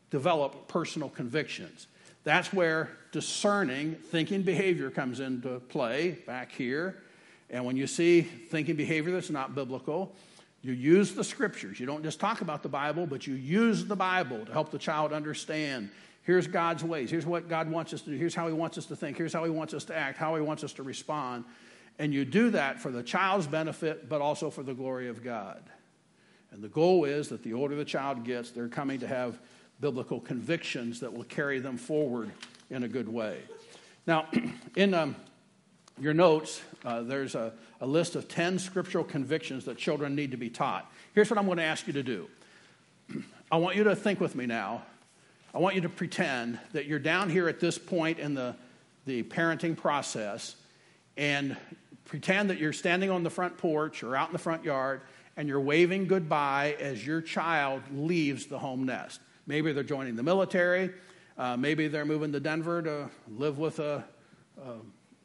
develop 0.10 0.68
personal 0.68 1.10
convictions. 1.10 1.88
That's 2.24 2.54
where 2.54 2.92
discerning 3.12 3.96
thinking 3.96 4.44
behavior 4.44 4.90
comes 4.90 5.20
into 5.20 5.60
play 5.60 6.12
back 6.26 6.52
here. 6.52 7.02
And 7.52 7.66
when 7.66 7.78
you 7.78 7.86
see 7.86 8.22
thinking 8.22 8.76
behavior 8.76 9.12
that's 9.12 9.30
not 9.30 9.54
biblical, 9.54 10.16
you 10.64 10.74
use 10.74 11.14
the 11.14 11.24
scriptures. 11.24 11.80
You 11.80 11.86
don't 11.86 12.02
just 12.02 12.20
talk 12.20 12.42
about 12.42 12.64
the 12.64 12.70
Bible, 12.70 13.06
but 13.06 13.28
you 13.28 13.36
use 13.36 13.86
the 13.86 13.96
Bible 13.96 14.46
to 14.46 14.52
help 14.52 14.72
the 14.72 14.80
child 14.80 15.12
understand 15.12 15.90
here's 16.24 16.48
God's 16.48 16.84
ways. 16.84 17.12
Here's 17.12 17.26
what 17.26 17.50
God 17.50 17.70
wants 17.70 17.94
us 17.94 18.02
to 18.04 18.12
do. 18.12 18.16
Here's 18.16 18.36
how 18.36 18.48
He 18.48 18.54
wants 18.54 18.78
us 18.78 18.86
to 18.88 18.96
think. 18.96 19.18
Here's 19.18 19.34
how 19.34 19.44
He 19.44 19.50
wants 19.50 19.74
us 19.74 19.84
to 19.86 19.96
act, 19.96 20.18
how 20.18 20.36
He 20.36 20.42
wants 20.42 20.64
us 20.64 20.74
to 20.74 20.84
respond. 20.84 21.46
And 22.00 22.14
you 22.14 22.26
do 22.26 22.52
that 22.52 22.80
for 22.80 22.90
the 22.90 23.04
child's 23.04 23.48
benefit, 23.48 24.08
but 24.08 24.22
also 24.22 24.50
for 24.50 24.64
the 24.64 24.74
glory 24.74 25.10
of 25.10 25.24
God. 25.24 25.62
And 26.52 26.64
the 26.64 26.70
goal 26.70 27.06
is 27.06 27.30
that 27.30 27.44
the 27.44 27.54
older 27.54 27.76
the 27.76 27.86
child 27.86 28.24
gets, 28.24 28.52
they're 28.52 28.68
coming 28.68 29.00
to 29.00 29.08
have 29.08 29.40
biblical 29.80 30.20
convictions 30.20 31.00
that 31.00 31.12
will 31.12 31.24
carry 31.24 31.60
them 31.60 31.78
forward 31.78 32.32
in 32.70 32.84
a 32.84 32.88
good 32.88 33.10
way. 33.10 33.40
Now, 34.06 34.28
in 34.76 34.94
um, 34.94 35.16
your 36.00 36.14
notes, 36.14 36.62
uh, 36.84 37.02
there's 37.02 37.36
a, 37.36 37.54
a 37.80 37.86
list 37.86 38.16
of 38.16 38.28
10 38.28 38.60
scriptural 38.60 39.04
convictions 39.04 39.66
that 39.66 39.78
children 39.78 40.16
need 40.16 40.32
to 40.32 40.38
be 40.38 40.50
taught. 40.50 40.92
Here's 41.14 41.30
what 41.30 41.38
I'm 41.38 41.46
going 41.46 41.58
to 41.58 41.64
ask 41.64 41.88
you 41.88 41.94
to 41.94 42.04
do 42.04 42.28
I 43.52 43.58
want 43.58 43.76
you 43.76 43.84
to 43.86 43.96
think 43.96 44.20
with 44.20 44.36
me 44.36 44.46
now. 44.46 44.84
I 45.54 45.60
want 45.60 45.76
you 45.76 45.82
to 45.82 45.90
pretend 45.90 46.60
that 46.72 46.86
you're 46.86 47.00
down 47.00 47.30
here 47.30 47.50
at 47.50 47.60
this 47.60 47.78
point 47.78 48.20
in 48.20 48.34
the, 48.34 48.56
the 49.06 49.24
parenting 49.24 49.76
process 49.76 50.56
and 51.18 51.58
pretend 52.06 52.50
that 52.50 52.58
you're 52.58 52.72
standing 52.72 53.10
on 53.10 53.24
the 53.24 53.30
front 53.30 53.58
porch 53.58 54.02
or 54.02 54.16
out 54.16 54.30
in 54.30 54.34
the 54.34 54.40
front 54.40 54.64
yard 54.64 55.02
and 55.36 55.50
you're 55.50 55.60
waving 55.60 56.08
goodbye 56.08 56.78
as 56.80 57.06
your 57.06 57.22
child 57.22 57.82
leaves 57.94 58.46
the 58.46 58.60
home 58.60 58.86
nest. 58.86 59.20
Maybe 59.46 59.74
they're 59.74 59.84
joining 59.84 60.16
the 60.16 60.24
military. 60.24 60.92
Uh, 61.38 61.58
maybe 61.58 61.88
they're 61.88 62.06
moving 62.06 62.32
to 62.32 62.40
Denver 62.40 62.82
to 62.82 63.10
live 63.28 63.58
with 63.58 63.80
a, 63.80 64.04
a 64.64 64.74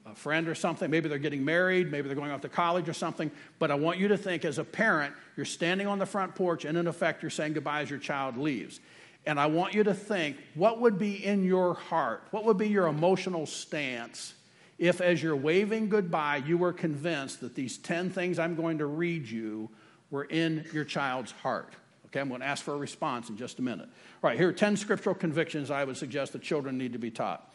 a 0.07 0.15
friend 0.15 0.49
or 0.49 0.55
something. 0.55 0.91
Maybe 0.91 1.09
they're 1.09 1.19
getting 1.19 1.45
married. 1.45 1.91
Maybe 1.91 2.09
they're 2.09 2.17
going 2.17 2.31
off 2.31 2.43
to 2.43 2.49
college 2.49 2.89
or 2.89 2.93
something. 2.93 3.31
But 3.59 3.71
I 3.71 3.75
want 3.75 3.99
you 3.99 4.09
to 4.09 4.17
think 4.17 4.45
as 4.45 4.59
a 4.59 4.65
parent, 4.65 5.15
you're 5.37 5.47
standing 5.47 5.87
on 5.87 5.99
the 5.99 6.07
front 6.07 6.35
porch, 6.35 6.65
and 6.65 6.79
in 6.79 6.87
effect, 6.87 7.23
you're 7.23 7.31
saying 7.31 7.55
goodbye 7.55 7.83
as 7.83 7.91
your 7.91 7.99
child 7.99 8.37
leaves. 8.37 8.81
And 9.27 9.41
I 9.41 9.47
want 9.47 9.75
you 9.75 9.83
to 9.85 9.95
think 9.95 10.37
what 10.55 10.81
would 10.81 10.99
be 10.99 11.25
in 11.25 11.45
your 11.45 11.75
heart? 11.75 12.23
What 12.31 12.45
would 12.45 12.57
be 12.57 12.69
your 12.69 12.87
emotional 12.87 13.47
stance 13.47 14.35
if, 14.79 15.01
as 15.01 15.23
you're 15.23 15.37
waving 15.37 15.89
goodbye, 15.89 16.37
you 16.47 16.57
were 16.57 16.73
convinced 16.73 17.41
that 17.41 17.55
these 17.55 17.77
10 17.79 18.11
things 18.11 18.39
I'm 18.39 18.55
going 18.55 18.79
to 18.79 18.87
read 18.87 19.29
you 19.29 19.71
were 20.11 20.25
in 20.25 20.65
your 20.73 20.85
child's 20.85 21.33
heart? 21.33 21.73
Okay, 22.07 22.21
I'm 22.21 22.29
going 22.29 22.41
to 22.41 22.47
ask 22.47 22.65
for 22.65 22.75
a 22.75 22.79
response 22.79 23.29
in 23.31 23.37
just 23.37 23.59
a 23.59 23.63
minute. 23.63 23.89
All 24.23 24.31
right, 24.31 24.39
here 24.39 24.49
are 24.49 24.53
10 24.53 24.77
scriptural 24.77 25.15
convictions 25.15 25.73
I 25.73 25.83
would 25.83 25.97
suggest 25.97 26.33
that 26.35 26.43
children 26.43 26.79
need 26.79 26.93
to 26.93 26.99
be 26.99 27.11
taught. 27.11 27.53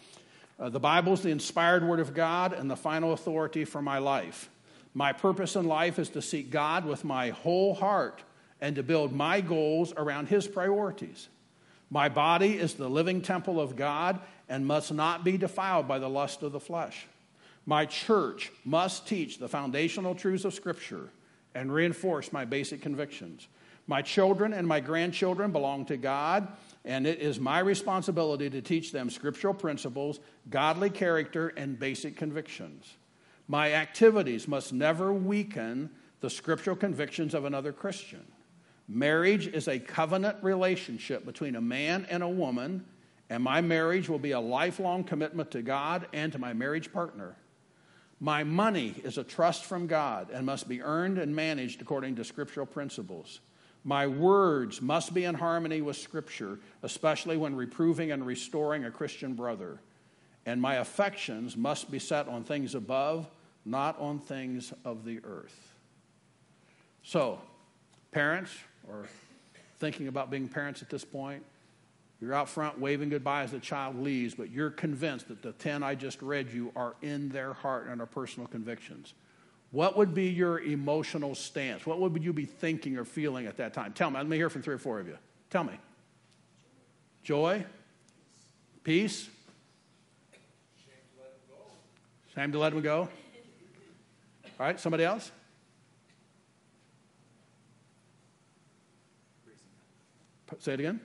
Uh, 0.62 0.69
the 0.69 0.80
Bible 0.80 1.13
is 1.13 1.21
the 1.21 1.32
inspired 1.32 1.84
word 1.84 2.00
of 2.00 2.13
God 2.13 2.54
and 2.54 2.69
the 2.69 2.76
final 2.76 3.13
authority 3.13 3.65
for 3.65 3.82
my 3.82 3.97
life. 3.97 4.47
My 4.93 5.12
purpose 5.12 5.56
in 5.56 5.65
life 5.65 5.97
is 5.97 6.10
to 6.10 6.21
seek 6.21 6.52
God 6.52 6.86
with 6.86 7.04
my 7.04 7.30
whole 7.30 7.74
heart 7.74 8.21
and 8.60 8.76
to 8.76 8.84
build 8.84 9.12
my 9.12 9.41
goals 9.41 9.91
around 9.97 10.28
His 10.28 10.47
priorities. 10.47 11.30
My 11.89 12.10
body 12.10 12.60
is 12.60 12.76
the 12.76 12.89
living 12.89 13.21
temple 13.21 13.60
of 13.60 13.76
God 13.76 14.19
and 14.47 14.67
must 14.67 14.93
not 14.93 15.24
be 15.24 15.36
defiled 15.36 15.88
by 15.88 15.97
the 15.97 16.10
lust 16.10 16.43
of 16.43 16.52
the 16.52 16.60
flesh. 16.60 17.08
My 17.65 17.88
church 17.88 18.52
must 18.63 19.08
teach 19.08 19.39
the 19.39 19.50
foundational 19.50 20.13
truths 20.13 20.45
of 20.45 20.54
Scripture 20.54 21.10
and 21.56 21.74
reinforce 21.74 22.32
my 22.32 22.45
basic 22.45 22.82
convictions. 22.84 23.47
My 23.88 24.04
children 24.04 24.54
and 24.54 24.67
my 24.67 24.80
grandchildren 24.80 25.52
belong 25.52 25.86
to 25.86 25.97
God 25.97 26.47
and 26.84 27.06
it 27.06 27.20
is 27.20 27.39
my 27.39 27.60
responsibility 27.60 28.50
to 28.50 28.62
teach 28.62 28.91
them 28.91 29.10
scriptural 29.10 29.54
principles, 29.54 30.20
godly 30.50 30.89
character, 30.89 31.50
and 31.50 31.80
basic 31.80 32.15
convictions. 32.15 32.96
My 33.48 33.74
activities 33.74 34.48
must 34.48 34.74
never 34.74 35.13
weaken 35.13 35.89
the 36.22 36.30
scriptural 36.30 36.76
convictions 36.76 37.34
of 37.34 37.46
another 37.46 37.72
Christian. 37.72 38.26
Marriage 38.88 39.48
is 39.48 39.67
a 39.67 39.80
covenant 39.80 40.38
relationship 40.41 41.26
between 41.26 41.56
a 41.56 41.62
man 41.62 42.08
and 42.10 42.24
a 42.24 42.30
woman, 42.30 42.86
and 43.30 43.44
my 43.44 43.62
marriage 43.62 44.10
will 44.10 44.20
be 44.20 44.32
a 44.32 44.39
lifelong 44.39 45.04
commitment 45.04 45.52
to 45.52 45.62
God 45.62 46.08
and 46.13 46.32
to 46.34 46.39
my 46.39 46.54
marriage 46.54 46.91
partner. 46.91 47.36
My 48.20 48.44
money 48.44 48.96
is 49.04 49.17
a 49.17 49.24
trust 49.24 49.65
from 49.65 49.88
God 49.88 50.30
and 50.32 50.46
must 50.46 50.67
be 50.67 50.82
earned 50.82 51.17
and 51.17 51.36
managed 51.36 51.82
according 51.82 52.17
to 52.17 52.24
scriptural 52.24 52.65
principles. 52.65 53.39
My 53.84 54.06
words 54.08 54.82
must 54.82 55.13
be 55.13 55.26
in 55.26 55.36
harmony 55.36 55.82
with 55.82 55.98
Scripture, 55.98 56.60
especially 56.84 57.38
when 57.38 57.56
reproving 57.56 58.12
and 58.12 58.26
restoring 58.26 58.86
a 58.86 58.91
Christian 58.91 59.34
brother. 59.34 59.80
And 60.46 60.62
my 60.62 60.76
affections 60.76 61.58
must 61.58 61.89
be 61.89 62.00
set 62.00 62.28
on 62.28 62.44
things 62.44 62.76
above, 62.76 63.28
not 63.65 64.00
on 64.00 64.20
things 64.20 64.74
of 64.86 65.06
the 65.06 65.20
earth. 65.24 65.74
So, 67.04 67.39
parents, 68.12 68.52
or 68.88 69.08
thinking 69.80 70.08
about 70.08 70.30
being 70.30 70.48
parents 70.48 70.82
at 70.82 70.89
this 70.89 71.04
point, 71.04 71.44
you're 72.20 72.36
out 72.36 72.50
front 72.50 72.80
waving 72.80 73.10
goodbye 73.10 73.41
as 73.41 73.52
the 73.52 73.60
child 73.60 74.00
leaves, 74.00 74.36
but 74.36 74.52
you're 74.52 74.70
convinced 74.70 75.28
that 75.30 75.41
the 75.41 75.54
10 75.54 75.82
I 75.82 75.96
just 75.96 76.22
read 76.22 76.52
you 76.52 76.72
are 76.76 76.96
in 77.02 77.30
their 77.30 77.54
heart 77.54 77.88
and 77.88 78.00
are 78.00 78.06
personal 78.06 78.48
convictions. 78.48 79.15
What 79.71 79.97
would 79.97 80.13
be 80.13 80.29
your 80.29 80.60
emotional 80.60 81.34
stance? 81.34 81.86
What 81.86 81.99
would 81.99 82.23
you 82.23 82.34
be 82.34 82.45
thinking 82.45 82.97
or 82.97 83.05
feeling 83.05 83.47
at 83.47 83.57
that 83.57 83.73
time? 83.73 83.93
Tell 83.93 84.10
me. 84.10 84.17
Let 84.17 84.27
me 84.27 84.36
hear 84.36 84.49
from 84.49 84.62
three 84.62 84.75
or 84.75 84.77
four 84.79 84.99
of 84.99 85.07
you. 85.07 85.17
Tell 85.49 85.63
me. 85.63 85.73
Joy? 87.23 87.65
Peace? 88.84 89.29
Shame 92.36 92.51
to 92.51 92.60
let 92.60 92.73
him 92.73 92.81
go. 92.81 93.10
All 94.60 94.67
right, 94.67 94.79
somebody 94.79 95.03
else? 95.03 95.31
Say 100.60 100.73
it 100.73 100.79
again. 100.79 101.00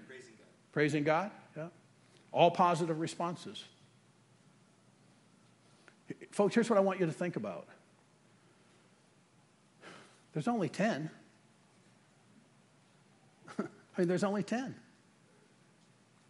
Praising 0.73 1.05
God. 1.05 1.31
Yeah. 1.57 1.69
All 2.33 2.51
positive 2.51 3.01
responses. 3.01 3.65
Folks, 6.33 6.55
here's 6.55 6.69
what 6.69 6.77
I 6.77 6.83
want 6.83 7.01
you 7.01 7.07
to 7.07 7.13
think 7.13 7.37
about. 7.37 7.67
There's 10.37 10.49
only 10.49 10.69
10. 10.69 11.09
I 13.59 13.63
mean, 13.97 14.07
there's 14.07 14.23
only 14.23 14.43
10. 14.43 14.75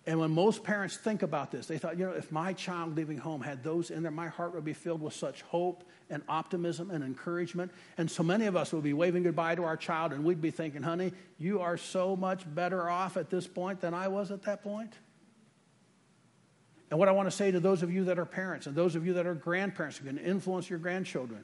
And 0.07 0.20
when 0.20 0.30
most 0.30 0.62
parents 0.62 0.96
think 0.96 1.22
about 1.24 1.50
this, 1.50 1.66
they 1.66 1.76
thought, 1.76 1.98
you 1.98 2.07
know, 2.07 2.12
if 2.12 2.30
my 2.30 2.52
child 2.52 2.94
leaving 2.94 3.18
home 3.18 3.40
had 3.40 3.64
those 3.64 3.90
in 3.90 4.04
there, 4.04 4.12
my 4.12 4.28
heart 4.28 4.54
would 4.54 4.64
be 4.64 4.74
filled 4.74 5.02
with 5.02 5.12
such 5.12 5.42
hope 5.42 5.82
and 6.09 6.22
optimism 6.28 6.92
and 6.92 7.02
encouragement. 7.02 7.72
And 7.98 8.09
so 8.09 8.22
many 8.22 8.46
of 8.46 8.54
us 8.54 8.72
would 8.72 8.84
be 8.84 8.92
waving 8.92 9.24
goodbye 9.24 9.57
to 9.57 9.64
our 9.64 9.76
child 9.76 10.12
and 10.12 10.22
we'd 10.22 10.40
be 10.40 10.52
thinking, 10.52 10.84
honey, 10.84 11.12
you 11.36 11.61
are 11.61 11.76
so 11.76 12.14
much 12.14 12.44
better 12.54 12.88
off 12.88 13.16
at 13.16 13.28
this 13.28 13.48
point 13.48 13.80
than 13.80 13.92
I 13.92 14.07
was 14.07 14.30
at 14.30 14.42
that 14.42 14.62
point. 14.62 14.92
And 16.92 17.00
what 17.00 17.09
I 17.09 17.11
want 17.11 17.26
to 17.26 17.36
say 17.36 17.50
to 17.50 17.59
those 17.59 17.82
of 17.82 17.90
you 17.90 18.04
that 18.04 18.20
are 18.20 18.24
parents 18.24 18.68
and 18.68 18.76
those 18.76 18.94
of 18.94 19.04
you 19.04 19.14
that 19.14 19.26
are 19.26 19.34
grandparents 19.34 19.98
who 19.98 20.07
can 20.07 20.18
influence 20.18 20.70
your 20.70 20.78
grandchildren, 20.78 21.42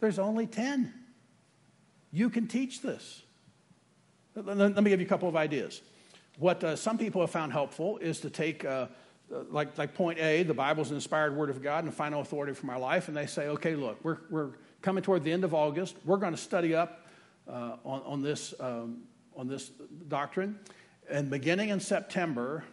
there's 0.00 0.18
only 0.18 0.48
10. 0.48 0.92
You 2.12 2.30
can 2.30 2.46
teach 2.46 2.82
this. 2.82 3.22
Let 4.34 4.76
me 4.76 4.90
give 4.90 5.00
you 5.00 5.06
a 5.06 5.08
couple 5.08 5.28
of 5.28 5.36
ideas. 5.36 5.80
What 6.38 6.64
uh, 6.64 6.76
some 6.76 6.98
people 6.98 7.20
have 7.20 7.30
found 7.30 7.52
helpful 7.52 7.98
is 7.98 8.20
to 8.20 8.30
take, 8.30 8.64
uh, 8.64 8.86
like, 9.50 9.76
like 9.76 9.94
point 9.94 10.18
A, 10.18 10.42
the 10.42 10.54
Bible's 10.54 10.90
an 10.90 10.96
inspired 10.96 11.36
word 11.36 11.50
of 11.50 11.62
God 11.62 11.84
and 11.84 11.92
final 11.92 12.20
authority 12.20 12.54
for 12.54 12.66
my 12.66 12.76
life, 12.76 13.08
and 13.08 13.16
they 13.16 13.26
say, 13.26 13.48
okay, 13.48 13.74
look, 13.74 13.98
we're, 14.02 14.18
we're 14.30 14.50
coming 14.82 15.02
toward 15.02 15.24
the 15.24 15.32
end 15.32 15.44
of 15.44 15.52
August. 15.52 15.96
We're 16.04 16.16
going 16.16 16.32
to 16.32 16.40
study 16.40 16.74
up 16.74 17.06
uh, 17.48 17.76
on, 17.84 18.02
on, 18.06 18.22
this, 18.22 18.54
um, 18.60 19.02
on 19.36 19.48
this 19.48 19.70
doctrine. 20.08 20.58
And 21.10 21.28
beginning 21.28 21.70
in 21.70 21.80
September, 21.80 22.64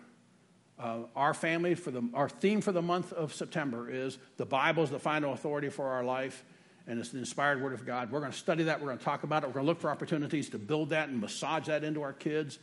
uh, 0.79 0.99
our 1.15 1.33
family, 1.33 1.73
for 1.75 1.91
the, 1.91 2.07
our 2.13 2.29
theme 2.29 2.61
for 2.61 2.71
the 2.71 2.81
month 2.81 3.11
of 3.13 3.33
September 3.33 3.89
is 3.89 4.19
the 4.38 4.45
Bible 4.45 4.83
is 4.83 4.91
the 4.91 4.99
final 4.99 5.33
authority 5.33 5.69
for 5.69 5.88
our 5.88 6.03
life, 6.03 6.45
and 6.88 6.99
it's 6.99 7.09
the 7.09 7.17
inspired 7.17 7.61
Word 7.61 7.73
of 7.73 7.85
God. 7.85 8.11
We're 8.11 8.19
going 8.19 8.31
to 8.31 8.38
study 8.38 8.63
that. 8.63 8.79
We're 8.79 8.88
going 8.88 8.97
to 8.97 9.03
talk 9.03 9.23
about 9.23 9.43
it. 9.43 9.47
We're 9.47 9.53
going 9.53 9.65
to 9.65 9.67
look 9.67 9.81
for 9.81 9.89
opportunities 9.89 10.49
to 10.49 10.57
build 10.57 10.89
that 10.89 11.09
and 11.09 11.19
massage 11.19 11.67
that 11.67 11.83
into 11.83 12.01
our 12.01 12.13
kids. 12.13 12.59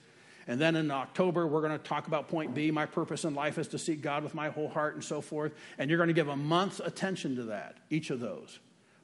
And 0.46 0.60
then 0.60 0.76
in 0.76 0.90
October, 0.90 1.46
we're 1.46 1.60
going 1.60 1.78
to 1.78 1.78
talk 1.78 2.06
about 2.06 2.28
point 2.28 2.54
B. 2.54 2.70
My 2.70 2.86
purpose 2.86 3.24
in 3.24 3.34
life 3.34 3.58
is 3.58 3.68
to 3.68 3.78
seek 3.78 4.02
God 4.02 4.22
with 4.22 4.34
my 4.34 4.48
whole 4.48 4.68
heart 4.68 4.94
and 4.94 5.04
so 5.04 5.20
forth. 5.20 5.52
And 5.78 5.88
you're 5.88 5.98
going 5.98 6.08
to 6.08 6.14
give 6.14 6.28
a 6.28 6.36
month's 6.36 6.80
attention 6.80 7.36
to 7.36 7.44
that, 7.44 7.76
each 7.90 8.10
of 8.10 8.20
those. 8.20 8.58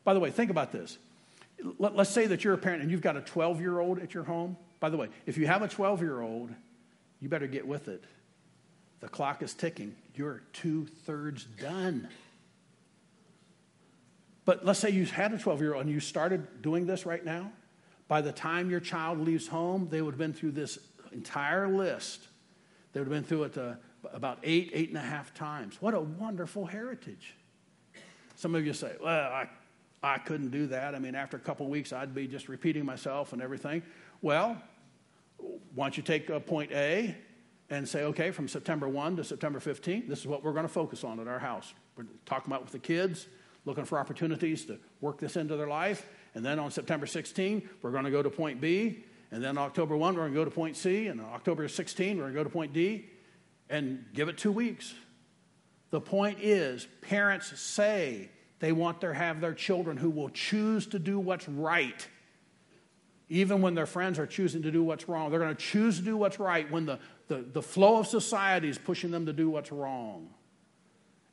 By 0.04 0.14
the 0.14 0.20
way, 0.20 0.30
think 0.30 0.50
about 0.50 0.72
this. 0.72 0.98
Let, 1.78 1.98
us 1.98 2.10
say 2.10 2.26
that 2.26 2.42
you're 2.42 2.54
a 2.54 2.58
parent 2.58 2.82
and 2.82 2.90
you've 2.90 3.02
got 3.02 3.16
a 3.16 3.20
12 3.20 3.60
year 3.60 3.78
old 3.78 3.98
at 3.98 4.14
your 4.14 4.24
home. 4.24 4.56
By 4.80 4.88
the 4.88 4.96
way, 4.96 5.08
if 5.26 5.36
you 5.36 5.46
have 5.46 5.62
a 5.62 5.68
12 5.68 6.00
year 6.00 6.20
old, 6.20 6.50
you 7.20 7.28
better 7.28 7.46
get 7.46 7.66
with 7.66 7.88
it 7.88 8.04
the 9.00 9.08
clock 9.08 9.42
is 9.42 9.54
ticking. 9.54 9.96
You're 10.14 10.42
two 10.52 10.86
thirds 11.04 11.44
done. 11.44 12.08
But 14.50 14.64
let's 14.64 14.80
say 14.80 14.90
you 14.90 15.04
had 15.04 15.32
a 15.32 15.38
12 15.38 15.60
year 15.60 15.74
old 15.74 15.84
and 15.84 15.94
you 15.94 16.00
started 16.00 16.60
doing 16.60 16.84
this 16.84 17.06
right 17.06 17.24
now. 17.24 17.52
By 18.08 18.20
the 18.20 18.32
time 18.32 18.68
your 18.68 18.80
child 18.80 19.20
leaves 19.20 19.46
home, 19.46 19.86
they 19.88 20.02
would 20.02 20.14
have 20.14 20.18
been 20.18 20.32
through 20.32 20.50
this 20.50 20.76
entire 21.12 21.68
list. 21.68 22.26
They 22.92 22.98
would 22.98 23.06
have 23.06 23.12
been 23.12 23.22
through 23.22 23.44
it 23.44 23.56
uh, 23.56 23.74
about 24.12 24.40
eight, 24.42 24.72
eight 24.74 24.88
and 24.88 24.98
a 24.98 25.02
half 25.02 25.32
times. 25.34 25.80
What 25.80 25.94
a 25.94 26.00
wonderful 26.00 26.66
heritage. 26.66 27.36
Some 28.34 28.56
of 28.56 28.66
you 28.66 28.72
say, 28.72 28.96
well, 29.00 29.30
I, 29.30 29.48
I 30.02 30.18
couldn't 30.18 30.50
do 30.50 30.66
that. 30.66 30.96
I 30.96 30.98
mean, 30.98 31.14
after 31.14 31.36
a 31.36 31.40
couple 31.40 31.68
weeks, 31.68 31.92
I'd 31.92 32.12
be 32.12 32.26
just 32.26 32.48
repeating 32.48 32.84
myself 32.84 33.32
and 33.32 33.40
everything. 33.40 33.84
Well, 34.20 34.60
why 35.76 35.84
don't 35.84 35.96
you 35.96 36.02
take 36.02 36.28
uh, 36.28 36.40
point 36.40 36.72
A 36.72 37.14
and 37.70 37.88
say, 37.88 38.02
okay, 38.02 38.32
from 38.32 38.48
September 38.48 38.88
1 38.88 39.14
to 39.18 39.22
September 39.22 39.60
15, 39.60 40.08
this 40.08 40.18
is 40.18 40.26
what 40.26 40.42
we're 40.42 40.54
going 40.54 40.66
to 40.66 40.68
focus 40.68 41.04
on 41.04 41.20
at 41.20 41.28
our 41.28 41.38
house. 41.38 41.72
We're 41.94 42.06
talking 42.26 42.52
about 42.52 42.62
with 42.62 42.72
the 42.72 42.80
kids, 42.80 43.28
looking 43.64 43.84
for 43.84 43.98
opportunities 43.98 44.64
to 44.66 44.78
work 45.00 45.18
this 45.18 45.36
into 45.36 45.56
their 45.56 45.68
life. 45.68 46.06
And 46.34 46.44
then 46.44 46.58
on 46.58 46.70
September 46.70 47.06
16, 47.06 47.68
we're 47.82 47.90
going 47.90 48.04
to 48.04 48.10
go 48.10 48.22
to 48.22 48.30
point 48.30 48.60
B. 48.60 49.04
And 49.30 49.42
then 49.42 49.58
October 49.58 49.96
1, 49.96 50.14
we're 50.14 50.20
going 50.22 50.32
to 50.32 50.38
go 50.38 50.44
to 50.44 50.50
point 50.50 50.76
C. 50.76 51.06
And 51.08 51.20
October 51.20 51.68
16, 51.68 52.16
we're 52.16 52.24
going 52.24 52.34
to 52.34 52.40
go 52.40 52.44
to 52.44 52.50
point 52.50 52.72
D. 52.72 53.06
And 53.68 54.04
give 54.14 54.28
it 54.28 54.36
two 54.36 54.52
weeks. 54.52 54.94
The 55.90 56.00
point 56.00 56.38
is, 56.40 56.86
parents 57.02 57.60
say 57.60 58.30
they 58.58 58.72
want 58.72 59.00
to 59.02 59.14
have 59.14 59.40
their 59.40 59.54
children 59.54 59.96
who 59.96 60.10
will 60.10 60.30
choose 60.30 60.86
to 60.88 60.98
do 60.98 61.18
what's 61.18 61.48
right 61.48 62.06
even 63.30 63.62
when 63.62 63.74
their 63.74 63.86
friends 63.86 64.18
are 64.18 64.26
choosing 64.26 64.62
to 64.62 64.72
do 64.72 64.82
what's 64.82 65.08
wrong. 65.08 65.30
They're 65.30 65.38
going 65.38 65.54
to 65.54 65.62
choose 65.62 65.98
to 65.98 66.04
do 66.04 66.16
what's 66.16 66.40
right 66.40 66.70
when 66.70 66.84
the, 66.84 66.98
the, 67.28 67.36
the 67.36 67.62
flow 67.62 67.98
of 67.98 68.08
society 68.08 68.68
is 68.68 68.76
pushing 68.76 69.12
them 69.12 69.26
to 69.26 69.32
do 69.32 69.48
what's 69.48 69.70
wrong. 69.70 70.28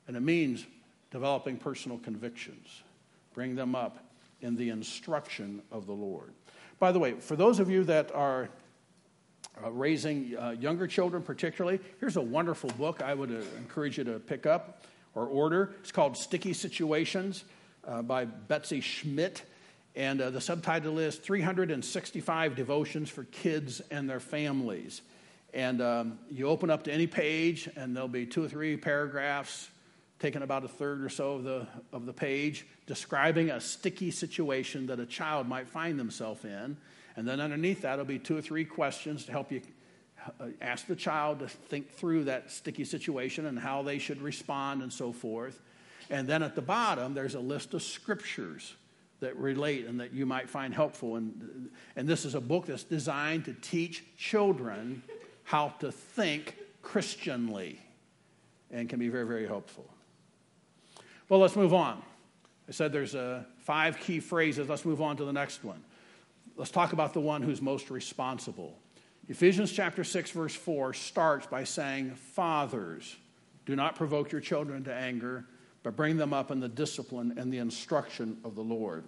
And 0.06 0.16
it 0.16 0.20
means 0.20 0.64
developing 1.10 1.56
personal 1.56 1.98
convictions, 1.98 2.82
bring 3.34 3.54
them 3.54 3.74
up 3.74 3.98
in 4.40 4.56
the 4.56 4.70
instruction 4.70 5.62
of 5.72 5.86
the 5.86 5.92
Lord. 5.92 6.32
By 6.78 6.92
the 6.92 6.98
way, 6.98 7.14
for 7.14 7.36
those 7.36 7.58
of 7.58 7.70
you 7.70 7.84
that 7.84 8.14
are 8.14 8.48
uh, 9.64 9.70
raising 9.72 10.36
uh, 10.36 10.50
younger 10.50 10.86
children, 10.86 11.22
particularly, 11.22 11.80
here's 11.98 12.16
a 12.16 12.22
wonderful 12.22 12.70
book 12.70 13.02
I 13.02 13.14
would 13.14 13.30
uh, 13.30 13.40
encourage 13.56 13.98
you 13.98 14.04
to 14.04 14.20
pick 14.20 14.46
up 14.46 14.84
or 15.14 15.26
order. 15.26 15.74
It's 15.80 15.90
called 15.90 16.16
Sticky 16.16 16.52
Situations 16.52 17.44
uh, 17.86 18.02
by 18.02 18.24
Betsy 18.24 18.80
Schmitt. 18.80 19.42
And 19.96 20.20
uh, 20.20 20.30
the 20.30 20.40
subtitle 20.40 21.00
is 21.00 21.16
365 21.16 22.54
Devotions 22.54 23.10
for 23.10 23.24
Kids 23.24 23.80
and 23.90 24.08
Their 24.08 24.20
Families. 24.20 25.02
And 25.52 25.80
um, 25.82 26.18
you 26.30 26.46
open 26.46 26.70
up 26.70 26.84
to 26.84 26.92
any 26.92 27.08
page, 27.08 27.68
and 27.74 27.96
there'll 27.96 28.06
be 28.06 28.26
two 28.26 28.44
or 28.44 28.48
three 28.48 28.76
paragraphs, 28.76 29.68
taking 30.18 30.42
about 30.42 30.64
a 30.64 30.68
third 30.68 31.04
or 31.04 31.08
so 31.08 31.34
of 31.34 31.44
the, 31.44 31.66
of 31.92 32.06
the 32.06 32.12
page, 32.12 32.66
describing 32.86 33.50
a 33.50 33.60
sticky 33.60 34.10
situation 34.10 34.86
that 34.86 34.98
a 34.98 35.06
child 35.06 35.46
might 35.46 35.68
find 35.68 35.98
themselves 35.98 36.44
in. 36.44 36.76
And 37.16 37.26
then 37.26 37.40
underneath 37.40 37.82
that, 37.82 37.98
will 37.98 38.04
be 38.04 38.18
two 38.18 38.36
or 38.36 38.42
three 38.42 38.64
questions 38.64 39.24
to 39.26 39.32
help 39.32 39.52
you 39.52 39.60
uh, 40.40 40.46
ask 40.60 40.86
the 40.86 40.96
child 40.96 41.38
to 41.40 41.48
think 41.48 41.90
through 41.90 42.24
that 42.24 42.50
sticky 42.50 42.84
situation 42.84 43.46
and 43.46 43.58
how 43.58 43.82
they 43.82 43.98
should 43.98 44.20
respond 44.20 44.82
and 44.82 44.92
so 44.92 45.12
forth. 45.12 45.60
And 46.10 46.26
then 46.26 46.42
at 46.42 46.54
the 46.54 46.62
bottom, 46.62 47.14
there's 47.14 47.34
a 47.34 47.40
list 47.40 47.74
of 47.74 47.82
scriptures 47.82 48.74
that 49.20 49.36
relate 49.36 49.86
and 49.86 50.00
that 50.00 50.12
you 50.12 50.26
might 50.26 50.48
find 50.48 50.72
helpful. 50.72 51.16
And, 51.16 51.70
and 51.96 52.08
this 52.08 52.24
is 52.24 52.34
a 52.34 52.40
book 52.40 52.66
that's 52.66 52.84
designed 52.84 53.44
to 53.46 53.52
teach 53.52 54.04
children 54.16 55.02
how 55.44 55.70
to 55.80 55.90
think 55.90 56.56
Christianly 56.82 57.80
and 58.70 58.88
can 58.88 58.98
be 58.98 59.08
very, 59.08 59.26
very 59.26 59.46
helpful. 59.46 59.88
Well, 61.28 61.40
let's 61.40 61.56
move 61.56 61.74
on. 61.74 62.02
I 62.68 62.72
said 62.72 62.92
there's 62.92 63.14
uh, 63.14 63.44
five 63.60 63.98
key 63.98 64.20
phrases. 64.20 64.68
Let's 64.68 64.84
move 64.84 65.00
on 65.00 65.16
to 65.18 65.24
the 65.24 65.32
next 65.32 65.64
one. 65.64 65.82
Let's 66.56 66.70
talk 66.70 66.92
about 66.92 67.14
the 67.14 67.20
one 67.20 67.42
who's 67.42 67.62
most 67.62 67.90
responsible. 67.90 68.78
Ephesians 69.28 69.72
chapter 69.72 70.04
6, 70.04 70.30
verse 70.30 70.54
4 70.54 70.94
starts 70.94 71.46
by 71.46 71.64
saying, 71.64 72.14
Fathers, 72.14 73.16
do 73.66 73.76
not 73.76 73.94
provoke 73.94 74.32
your 74.32 74.40
children 74.40 74.84
to 74.84 74.94
anger 74.94 75.44
but 75.82 75.96
bring 75.96 76.16
them 76.16 76.32
up 76.32 76.50
in 76.50 76.60
the 76.60 76.68
discipline 76.68 77.34
and 77.36 77.52
the 77.52 77.58
instruction 77.58 78.38
of 78.44 78.54
the 78.54 78.62
Lord. 78.62 79.04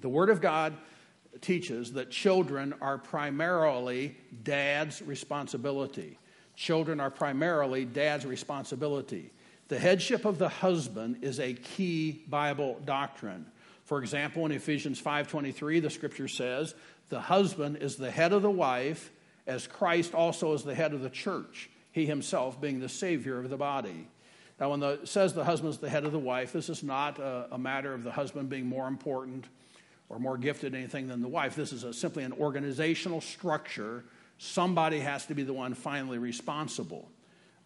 The 0.00 0.08
Word 0.08 0.30
of 0.30 0.40
God 0.40 0.74
teaches 1.40 1.92
that 1.92 2.10
children 2.10 2.74
are 2.80 2.98
primarily 2.98 4.16
dad's 4.42 5.02
responsibility. 5.02 6.18
Children 6.56 7.00
are 7.00 7.10
primarily 7.10 7.84
dad's 7.84 8.26
responsibility. 8.26 9.32
The 9.68 9.78
headship 9.78 10.24
of 10.24 10.38
the 10.38 10.48
husband 10.48 11.18
is 11.22 11.40
a 11.40 11.54
key 11.54 12.24
Bible 12.28 12.80
doctrine. 12.84 13.46
For 13.84 13.98
example, 13.98 14.46
in 14.46 14.52
Ephesians 14.52 15.00
5:23, 15.00 15.80
the 15.80 15.90
scripture 15.90 16.28
says, 16.28 16.74
"The 17.08 17.20
husband 17.20 17.78
is 17.78 17.96
the 17.96 18.10
head 18.10 18.32
of 18.32 18.42
the 18.42 18.50
wife, 18.50 19.12
as 19.46 19.66
Christ 19.66 20.14
also 20.14 20.52
is 20.52 20.62
the 20.62 20.74
head 20.74 20.92
of 20.92 21.00
the 21.00 21.10
church, 21.10 21.70
he 21.90 22.06
himself 22.06 22.60
being 22.60 22.80
the 22.80 22.88
savior 22.88 23.38
of 23.38 23.50
the 23.50 23.56
body." 23.56 24.08
Now, 24.60 24.70
when 24.70 24.80
the, 24.80 24.90
it 24.90 25.08
says 25.08 25.34
the 25.34 25.44
husband 25.44 25.74
is 25.74 25.78
the 25.78 25.88
head 25.88 26.04
of 26.04 26.12
the 26.12 26.18
wife, 26.18 26.52
this 26.52 26.68
is 26.68 26.82
not 26.82 27.18
a, 27.18 27.48
a 27.52 27.58
matter 27.58 27.94
of 27.94 28.04
the 28.04 28.12
husband 28.12 28.48
being 28.48 28.66
more 28.66 28.86
important 28.86 29.46
or 30.08 30.18
more 30.18 30.36
gifted 30.36 30.74
anything 30.74 31.08
than 31.08 31.20
the 31.20 31.28
wife. 31.28 31.56
This 31.56 31.72
is 31.72 31.84
a, 31.84 31.92
simply 31.92 32.22
an 32.22 32.32
organizational 32.34 33.20
structure. 33.20 34.04
Somebody 34.38 35.00
has 35.00 35.26
to 35.26 35.34
be 35.34 35.42
the 35.42 35.52
one 35.52 35.74
finally 35.74 36.18
responsible, 36.18 37.10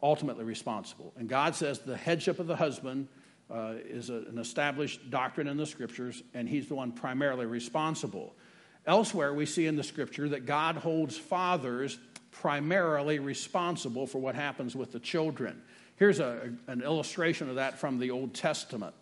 ultimately 0.03 0.45
responsible. 0.45 1.13
And 1.17 1.29
God 1.29 1.55
says 1.55 1.79
the 1.81 1.97
headship 1.97 2.39
of 2.39 2.47
the 2.47 2.57
husband 2.57 3.09
uh, 3.51 3.75
is 3.85 4.11
a, 4.11 4.17
an 4.17 4.39
established 4.39 5.11
doctrine 5.11 5.47
in 5.47 5.57
the 5.57 5.67
scriptures, 5.67 6.23
and 6.35 6.49
he's 6.49 6.69
the 6.69 6.75
one 6.75 6.93
primarily 6.93 7.47
responsible. 7.47 8.35
Elsewhere, 8.87 9.33
we 9.35 9.47
see 9.47 9.67
in 9.67 9.77
the 9.77 9.83
scripture 9.83 10.29
that 10.31 10.47
God 10.47 10.77
holds 10.77 11.17
fathers 11.17 11.99
primarily 12.31 13.19
responsible 13.19 14.07
for 14.07 14.19
what 14.19 14.35
happens 14.35 14.77
with 14.77 14.93
the 14.93 15.01
children. 15.01 15.63
Here's 15.97 16.21
a, 16.21 16.51
an 16.67 16.83
illustration 16.83 17.49
of 17.49 17.57
that 17.57 17.79
from 17.79 17.99
the 17.99 18.11
Old 18.11 18.35
Testament. 18.35 18.95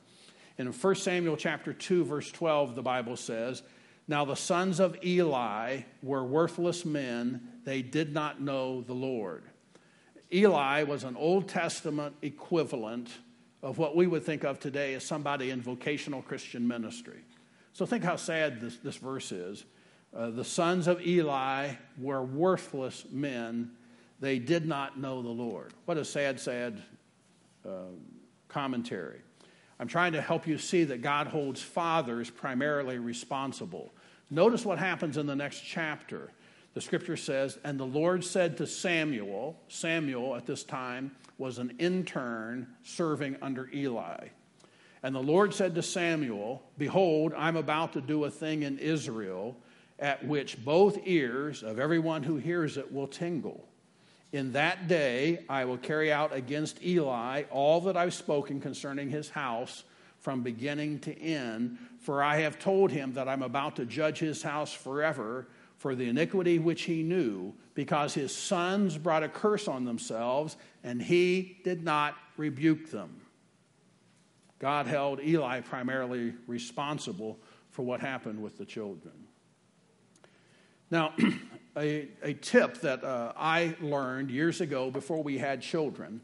In 0.57 0.68
1 0.68 0.95
Samuel 0.95 1.36
chapter 1.36 1.72
2 1.72 2.05
verse 2.05 2.30
12 2.30 2.76
the 2.76 2.82
Bible 2.82 3.16
says, 3.16 3.62
"Now 4.07 4.24
the 4.24 4.36
sons 4.36 4.78
of 4.78 4.97
Eli 5.05 5.80
were 6.03 6.22
worthless 6.22 6.84
men, 6.84 7.40
they 7.64 7.82
did 7.82 8.14
not 8.14 8.40
know 8.40 8.82
the 8.82 8.95
Lord." 8.95 9.42
Eli 10.35 10.82
was 10.82 11.05
an 11.05 11.16
Old 11.16 11.49
Testament 11.49 12.16
equivalent 12.20 13.09
of 13.62 13.78
what 13.78 13.95
we 13.95 14.07
would 14.07 14.24
think 14.24 14.45
of 14.45 14.59
today 14.59 14.95
as 14.95 15.05
somebody 15.05 15.51
in 15.51 15.62
vocational 15.62 16.22
Christian 16.22 16.66
ministry. 16.66 17.20
So 17.72 17.87
think 17.87 18.03
how 18.03 18.16
sad 18.16 18.61
this, 18.61 18.76
this 18.78 18.97
verse 18.97 19.30
is. 19.32 19.64
Uh, 20.14 20.30
the 20.30 20.45
sons 20.45 20.89
of 20.89 21.01
Eli 21.07 21.74
were 21.99 22.22
worthless 22.22 23.05
men 23.11 23.70
they 24.20 24.39
did 24.39 24.66
not 24.66 24.99
know 24.99 25.22
the 25.22 25.28
Lord. 25.28 25.72
What 25.85 25.99
a 25.99 26.05
sad, 26.05 26.41
sad 26.41 26.82
uh, 27.66 27.93
commentary. 28.49 29.20
I'm 29.78 29.89
trying 29.89 30.12
to 30.12 30.20
help 30.20 30.47
you 30.47 30.57
see 30.57 30.85
that 30.85 31.03
God 31.03 31.26
holds 31.26 31.61
fathers 31.61 32.30
primarily 32.30 32.99
responsible. 32.99 33.93
Notice 34.30 34.64
what 34.64 34.78
happens 34.78 35.16
in 35.16 35.26
the 35.26 35.37
next 35.37 35.61
chapter. 35.61 36.30
The 36.75 36.81
scripture 36.81 37.16
says, 37.16 37.59
And 37.64 37.79
the 37.79 37.87
Lord 37.87 38.25
said 38.25 38.57
to 38.59 38.66
Samuel, 38.66 39.57
Samuel 39.68 40.35
at 40.35 40.45
this 40.45 40.64
time 40.64 41.12
was 41.39 41.59
an 41.59 41.75
intern 41.79 42.66
serving 42.83 43.37
under 43.41 43.70
Eli. 43.72 44.29
And 45.03 45.14
the 45.14 45.20
Lord 45.20 45.55
said 45.55 45.75
to 45.77 45.83
Samuel, 45.83 46.62
Behold, 46.77 47.33
I'm 47.37 47.57
about 47.57 47.93
to 47.93 48.01
do 48.01 48.25
a 48.25 48.31
thing 48.31 48.62
in 48.62 48.79
Israel 48.79 49.57
at 49.99 50.27
which 50.27 50.64
both 50.64 50.99
ears 51.05 51.62
of 51.62 51.79
everyone 51.79 52.25
who 52.25 52.37
hears 52.37 52.77
it 52.77 52.93
will 52.93 53.07
tingle. 53.07 53.68
In 54.33 54.53
that 54.53 54.89
day 54.89 55.45
I 55.49 55.66
will 55.66 55.79
carry 55.79 56.12
out 56.12 56.35
against 56.35 56.83
Eli 56.83 57.45
all 57.51 57.83
that 57.83 57.97
I've 57.97 58.14
spoken 58.14 58.61
concerning 58.61 59.11
his 59.11 59.31
house 59.31 59.85
from 60.18 60.43
beginning 60.43 60.99
to 61.01 61.16
end, 61.16 61.79
for 62.01 62.22
I 62.22 62.39
have 62.39 62.59
told 62.59 62.91
him 62.91 63.12
that 63.12 63.29
I'm 63.29 63.43
about 63.43 63.77
to 63.77 63.85
judge 63.85 64.18
his 64.18 64.43
house 64.43 64.72
forever 64.72 65.47
for 65.85 65.95
the 65.95 66.09
iniquity 66.09 66.59
which 66.59 66.85
he 66.85 67.03
knew, 67.03 67.53
because 67.74 68.14
his 68.14 68.35
sons 68.35 68.97
brought 68.97 69.22
a 69.22 69.28
curse 69.28 69.68
on 69.68 69.85
themselves, 69.85 70.57
and 70.82 71.03
he 71.03 71.59
did 71.62 71.85
not 71.85 72.16
rebuke 72.39 72.91
them. 72.91 73.20
God 74.59 74.87
held 74.87 75.20
Eli 75.20 75.61
primarily 75.61 76.32
responsible 76.47 77.39
for 77.68 77.82
what 77.82 78.01
happened 78.01 78.43
with 78.43 78.57
the 78.57 78.64
children. 78.64 79.12
Now, 80.91 81.12
a, 81.76 82.09
a 82.22 82.32
tip 82.32 82.80
that 82.80 83.05
uh, 83.05 83.35
I 83.37 83.76
learned 83.78 84.30
years 84.30 84.62
ago 84.62 84.91
before 84.91 85.22
we 85.22 85.37
had 85.37 85.61
children 85.61 86.22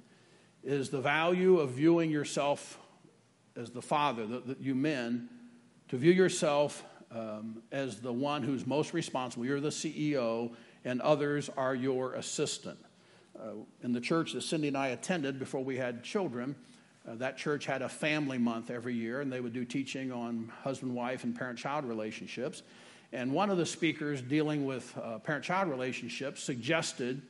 is 0.64 0.88
the 0.88 1.02
value 1.02 1.58
of 1.58 1.72
viewing 1.72 2.10
yourself 2.10 2.78
as 3.54 3.72
the 3.72 3.82
father, 3.82 4.26
that 4.26 4.62
you 4.62 4.74
men, 4.74 5.28
to 5.88 5.98
view 5.98 6.12
yourself 6.12 6.82
um, 7.14 7.62
as 7.72 8.00
the 8.00 8.12
one 8.12 8.42
who's 8.42 8.66
most 8.66 8.92
responsible. 8.94 9.44
You're 9.44 9.60
the 9.60 9.68
CEO, 9.68 10.52
and 10.84 11.00
others 11.00 11.50
are 11.56 11.74
your 11.74 12.14
assistant. 12.14 12.78
Uh, 13.38 13.52
in 13.82 13.92
the 13.92 14.00
church 14.00 14.32
that 14.32 14.42
Cindy 14.42 14.68
and 14.68 14.76
I 14.76 14.88
attended 14.88 15.38
before 15.38 15.64
we 15.64 15.76
had 15.76 16.02
children, 16.02 16.54
uh, 17.08 17.14
that 17.16 17.38
church 17.38 17.64
had 17.64 17.82
a 17.82 17.88
family 17.88 18.38
month 18.38 18.70
every 18.70 18.94
year, 18.94 19.20
and 19.20 19.32
they 19.32 19.40
would 19.40 19.52
do 19.52 19.64
teaching 19.64 20.12
on 20.12 20.52
husband 20.62 20.94
wife 20.94 21.24
and 21.24 21.34
parent 21.34 21.58
child 21.58 21.84
relationships. 21.84 22.62
And 23.12 23.32
one 23.32 23.50
of 23.50 23.56
the 23.56 23.66
speakers 23.66 24.22
dealing 24.22 24.66
with 24.66 24.96
uh, 24.96 25.18
parent 25.18 25.44
child 25.44 25.68
relationships 25.68 26.42
suggested 26.42 27.22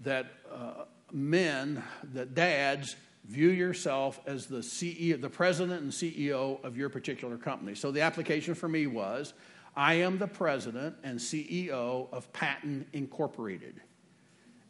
that 0.00 0.26
uh, 0.52 0.84
men, 1.12 1.82
that 2.14 2.34
dads, 2.34 2.96
view 3.24 3.48
yourself 3.48 4.20
as 4.26 4.46
the 4.46 4.58
CEO, 4.58 5.20
the 5.20 5.30
president 5.30 5.82
and 5.82 5.90
CEO 5.90 6.62
of 6.64 6.76
your 6.76 6.88
particular 6.88 7.36
company. 7.36 7.74
So 7.74 7.90
the 7.90 8.02
application 8.02 8.54
for 8.54 8.68
me 8.68 8.86
was 8.86 9.34
I 9.76 9.94
am 9.94 10.18
the 10.18 10.26
president 10.26 10.96
and 11.02 11.18
CEO 11.18 12.12
of 12.12 12.32
Patten 12.32 12.86
Incorporated. 12.92 13.80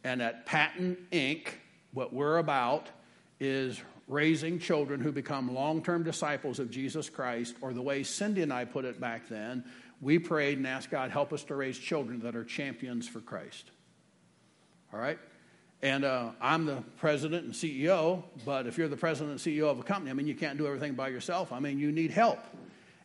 And 0.03 0.21
at 0.21 0.45
Patten 0.45 0.97
Inc., 1.11 1.47
what 1.93 2.13
we're 2.13 2.37
about 2.37 2.89
is 3.39 3.81
raising 4.07 4.59
children 4.59 4.99
who 4.99 5.11
become 5.11 5.53
long 5.53 5.81
term 5.81 6.03
disciples 6.03 6.59
of 6.59 6.69
Jesus 6.69 7.09
Christ, 7.09 7.55
or 7.61 7.73
the 7.73 7.81
way 7.81 8.03
Cindy 8.03 8.41
and 8.41 8.53
I 8.53 8.65
put 8.65 8.85
it 8.85 8.99
back 8.99 9.27
then, 9.27 9.63
we 10.01 10.19
prayed 10.19 10.57
and 10.57 10.67
asked 10.67 10.91
God, 10.91 11.11
help 11.11 11.33
us 11.33 11.43
to 11.45 11.55
raise 11.55 11.77
children 11.77 12.19
that 12.21 12.35
are 12.35 12.43
champions 12.43 13.07
for 13.07 13.19
Christ. 13.19 13.71
All 14.93 14.99
right? 14.99 15.19
And 15.85 16.03
uh, 16.03 16.31
I'm 16.41 16.65
the 16.65 16.81
president 16.97 17.45
and 17.45 17.53
CEO, 17.53 18.23
but 18.43 18.65
if 18.65 18.75
you're 18.75 18.87
the 18.87 18.97
president 18.97 19.33
and 19.33 19.39
CEO 19.39 19.69
of 19.69 19.77
a 19.77 19.83
company, 19.83 20.09
I 20.09 20.15
mean, 20.15 20.25
you 20.25 20.33
can't 20.33 20.57
do 20.57 20.65
everything 20.65 20.95
by 20.95 21.09
yourself. 21.09 21.53
I 21.53 21.59
mean, 21.59 21.77
you 21.77 21.91
need 21.91 22.09
help. 22.09 22.39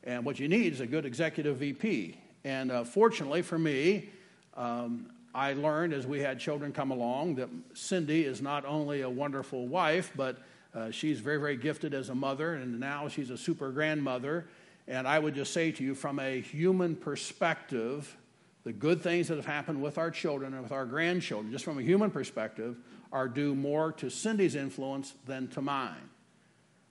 And 0.02 0.24
what 0.24 0.40
you 0.40 0.48
need 0.48 0.72
is 0.72 0.80
a 0.80 0.86
good 0.86 1.04
executive 1.04 1.58
VP. 1.58 2.16
And 2.42 2.72
uh, 2.72 2.84
fortunately 2.84 3.42
for 3.42 3.58
me, 3.58 4.08
um, 4.56 5.10
I 5.34 5.52
learned 5.52 5.92
as 5.92 6.06
we 6.06 6.20
had 6.20 6.40
children 6.40 6.72
come 6.72 6.90
along 6.90 7.34
that 7.34 7.50
Cindy 7.74 8.24
is 8.24 8.40
not 8.40 8.64
only 8.64 9.02
a 9.02 9.10
wonderful 9.10 9.68
wife, 9.68 10.10
but 10.16 10.38
uh, 10.74 10.90
she's 10.90 11.20
very, 11.20 11.36
very 11.36 11.58
gifted 11.58 11.92
as 11.92 12.08
a 12.08 12.14
mother, 12.14 12.54
and 12.54 12.80
now 12.80 13.08
she's 13.08 13.28
a 13.28 13.36
super 13.36 13.72
grandmother. 13.72 14.46
And 14.88 15.06
I 15.06 15.18
would 15.18 15.34
just 15.34 15.52
say 15.52 15.70
to 15.70 15.84
you, 15.84 15.94
from 15.94 16.18
a 16.18 16.40
human 16.40 16.96
perspective, 16.96 18.16
the 18.64 18.72
good 18.72 19.00
things 19.00 19.28
that 19.28 19.36
have 19.36 19.46
happened 19.46 19.82
with 19.82 19.98
our 19.98 20.10
children 20.10 20.52
and 20.52 20.62
with 20.62 20.72
our 20.72 20.84
grandchildren, 20.84 21.50
just 21.50 21.64
from 21.64 21.78
a 21.78 21.82
human 21.82 22.10
perspective, 22.10 22.76
are 23.12 23.28
due 23.28 23.54
more 23.54 23.92
to 23.92 24.10
Cindy's 24.10 24.54
influence 24.54 25.14
than 25.26 25.48
to 25.48 25.62
mine. 25.62 26.10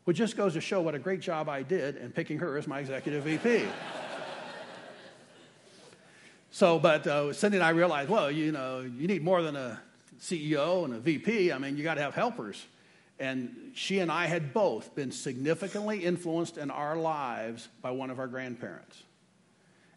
Which 0.06 0.18
just 0.18 0.36
goes 0.36 0.54
to 0.54 0.62
show 0.62 0.82
what 0.82 0.96
a 0.96 1.00
great 1.00 1.22
job 1.22 1.48
I 1.48 1.62
did 1.62 1.98
in 1.98 2.12
picking 2.12 2.40
her 2.40 2.58
as 2.58 2.68
my 2.68 2.80
executive 2.80 3.24
VP. 3.24 3.66
so, 6.52 6.80
but 6.80 7.06
uh, 7.06 7.32
Cindy 7.34 7.58
and 7.58 7.64
I 7.64 7.70
realized, 7.70 8.10
well, 8.10 8.32
you 8.32 8.52
know, 8.52 8.82
you 8.82 9.08
need 9.08 9.24
more 9.24 9.44
than 9.44 9.56
a 9.56 9.80
CEO 10.20 10.86
and 10.86 10.96
a 10.96 11.00
VP. 11.00 11.52
I 11.52 11.58
mean, 11.60 11.78
you 11.78 11.84
got 11.84 11.96
to 11.96 12.02
have 12.02 12.16
helpers. 12.16 12.66
And 13.20 13.72
she 13.76 14.00
and 14.00 14.12
I 14.12 14.26
had 14.26 14.54
both 14.54 14.96
been 14.96 15.12
significantly 15.12 16.04
influenced 16.04 16.58
in 16.58 16.72
our 16.72 16.96
lives 16.96 17.68
by 17.82 17.92
one 17.92 18.10
of 18.10 18.18
our 18.18 18.28
grandparents. 18.28 19.04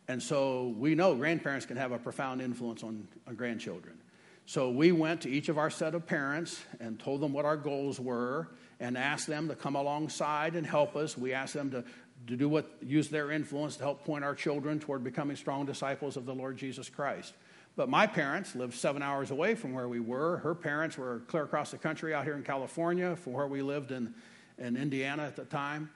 And 0.09 0.23
so 0.23 0.75
we 0.77 0.95
know 0.95 1.15
grandparents 1.15 1.67
can 1.67 1.77
have 1.77 1.93
a 1.93 1.99
profound 1.99 2.43
influence 2.43 2.83
on, 2.83 3.07
on 3.27 3.35
grandchildren. 3.35 3.99
So 4.47 4.71
we 4.71 4.93
went 4.93 5.21
to 5.23 5.31
each 5.31 5.49
of 5.49 5.59
our 5.59 5.71
set 5.71 5.95
of 5.95 6.07
parents 6.07 6.63
and 6.81 6.99
told 6.99 7.21
them 7.21 7.33
what 7.33 7.45
our 7.45 7.57
goals 7.57 8.01
were 8.01 8.49
and 8.81 8.99
asked 8.99 9.29
them 9.29 9.49
to 9.49 9.55
come 9.55 9.77
alongside 9.77 10.57
and 10.57 10.67
help 10.67 10.97
us. 10.97 11.17
We 11.17 11.33
asked 11.33 11.55
them 11.55 11.71
to, 11.71 11.85
to 12.27 12.37
do 12.37 12.49
what, 12.49 12.69
use 12.83 13.09
their 13.09 13.31
influence 13.31 13.77
to 13.77 13.85
help 13.85 14.05
point 14.05 14.25
our 14.25 14.35
children 14.35 14.81
toward 14.81 15.05
becoming 15.05 15.37
strong 15.37 15.65
disciples 15.65 16.17
of 16.17 16.27
the 16.27 16.35
Lord 16.35 16.57
Jesus 16.57 16.89
Christ. 16.89 17.35
But 17.77 17.89
my 17.89 18.07
parents 18.07 18.55
lived 18.55 18.75
seven 18.75 19.03
hours 19.03 19.31
away 19.31 19.55
from 19.55 19.73
where 19.73 19.89
we 19.89 20.01
were. 20.01 20.39
Her 20.39 20.55
parents 20.55 20.99
were 20.99 21.21
clear 21.29 21.45
across 21.45 21.71
the 21.71 21.79
country 21.79 22.13
out 22.13 22.25
here 22.25 22.35
in 22.35 22.43
California 22.43 23.17
from 23.17 23.33
where 23.33 23.47
we 23.47 23.63
lived 23.63 23.93
in, 23.93 24.13
in 24.59 24.77
Indiana 24.77 25.23
at 25.23 25.37
the 25.37 25.45
time. 25.45 25.89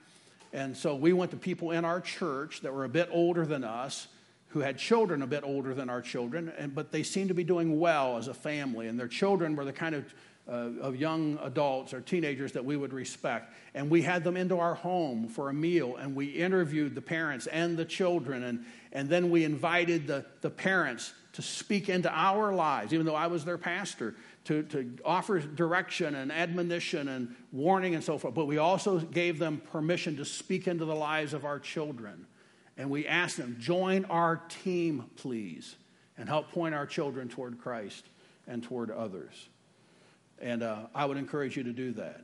And 0.53 0.75
so 0.75 0.95
we 0.95 1.13
went 1.13 1.31
to 1.31 1.37
people 1.37 1.71
in 1.71 1.85
our 1.85 2.01
church 2.01 2.61
that 2.61 2.73
were 2.73 2.85
a 2.85 2.89
bit 2.89 3.09
older 3.11 3.45
than 3.45 3.63
us, 3.63 4.07
who 4.49 4.59
had 4.59 4.77
children 4.77 5.21
a 5.21 5.27
bit 5.27 5.43
older 5.43 5.73
than 5.73 5.89
our 5.89 6.01
children, 6.01 6.51
and, 6.57 6.73
but 6.73 6.91
they 6.91 7.03
seemed 7.03 7.27
to 7.27 7.33
be 7.33 7.43
doing 7.43 7.79
well 7.79 8.17
as 8.17 8.27
a 8.27 8.33
family. 8.33 8.87
And 8.87 8.99
their 8.99 9.07
children 9.07 9.55
were 9.55 9.65
the 9.65 9.73
kind 9.73 9.93
of, 9.93 10.13
uh, 10.47 10.81
of 10.81 10.95
young 10.95 11.37
adults 11.43 11.93
or 11.93 11.99
teenagers 11.99 12.53
that 12.53 12.63
we 12.63 12.77
would 12.77 12.93
respect. 12.93 13.53
And 13.75 13.89
we 13.89 14.01
had 14.01 14.23
them 14.23 14.37
into 14.37 14.57
our 14.57 14.75
home 14.75 15.27
for 15.27 15.49
a 15.49 15.53
meal, 15.53 15.97
and 15.97 16.15
we 16.15 16.27
interviewed 16.27 16.95
the 16.95 17.01
parents 17.01 17.47
and 17.47 17.77
the 17.77 17.85
children. 17.85 18.43
And, 18.43 18.65
and 18.93 19.09
then 19.09 19.29
we 19.29 19.43
invited 19.43 20.07
the, 20.07 20.25
the 20.41 20.49
parents 20.49 21.13
to 21.33 21.41
speak 21.41 21.89
into 21.89 22.09
our 22.09 22.53
lives, 22.53 22.93
even 22.93 23.05
though 23.05 23.15
I 23.15 23.27
was 23.27 23.43
their 23.43 23.57
pastor 23.57 24.15
to, 24.47 24.63
to 24.63 24.97
offer 25.03 25.39
direction 25.39 26.15
and 26.15 26.31
admonition 26.31 27.09
and 27.09 27.35
warning 27.51 27.95
and 27.95 28.03
so 28.03 28.17
forth, 28.17 28.33
but 28.33 28.45
we 28.45 28.57
also 28.57 28.99
gave 28.99 29.39
them 29.39 29.61
permission 29.71 30.15
to 30.15 30.25
speak 30.25 30.67
into 30.67 30.85
the 30.85 30.95
lives 30.95 31.33
of 31.33 31.43
our 31.43 31.59
children. 31.59 32.25
And 32.77 32.89
we 32.89 33.05
asked 33.05 33.35
them, 33.35 33.57
join 33.59 34.05
our 34.05 34.37
team, 34.63 35.09
please, 35.17 35.75
and 36.17 36.29
help 36.29 36.51
point 36.51 36.73
our 36.73 36.85
children 36.85 37.27
toward 37.27 37.59
Christ 37.59 38.05
and 38.47 38.63
toward 38.63 38.89
others. 38.89 39.49
And 40.39 40.63
uh, 40.63 40.83
I 40.95 41.05
would 41.05 41.17
encourage 41.17 41.57
you 41.57 41.63
to 41.63 41.73
do 41.73 41.91
that. 41.93 42.21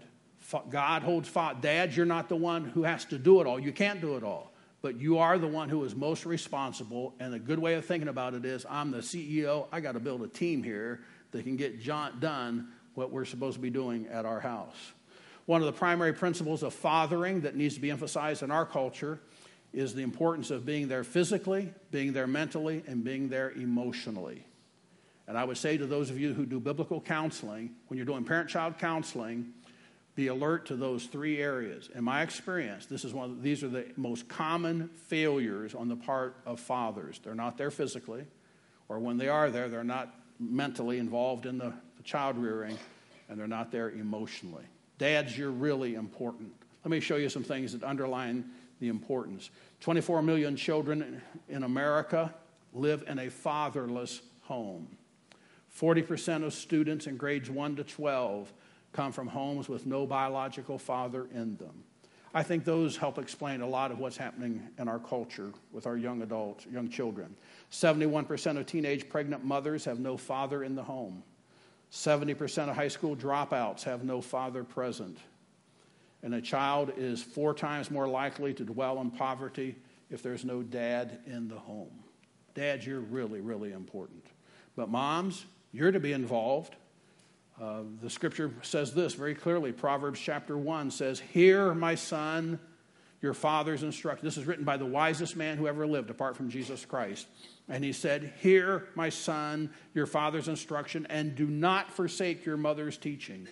God 0.69 1.01
holds 1.01 1.27
fought. 1.27 1.61
Dad, 1.61 1.93
you're 1.93 2.05
not 2.05 2.29
the 2.29 2.35
one 2.37 2.63
who 2.63 2.83
has 2.83 3.03
to 3.05 3.17
do 3.17 3.41
it 3.41 3.47
all. 3.47 3.59
You 3.59 3.73
can't 3.73 3.99
do 3.99 4.15
it 4.15 4.23
all. 4.23 4.51
But 4.81 4.99
you 4.99 5.17
are 5.17 5.37
the 5.37 5.47
one 5.47 5.67
who 5.67 5.83
is 5.83 5.95
most 5.95 6.25
responsible. 6.25 7.15
And 7.19 7.33
a 7.33 7.39
good 7.39 7.59
way 7.59 7.73
of 7.73 7.85
thinking 7.85 8.09
about 8.09 8.33
it 8.33 8.45
is 8.45 8.65
I'm 8.69 8.91
the 8.91 8.99
CEO. 8.99 9.67
I 9.73 9.81
got 9.81 9.93
to 9.93 9.99
build 9.99 10.21
a 10.21 10.27
team 10.27 10.63
here 10.63 11.01
that 11.33 11.43
can 11.43 11.57
get 11.57 11.83
done 12.19 12.69
what 12.95 13.11
we're 13.11 13.25
supposed 13.25 13.55
to 13.55 13.61
be 13.61 13.69
doing 13.69 14.07
at 14.07 14.25
our 14.25 14.39
house. 14.39 14.93
One 15.45 15.61
of 15.61 15.65
the 15.65 15.73
primary 15.73 16.13
principles 16.13 16.63
of 16.63 16.73
fathering 16.73 17.41
that 17.41 17.55
needs 17.55 17.75
to 17.75 17.81
be 17.81 17.91
emphasized 17.91 18.43
in 18.43 18.51
our 18.51 18.65
culture 18.65 19.19
is 19.73 19.93
the 19.93 20.03
importance 20.03 20.51
of 20.51 20.65
being 20.65 20.87
there 20.87 21.03
physically, 21.03 21.73
being 21.91 22.13
there 22.13 22.27
mentally, 22.27 22.83
and 22.87 23.03
being 23.03 23.27
there 23.27 23.51
emotionally. 23.51 24.45
And 25.27 25.37
I 25.37 25.43
would 25.43 25.57
say 25.57 25.77
to 25.77 25.85
those 25.85 26.09
of 26.09 26.19
you 26.19 26.33
who 26.33 26.45
do 26.45 26.59
biblical 26.59 27.01
counseling, 27.01 27.71
when 27.87 27.97
you're 27.97 28.05
doing 28.05 28.23
parent 28.23 28.49
child 28.49 28.77
counseling, 28.77 29.53
be 30.15 30.27
alert 30.27 30.67
to 30.67 30.75
those 30.75 31.05
three 31.05 31.41
areas. 31.41 31.89
In 31.95 32.03
my 32.03 32.21
experience, 32.21 32.85
this 32.85 33.03
is 33.03 33.13
one 33.13 33.31
of, 33.31 33.41
these 33.41 33.63
are 33.63 33.69
the 33.69 33.85
most 33.97 34.27
common 34.27 34.89
failures 35.07 35.73
on 35.73 35.87
the 35.87 35.95
part 35.95 36.37
of 36.45 36.59
fathers. 36.59 37.19
They're 37.23 37.33
not 37.33 37.57
there 37.57 37.71
physically, 37.71 38.25
or 38.89 38.99
when 38.99 39.17
they 39.17 39.27
are 39.27 39.49
there, 39.49 39.69
they're 39.69 39.83
not 39.83 40.13
mentally 40.51 40.99
involved 40.99 41.45
in 41.45 41.57
the, 41.57 41.73
the 41.97 42.03
child 42.03 42.37
rearing, 42.37 42.77
and 43.29 43.39
they're 43.39 43.47
not 43.47 43.71
there 43.71 43.89
emotionally. 43.89 44.65
Dads, 44.97 45.37
you're 45.37 45.51
really 45.51 45.95
important. 45.95 46.51
Let 46.83 46.91
me 46.91 46.99
show 46.99 47.15
you 47.15 47.29
some 47.29 47.43
things 47.43 47.73
that 47.73 47.83
underline 47.83 48.45
the 48.79 48.89
importance. 48.89 49.49
24 49.81 50.21
million 50.21 50.55
children 50.55 51.21
in 51.49 51.63
America 51.63 52.33
live 52.73 53.03
in 53.07 53.19
a 53.19 53.29
fatherless 53.29 54.21
home. 54.41 54.87
40% 55.79 56.43
of 56.43 56.53
students 56.53 57.07
in 57.07 57.17
grades 57.17 57.49
1 57.49 57.77
to 57.77 57.83
12 57.83 58.53
come 58.91 59.11
from 59.11 59.27
homes 59.27 59.67
with 59.67 59.85
no 59.85 60.05
biological 60.05 60.77
father 60.77 61.27
in 61.33 61.57
them. 61.57 61.83
I 62.33 62.43
think 62.43 62.65
those 62.65 62.97
help 62.97 63.19
explain 63.19 63.61
a 63.61 63.67
lot 63.67 63.91
of 63.91 63.99
what's 63.99 64.17
happening 64.17 64.67
in 64.79 64.87
our 64.87 64.99
culture 64.99 65.51
with 65.71 65.85
our 65.85 65.97
young 65.97 66.21
adults, 66.21 66.65
young 66.71 66.89
children. 66.89 67.35
71% 67.73 68.57
of 68.57 68.67
teenage 68.67 69.09
pregnant 69.09 69.43
mothers 69.43 69.85
have 69.85 69.99
no 69.99 70.15
father 70.15 70.63
in 70.63 70.75
the 70.75 70.83
home. 70.83 71.23
70% 71.91 72.69
of 72.69 72.75
high 72.75 72.87
school 72.87 73.15
dropouts 73.15 73.83
have 73.83 74.03
no 74.03 74.21
father 74.21 74.63
present. 74.63 75.17
And 76.21 76.35
a 76.35 76.41
child 76.41 76.93
is 76.95 77.23
four 77.23 77.53
times 77.55 77.89
more 77.89 78.07
likely 78.07 78.53
to 78.53 78.63
dwell 78.63 79.01
in 79.01 79.09
poverty 79.09 79.75
if 80.11 80.21
there's 80.21 80.45
no 80.45 80.61
dad 80.61 81.17
in 81.25 81.47
the 81.47 81.57
home. 81.57 81.91
Dads, 82.53 82.85
you're 82.85 82.99
really, 82.99 83.41
really 83.41 83.73
important. 83.73 84.23
But 84.75 84.89
moms, 84.89 85.43
you're 85.71 85.91
to 85.91 85.99
be 85.99 86.13
involved. 86.13 86.75
Uh, 87.59 87.81
the 88.01 88.09
scripture 88.09 88.53
says 88.61 88.93
this 88.93 89.15
very 89.15 89.33
clearly. 89.33 89.71
Proverbs 89.71 90.19
chapter 90.19 90.55
1 90.55 90.91
says, 90.91 91.19
Hear, 91.19 91.73
my 91.73 91.95
son, 91.95 92.59
your 93.19 93.33
father's 93.33 93.81
instruction. 93.81 94.25
This 94.25 94.37
is 94.37 94.45
written 94.45 94.65
by 94.65 94.77
the 94.77 94.85
wisest 94.85 95.35
man 95.35 95.57
who 95.57 95.67
ever 95.67 95.87
lived, 95.87 96.11
apart 96.11 96.37
from 96.37 96.49
Jesus 96.51 96.85
Christ. 96.85 97.27
And 97.69 97.83
he 97.83 97.93
said, 97.93 98.33
Hear, 98.41 98.87
my 98.95 99.09
son, 99.09 99.69
your 99.93 100.05
father's 100.05 100.47
instruction, 100.47 101.07
and 101.09 101.35
do 101.35 101.47
not 101.47 101.91
forsake 101.91 102.45
your 102.45 102.57
mother's 102.57 102.97
teaching. 102.97 103.47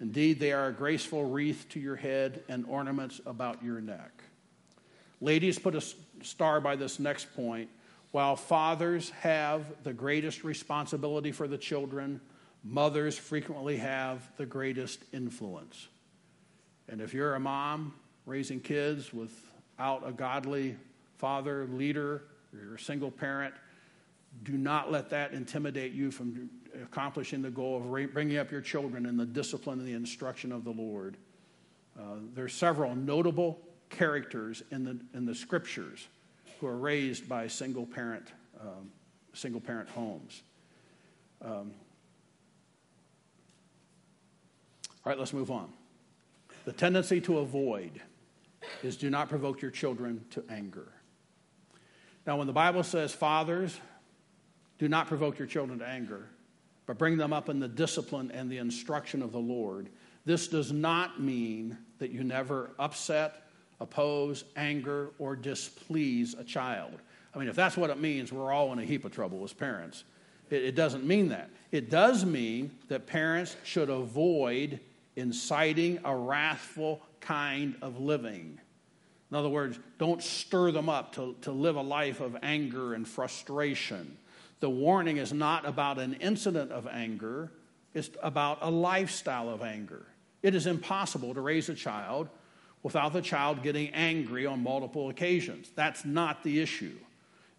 Indeed, 0.00 0.40
they 0.40 0.52
are 0.52 0.68
a 0.68 0.72
graceful 0.72 1.24
wreath 1.24 1.66
to 1.70 1.80
your 1.80 1.96
head 1.96 2.42
and 2.48 2.64
ornaments 2.66 3.20
about 3.26 3.62
your 3.62 3.80
neck. 3.80 4.22
Ladies, 5.20 5.58
put 5.58 5.74
a 5.74 5.82
star 6.22 6.60
by 6.60 6.76
this 6.76 6.98
next 6.98 7.34
point. 7.34 7.70
While 8.10 8.36
fathers 8.36 9.10
have 9.20 9.64
the 9.84 9.92
greatest 9.92 10.44
responsibility 10.44 11.32
for 11.32 11.48
the 11.48 11.56
children, 11.56 12.20
mothers 12.64 13.16
frequently 13.16 13.76
have 13.76 14.28
the 14.36 14.46
greatest 14.46 15.00
influence. 15.12 15.88
And 16.88 17.00
if 17.00 17.14
you're 17.14 17.34
a 17.34 17.40
mom 17.40 17.94
raising 18.26 18.60
kids 18.60 19.12
without 19.14 20.06
a 20.06 20.12
godly 20.12 20.76
father, 21.18 21.66
leader, 21.66 22.24
you're 22.52 22.74
a 22.74 22.80
single 22.80 23.10
parent, 23.10 23.54
do 24.44 24.52
not 24.52 24.90
let 24.90 25.10
that 25.10 25.32
intimidate 25.32 25.92
you 25.92 26.10
from 26.10 26.50
accomplishing 26.82 27.42
the 27.42 27.50
goal 27.50 27.76
of 27.76 28.12
bringing 28.12 28.38
up 28.38 28.50
your 28.50 28.60
children 28.60 29.06
in 29.06 29.16
the 29.16 29.26
discipline 29.26 29.78
and 29.78 29.86
the 29.86 29.92
instruction 29.92 30.52
of 30.52 30.64
the 30.64 30.70
Lord. 30.70 31.16
Uh, 31.98 32.16
there 32.34 32.44
are 32.44 32.48
several 32.48 32.94
notable 32.94 33.60
characters 33.90 34.62
in 34.70 34.84
the, 34.84 34.98
in 35.14 35.26
the 35.26 35.34
scriptures 35.34 36.08
who 36.60 36.66
are 36.66 36.76
raised 36.76 37.28
by 37.28 37.46
single 37.46 37.84
parent, 37.84 38.32
um, 38.60 38.90
single 39.34 39.60
parent 39.60 39.88
homes. 39.90 40.42
Um, 41.44 41.72
all 45.04 45.10
right, 45.10 45.18
let's 45.18 45.32
move 45.32 45.50
on. 45.50 45.68
The 46.64 46.72
tendency 46.72 47.20
to 47.22 47.38
avoid 47.38 48.00
is 48.82 48.96
do 48.96 49.10
not 49.10 49.28
provoke 49.28 49.60
your 49.60 49.72
children 49.72 50.24
to 50.30 50.44
anger. 50.48 50.92
Now, 52.26 52.36
when 52.36 52.46
the 52.46 52.52
Bible 52.52 52.82
says, 52.82 53.12
fathers, 53.12 53.78
do 54.78 54.88
not 54.88 55.08
provoke 55.08 55.38
your 55.38 55.48
children 55.48 55.80
to 55.80 55.86
anger, 55.86 56.28
but 56.86 56.98
bring 56.98 57.16
them 57.16 57.32
up 57.32 57.48
in 57.48 57.58
the 57.58 57.68
discipline 57.68 58.30
and 58.32 58.50
the 58.50 58.58
instruction 58.58 59.22
of 59.22 59.32
the 59.32 59.38
Lord, 59.38 59.88
this 60.24 60.48
does 60.48 60.72
not 60.72 61.20
mean 61.20 61.76
that 61.98 62.10
you 62.10 62.22
never 62.22 62.70
upset, 62.78 63.42
oppose, 63.80 64.44
anger, 64.56 65.10
or 65.18 65.34
displease 65.34 66.34
a 66.34 66.44
child. 66.44 66.92
I 67.34 67.38
mean, 67.38 67.48
if 67.48 67.56
that's 67.56 67.76
what 67.76 67.90
it 67.90 67.98
means, 67.98 68.32
we're 68.32 68.52
all 68.52 68.72
in 68.72 68.78
a 68.78 68.84
heap 68.84 69.04
of 69.04 69.12
trouble 69.12 69.42
as 69.42 69.52
parents. 69.52 70.04
It, 70.50 70.64
it 70.64 70.74
doesn't 70.74 71.04
mean 71.04 71.30
that. 71.30 71.50
It 71.72 71.90
does 71.90 72.24
mean 72.24 72.70
that 72.88 73.06
parents 73.06 73.56
should 73.64 73.88
avoid 73.88 74.78
inciting 75.16 75.98
a 76.04 76.14
wrathful 76.14 77.00
kind 77.20 77.74
of 77.82 78.00
living. 78.00 78.60
In 79.32 79.38
other 79.38 79.48
words, 79.48 79.78
don't 79.96 80.22
stir 80.22 80.72
them 80.72 80.90
up 80.90 81.14
to, 81.14 81.34
to 81.40 81.52
live 81.52 81.76
a 81.76 81.82
life 81.82 82.20
of 82.20 82.36
anger 82.42 82.92
and 82.92 83.08
frustration. 83.08 84.18
The 84.60 84.68
warning 84.68 85.16
is 85.16 85.32
not 85.32 85.64
about 85.64 85.98
an 85.98 86.12
incident 86.20 86.70
of 86.70 86.86
anger, 86.86 87.50
it's 87.94 88.10
about 88.22 88.58
a 88.60 88.70
lifestyle 88.70 89.48
of 89.48 89.62
anger. 89.62 90.04
It 90.42 90.54
is 90.54 90.66
impossible 90.66 91.32
to 91.32 91.40
raise 91.40 91.70
a 91.70 91.74
child 91.74 92.28
without 92.82 93.14
the 93.14 93.22
child 93.22 93.62
getting 93.62 93.88
angry 93.94 94.44
on 94.44 94.62
multiple 94.62 95.08
occasions. 95.08 95.70
That's 95.74 96.04
not 96.04 96.42
the 96.44 96.60
issue. 96.60 96.92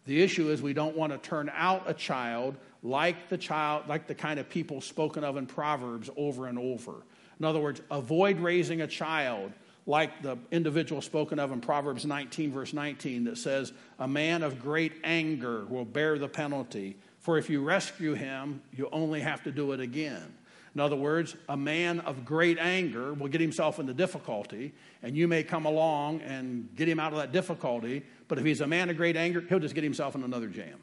The 0.05 0.21
issue 0.21 0.51
is 0.51 0.61
we 0.61 0.73
don't 0.73 0.95
want 0.95 1.11
to 1.11 1.17
turn 1.17 1.51
out 1.55 1.89
a 1.89 1.95
child 1.95 2.55
like 2.83 3.29
the 3.29 3.37
child 3.37 3.87
like 3.87 4.05
the 4.05 4.13
kind 4.13 4.39
of 4.39 4.47
people 4.47 4.79
spoken 4.79 5.23
of 5.23 5.37
in 5.37 5.47
Proverbs 5.47 6.11
over 6.15 6.45
and 6.45 6.59
over. 6.59 7.03
In 7.39 7.45
other 7.45 7.59
words, 7.59 7.81
avoid 7.89 8.37
raising 8.37 8.81
a 8.81 8.87
child 8.87 9.53
like 9.85 10.21
the 10.21 10.37
individual 10.51 11.01
spoken 11.01 11.39
of 11.39 11.51
in 11.51 11.59
Proverbs 11.59 12.05
19, 12.05 12.51
verse 12.51 12.73
19, 12.73 13.25
that 13.25 13.37
says, 13.37 13.73
A 13.99 14.07
man 14.07 14.43
of 14.43 14.61
great 14.61 14.93
anger 15.03 15.65
will 15.65 15.85
bear 15.85 16.17
the 16.17 16.29
penalty, 16.29 16.95
for 17.19 17.37
if 17.37 17.49
you 17.49 17.61
rescue 17.61 18.13
him, 18.13 18.61
you 18.71 18.87
only 18.91 19.19
have 19.21 19.43
to 19.43 19.51
do 19.51 19.71
it 19.73 19.79
again. 19.79 20.33
In 20.73 20.81
other 20.81 20.95
words, 20.95 21.35
a 21.49 21.57
man 21.57 21.99
of 21.99 22.25
great 22.25 22.57
anger 22.57 23.13
will 23.13 23.27
get 23.27 23.41
himself 23.41 23.77
into 23.77 23.93
difficulty, 23.93 24.73
and 25.03 25.15
you 25.15 25.27
may 25.27 25.43
come 25.43 25.65
along 25.65 26.21
and 26.21 26.67
get 26.75 26.89
him 26.89 26.99
out 26.99 27.11
of 27.11 27.19
that 27.19 27.31
difficulty, 27.31 28.03
but 28.27 28.39
if 28.39 28.45
he's 28.45 28.61
a 28.61 28.67
man 28.67 28.89
of 28.89 28.97
great 28.97 29.15
anger, 29.15 29.41
he'll 29.41 29.59
just 29.59 29.75
get 29.75 29.83
himself 29.83 30.15
in 30.15 30.23
another 30.23 30.47
jam. 30.47 30.79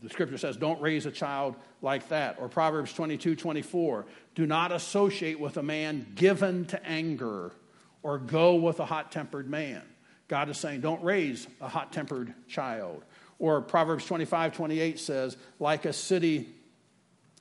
The 0.00 0.10
scripture 0.10 0.38
says, 0.38 0.56
don't 0.56 0.80
raise 0.80 1.06
a 1.06 1.12
child 1.12 1.54
like 1.80 2.08
that. 2.08 2.36
Or 2.40 2.48
Proverbs 2.48 2.92
22 2.92 3.36
24, 3.36 4.04
do 4.34 4.46
not 4.46 4.72
associate 4.72 5.38
with 5.38 5.56
a 5.56 5.62
man 5.62 6.12
given 6.14 6.64
to 6.66 6.84
anger 6.84 7.52
or 8.02 8.18
go 8.18 8.54
with 8.54 8.80
a 8.80 8.84
hot 8.84 9.12
tempered 9.12 9.48
man. 9.48 9.82
God 10.28 10.48
is 10.48 10.58
saying, 10.58 10.80
don't 10.80 11.02
raise 11.02 11.46
a 11.60 11.68
hot 11.68 11.92
tempered 11.92 12.32
child. 12.48 13.04
Or 13.38 13.60
Proverbs 13.60 14.06
25 14.06 14.54
28 14.54 14.98
says, 14.98 15.36
like 15.58 15.84
a 15.84 15.92
city 15.92 16.48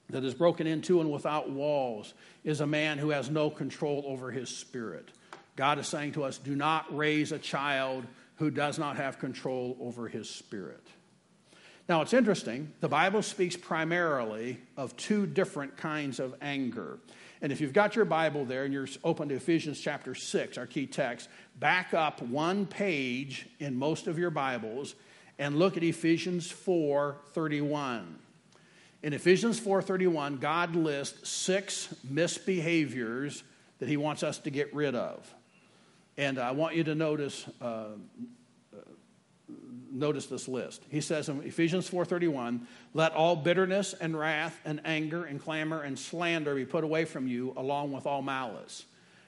that 0.10 0.24
is 0.24 0.34
broken 0.34 0.68
into 0.68 1.00
and 1.00 1.12
without 1.12 1.50
walls 1.50 2.14
is 2.44 2.62
a 2.62 2.68
man 2.68 2.98
who 2.98 3.10
has 3.10 3.30
no 3.30 3.50
control 3.50 4.04
over 4.06 4.32
his 4.32 4.50
spirit. 4.50 5.10
God 5.56 5.80
is 5.80 5.88
saying 5.88 6.14
to 6.14 6.24
us, 6.24 6.38
do 6.38 6.56
not 6.56 6.96
raise 6.96 7.32
a 7.32 7.40
child 7.40 8.06
who 8.36 8.50
does 8.50 8.80
not 8.80 8.98
have 8.98 9.20
control 9.20 9.78
over 9.80 10.08
his 10.08 10.30
spirit. 10.30 10.86
Now, 11.88 12.02
it's 12.02 12.14
interesting. 12.14 12.72
The 12.80 12.88
Bible 12.88 13.22
speaks 13.22 13.56
primarily 13.56 14.60
of 14.78 14.96
two 14.98 15.26
different 15.26 15.78
kinds 15.78 16.20
of 16.20 16.36
anger. 16.42 17.00
And 17.42 17.52
if 17.52 17.60
you've 17.60 17.74
got 17.74 17.96
your 17.96 18.06
Bible 18.06 18.46
there 18.46 18.66
and 18.66 18.74
you're 18.74 18.88
open 19.04 19.30
to 19.30 19.36
Ephesians 19.36 19.80
chapter 19.80 20.14
6, 20.14 20.58
our 20.58 20.68
key 20.68 20.86
text, 20.86 21.28
back 21.60 21.94
up 21.94 22.22
one 22.22 22.68
page 22.68 23.48
in 23.60 23.78
most 23.78 24.08
of 24.08 24.20
your 24.20 24.30
Bibles 24.30 24.96
and 25.40 25.58
look 25.58 25.76
at 25.76 25.84
Ephesians 25.84 26.52
4:31. 26.52 28.20
In 29.02 29.14
Ephesians 29.14 29.60
4:31, 29.60 30.38
God 30.38 30.76
lists 30.76 31.30
six 31.30 31.96
misbehaviors 32.06 33.42
that 33.80 33.90
he 33.90 33.98
wants 33.98 34.22
us 34.22 34.38
to 34.40 34.52
get 34.52 34.72
rid 34.76 34.94
of. 34.94 35.34
And 36.18 36.38
I 36.38 36.52
want 36.52 36.76
you 36.76 36.84
to 36.84 36.94
notice 36.94 37.48
uh, 37.60 37.96
notice 39.92 40.28
this 40.28 40.48
list. 40.48 40.84
He 40.90 41.02
says 41.02 41.30
in 41.30 41.42
Ephesians 41.44 41.88
4:31, 41.88 42.68
"Let 42.94 43.14
all 43.14 43.36
bitterness 43.36 43.94
and 43.94 44.18
wrath 44.18 44.60
and 44.66 44.82
anger 44.86 45.26
and 45.26 45.42
clamor 45.42 45.82
and 45.82 45.98
slander 45.98 46.56
be 46.56 46.66
put 46.66 46.84
away 46.84 47.06
from 47.06 47.28
you 47.28 47.54
along 47.58 47.92
with 47.92 48.06
all 48.06 48.22
malice." 48.22 48.86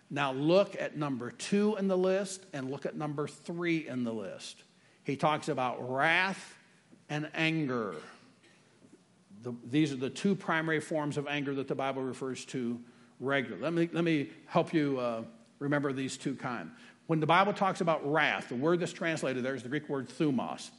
Now 0.09 0.31
look 0.31 0.79
at 0.79 0.95
number 0.95 1.31
2 1.31 1.77
in 1.77 1.87
the 1.87 1.97
list 1.97 2.45
and 2.53 2.69
look 2.69 2.85
at 2.85 2.95
number 2.95 3.27
3 3.27 3.87
in 3.87 4.03
the 4.03 4.13
list. 4.13 4.63
He 5.03 5.15
talks 5.15 5.49
about 5.49 5.91
wrath 5.91 6.55
and 7.09 7.29
anger. 7.33 7.95
The, 9.41 9.53
these 9.65 9.91
are 9.91 9.97
the 9.97 10.09
two 10.09 10.35
primary 10.35 10.79
forms 10.79 11.17
of 11.17 11.27
anger 11.27 11.53
that 11.55 11.67
the 11.67 11.75
Bible 11.75 12.01
refers 12.01 12.45
to 12.45 12.79
regularly. 13.19 13.63
Let 13.63 13.73
me, 13.73 13.89
let 13.91 14.03
me 14.03 14.29
help 14.45 14.73
you 14.73 14.99
uh, 14.99 15.23
remember 15.59 15.93
these 15.93 16.17
two 16.17 16.35
kinds. 16.35 16.71
When 17.07 17.19
the 17.19 17.25
Bible 17.25 17.53
talks 17.53 17.81
about 17.81 18.09
wrath, 18.09 18.49
the 18.49 18.55
word 18.55 18.79
that's 18.79 18.93
translated 18.93 19.43
there 19.43 19.55
is 19.55 19.63
the 19.63 19.69
Greek 19.69 19.89
word 19.89 20.07
thumos, 20.07 20.71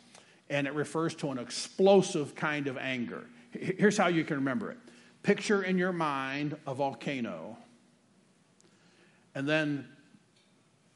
and 0.48 0.66
it 0.66 0.74
refers 0.74 1.14
to 1.16 1.30
an 1.30 1.38
explosive 1.38 2.34
kind 2.34 2.66
of 2.66 2.78
anger. 2.78 3.24
Here's 3.50 3.96
how 3.96 4.08
you 4.08 4.24
can 4.24 4.36
remember 4.36 4.70
it 4.70 4.78
picture 5.22 5.62
in 5.62 5.78
your 5.78 5.92
mind 5.92 6.56
a 6.66 6.74
volcano, 6.74 7.56
and 9.34 9.48
then 9.48 9.86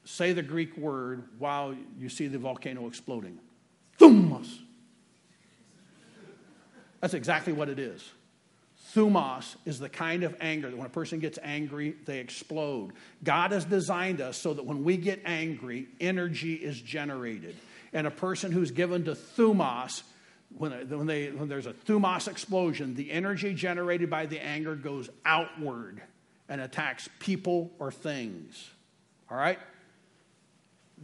say 0.05 0.33
the 0.33 0.43
Greek 0.43 0.77
word 0.77 1.25
while 1.39 1.75
you 1.99 2.09
see 2.09 2.29
the 2.29 2.39
volcano 2.39 2.87
exploding. 2.87 3.39
Thumos. 3.99 4.59
That's 7.01 7.15
exactly 7.15 7.53
what 7.53 7.69
it 7.69 7.79
is. 7.79 8.11
Thumos 8.95 9.57
is 9.67 9.79
the 9.79 9.89
kind 9.89 10.23
of 10.23 10.35
anger 10.41 10.71
that 10.71 10.77
when 10.77 10.87
a 10.87 10.91
person 10.91 11.19
gets 11.19 11.39
angry, 11.43 11.95
they 12.07 12.19
explode. 12.19 12.93
God 13.23 13.53
has 13.53 13.65
designed 13.65 14.21
us 14.21 14.39
so 14.39 14.55
that 14.55 14.65
when 14.65 14.83
we 14.85 14.97
get 14.97 15.21
angry, 15.25 15.89
energy 16.01 16.55
is 16.55 16.81
generated. 16.81 17.57
And 17.93 18.07
a 18.07 18.11
person 18.11 18.51
who's 18.53 18.71
given 18.71 19.05
to 19.05 19.13
thumos, 19.13 20.03
when, 20.57 20.73
when, 20.89 21.07
they, 21.07 21.31
when 21.31 21.49
there's 21.49 21.67
a 21.67 21.73
thumos 21.73 22.29
explosion, 22.29 22.95
the 22.95 23.11
energy 23.11 23.53
generated 23.53 24.09
by 24.09 24.27
the 24.27 24.43
anger 24.43 24.75
goes 24.75 25.11
outward 25.25 26.01
and 26.49 26.61
attacks 26.61 27.09
people 27.19 27.71
or 27.79 27.93
things. 27.93 28.71
All 29.31 29.37
right? 29.37 29.59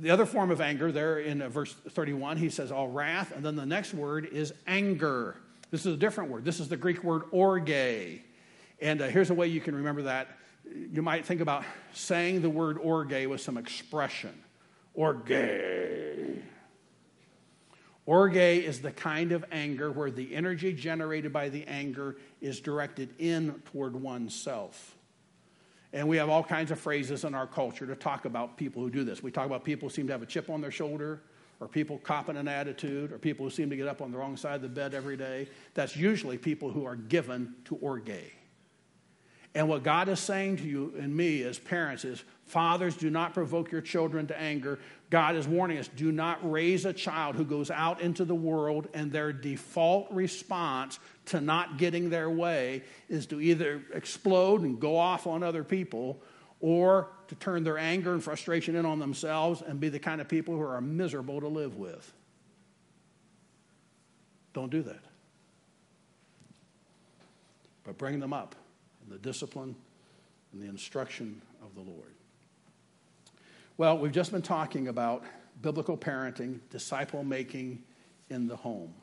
The 0.01 0.11
other 0.11 0.27
form 0.27 0.51
of 0.51 0.61
anger, 0.61 0.91
there 0.91 1.19
in 1.19 1.43
uh, 1.43 1.49
verse 1.49 1.73
31, 1.73 2.39
he 2.39 2.49
says, 2.49 2.73
all 2.73 2.89
wrath. 2.89 3.33
And 3.35 3.45
then 3.45 3.57
the 3.57 3.67
next 3.67 3.95
word 3.95 4.27
is 4.27 4.53
anger. 4.67 5.37
This 5.75 5.87
is 5.87 5.95
a 5.95 5.99
different 5.99 6.31
word. 6.31 6.45
This 6.45 6.61
is 6.61 6.69
the 6.69 6.77
Greek 6.77 7.03
word 7.03 7.25
orge. 7.33 7.69
And 7.69 9.03
uh, 9.03 9.09
here's 9.09 9.31
a 9.31 9.35
way 9.35 9.49
you 9.49 9.61
can 9.61 9.75
remember 9.75 10.03
that. 10.03 10.29
You 10.65 11.03
might 11.03 11.27
think 11.27 11.41
about 11.41 11.65
saying 11.93 12.43
the 12.43 12.49
word 12.49 12.79
orge 12.79 13.27
with 13.27 13.41
some 13.41 13.57
expression. 13.57 14.41
Orge. 14.95 15.33
Orge 18.07 18.37
is 18.37 18.83
the 18.83 18.93
kind 18.93 19.33
of 19.33 19.45
anger 19.51 19.91
where 19.91 20.13
the 20.13 20.37
energy 20.37 20.73
generated 20.73 21.33
by 21.33 21.49
the 21.49 21.65
anger 21.67 22.19
is 22.41 22.61
directed 22.61 23.13
in 23.19 23.61
toward 23.73 24.01
oneself. 24.01 24.95
And 25.93 26.07
we 26.07 26.19
have 26.19 26.29
all 26.29 26.45
kinds 26.45 26.71
of 26.71 26.79
phrases 26.79 27.25
in 27.25 27.35
our 27.35 27.49
culture 27.49 27.85
to 27.89 27.97
talk 27.97 28.27
about 28.27 28.57
people 28.57 28.81
who 28.81 28.91
do 28.91 29.03
this. 29.03 29.25
We 29.25 29.33
talk 29.33 29.47
about 29.47 29.65
people 29.65 29.89
who 29.89 29.93
seem 29.93 30.07
to 30.07 30.13
have 30.13 30.23
a 30.23 30.27
chip 30.27 30.51
on 30.51 30.61
their 30.61 30.71
shoulder, 30.71 31.21
or 31.61 31.69
people 31.69 31.99
copping 31.99 32.37
an 32.37 32.49
attitude, 32.49 33.13
or 33.13 33.19
people 33.19 33.45
who 33.45 33.51
seem 33.51 33.71
to 33.71 33.77
get 33.77 33.89
up 33.89 34.03
on 34.03 34.11
the 34.11 34.19
wrong 34.19 34.37
side 34.37 34.57
of 34.57 34.63
the 34.63 34.69
bed 34.69 34.95
every 34.95 35.17
day. 35.17 35.49
That's 35.75 35.97
usually 35.97 36.39
people 36.39 36.71
who 36.71 36.85
are 36.85 36.97
given 36.97 37.55
to 37.67 37.77
orge. 37.77 38.11
And 39.55 39.69
what 39.69 39.85
God 39.85 40.09
is 40.09 40.19
saying 40.19 40.57
to 40.59 40.65
you 40.65 40.95
and 40.99 41.17
me 41.17 41.43
as 41.43 41.59
parents 41.61 42.05
is 42.05 42.25
fathers, 42.45 42.97
do 42.97 43.09
not 43.09 43.35
provoke 43.35 43.71
your 43.71 43.81
children 43.81 44.27
to 44.27 44.39
anger. 44.39 44.81
God 45.11 45.37
is 45.37 45.47
warning 45.47 45.79
us 45.79 45.89
do 45.89 46.11
not 46.11 46.39
raise 46.51 46.85
a 46.85 46.93
child 46.93 47.37
who 47.37 47.45
goes 47.45 47.71
out 47.71 48.01
into 48.01 48.25
the 48.25 48.35
world 48.35 48.89
and 48.95 49.13
their 49.13 49.33
default 49.33 50.11
response 50.11 50.99
to 51.27 51.41
not 51.41 51.79
getting 51.79 52.11
their 52.11 52.29
way 52.29 52.83
is 53.09 53.27
to 53.27 53.41
either 53.41 53.83
explode 53.95 54.63
and 54.63 54.81
go 54.81 54.97
off 54.97 55.29
on 55.29 55.45
other 55.45 55.63
people 55.63 56.21
or 56.65 57.11
to 57.29 57.35
turn 57.35 57.63
their 57.63 57.77
anger 57.77 58.15
and 58.15 58.25
frustration 58.25 58.75
in 58.75 58.87
on 58.87 58.99
themselves 58.99 59.61
and 59.61 59.79
be 59.79 59.91
the 59.91 59.99
kind 59.99 60.19
of 60.19 60.27
people 60.27 60.55
who 60.55 60.63
are 60.63 60.81
miserable 60.81 61.39
to 61.39 61.47
live 61.47 61.77
with. 61.77 62.11
Don't 64.55 64.71
do 64.71 64.81
that. 64.81 65.05
But 67.85 67.99
bring 67.99 68.19
them 68.19 68.33
up 68.33 68.55
in 69.05 69.13
the 69.13 69.19
discipline 69.19 69.77
and 70.55 70.63
the 70.63 70.67
instruction 70.67 71.43
of 71.63 71.75
the 71.75 71.83
Lord. 71.83 72.15
Well, 73.77 73.99
we've 73.99 74.11
just 74.11 74.33
been 74.33 74.41
talking 74.41 74.89
about 74.89 75.23
biblical 75.61 75.99
parenting, 75.99 76.61
disciple 76.71 77.25
making 77.25 77.83
in 78.31 78.49
the 78.49 78.57
home. 78.57 78.95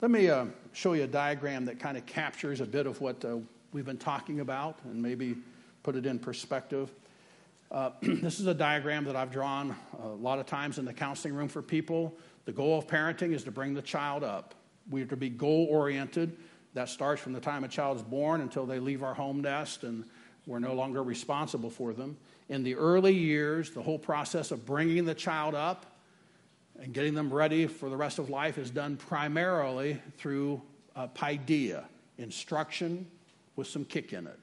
Let 0.00 0.12
me 0.12 0.30
uh, 0.30 0.44
show 0.72 0.92
you 0.92 1.02
a 1.02 1.08
diagram 1.08 1.64
that 1.64 1.80
kind 1.80 1.96
of 1.96 2.06
captures 2.06 2.60
a 2.60 2.66
bit 2.66 2.86
of 2.86 3.00
what 3.00 3.24
uh, 3.24 3.38
we've 3.72 3.84
been 3.84 3.98
talking 3.98 4.38
about 4.38 4.78
and 4.84 5.02
maybe 5.02 5.34
put 5.86 5.94
it 5.94 6.04
in 6.04 6.18
perspective. 6.18 6.92
Uh, 7.70 7.90
this 8.02 8.40
is 8.40 8.48
a 8.48 8.54
diagram 8.54 9.04
that 9.04 9.14
I've 9.14 9.30
drawn 9.30 9.76
a 10.02 10.08
lot 10.08 10.40
of 10.40 10.46
times 10.46 10.80
in 10.80 10.84
the 10.84 10.92
counseling 10.92 11.32
room 11.32 11.46
for 11.46 11.62
people. 11.62 12.18
The 12.44 12.50
goal 12.50 12.76
of 12.76 12.88
parenting 12.88 13.32
is 13.32 13.44
to 13.44 13.52
bring 13.52 13.72
the 13.72 13.82
child 13.82 14.24
up. 14.24 14.56
We 14.90 15.02
are 15.02 15.06
to 15.06 15.16
be 15.16 15.28
goal 15.28 15.68
oriented. 15.70 16.38
That 16.74 16.88
starts 16.88 17.22
from 17.22 17.34
the 17.34 17.40
time 17.40 17.62
a 17.62 17.68
child 17.68 17.98
is 17.98 18.02
born 18.02 18.40
until 18.40 18.66
they 18.66 18.80
leave 18.80 19.04
our 19.04 19.14
home 19.14 19.42
nest 19.42 19.84
and 19.84 20.04
we're 20.44 20.58
no 20.58 20.74
longer 20.74 21.04
responsible 21.04 21.70
for 21.70 21.92
them. 21.92 22.16
In 22.48 22.64
the 22.64 22.74
early 22.74 23.14
years, 23.14 23.70
the 23.70 23.82
whole 23.82 23.98
process 23.98 24.50
of 24.50 24.66
bringing 24.66 25.04
the 25.04 25.14
child 25.14 25.54
up 25.54 25.86
and 26.80 26.92
getting 26.92 27.14
them 27.14 27.32
ready 27.32 27.68
for 27.68 27.88
the 27.90 27.96
rest 27.96 28.18
of 28.18 28.28
life 28.28 28.58
is 28.58 28.72
done 28.72 28.96
primarily 28.96 30.02
through 30.18 30.60
uh, 30.96 31.06
paideia, 31.06 31.84
instruction 32.18 33.06
with 33.54 33.68
some 33.68 33.84
kick 33.84 34.12
in 34.12 34.26
it. 34.26 34.40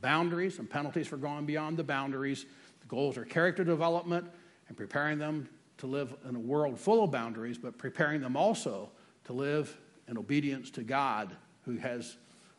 Boundaries 0.00 0.58
and 0.58 0.68
penalties 0.68 1.06
for 1.06 1.16
going 1.16 1.46
beyond 1.46 1.76
the 1.76 1.84
boundaries. 1.84 2.46
The 2.80 2.86
goals 2.86 3.16
are 3.16 3.24
character 3.24 3.64
development 3.64 4.26
and 4.68 4.76
preparing 4.76 5.18
them 5.18 5.48
to 5.78 5.86
live 5.86 6.14
in 6.28 6.36
a 6.36 6.40
world 6.40 6.78
full 6.78 7.04
of 7.04 7.10
boundaries, 7.10 7.58
but 7.58 7.78
preparing 7.78 8.20
them 8.20 8.36
also 8.36 8.90
to 9.24 9.32
live 9.32 9.76
in 10.08 10.18
obedience 10.18 10.70
to 10.70 10.82
God 10.82 11.34
who 11.64 11.76
has 11.76 12.16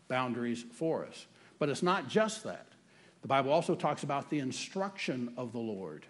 boundaries 0.07 0.65
for 0.71 1.05
us. 1.05 1.27
But 1.57 1.69
it's 1.69 1.83
not 1.83 2.07
just 2.07 2.43
that. 2.43 2.67
The 3.21 3.27
Bible 3.27 3.51
also 3.51 3.75
talks 3.75 4.03
about 4.03 4.29
the 4.29 4.39
instruction 4.39 5.33
of 5.35 5.51
the 5.51 5.59
Lord. 5.59 6.05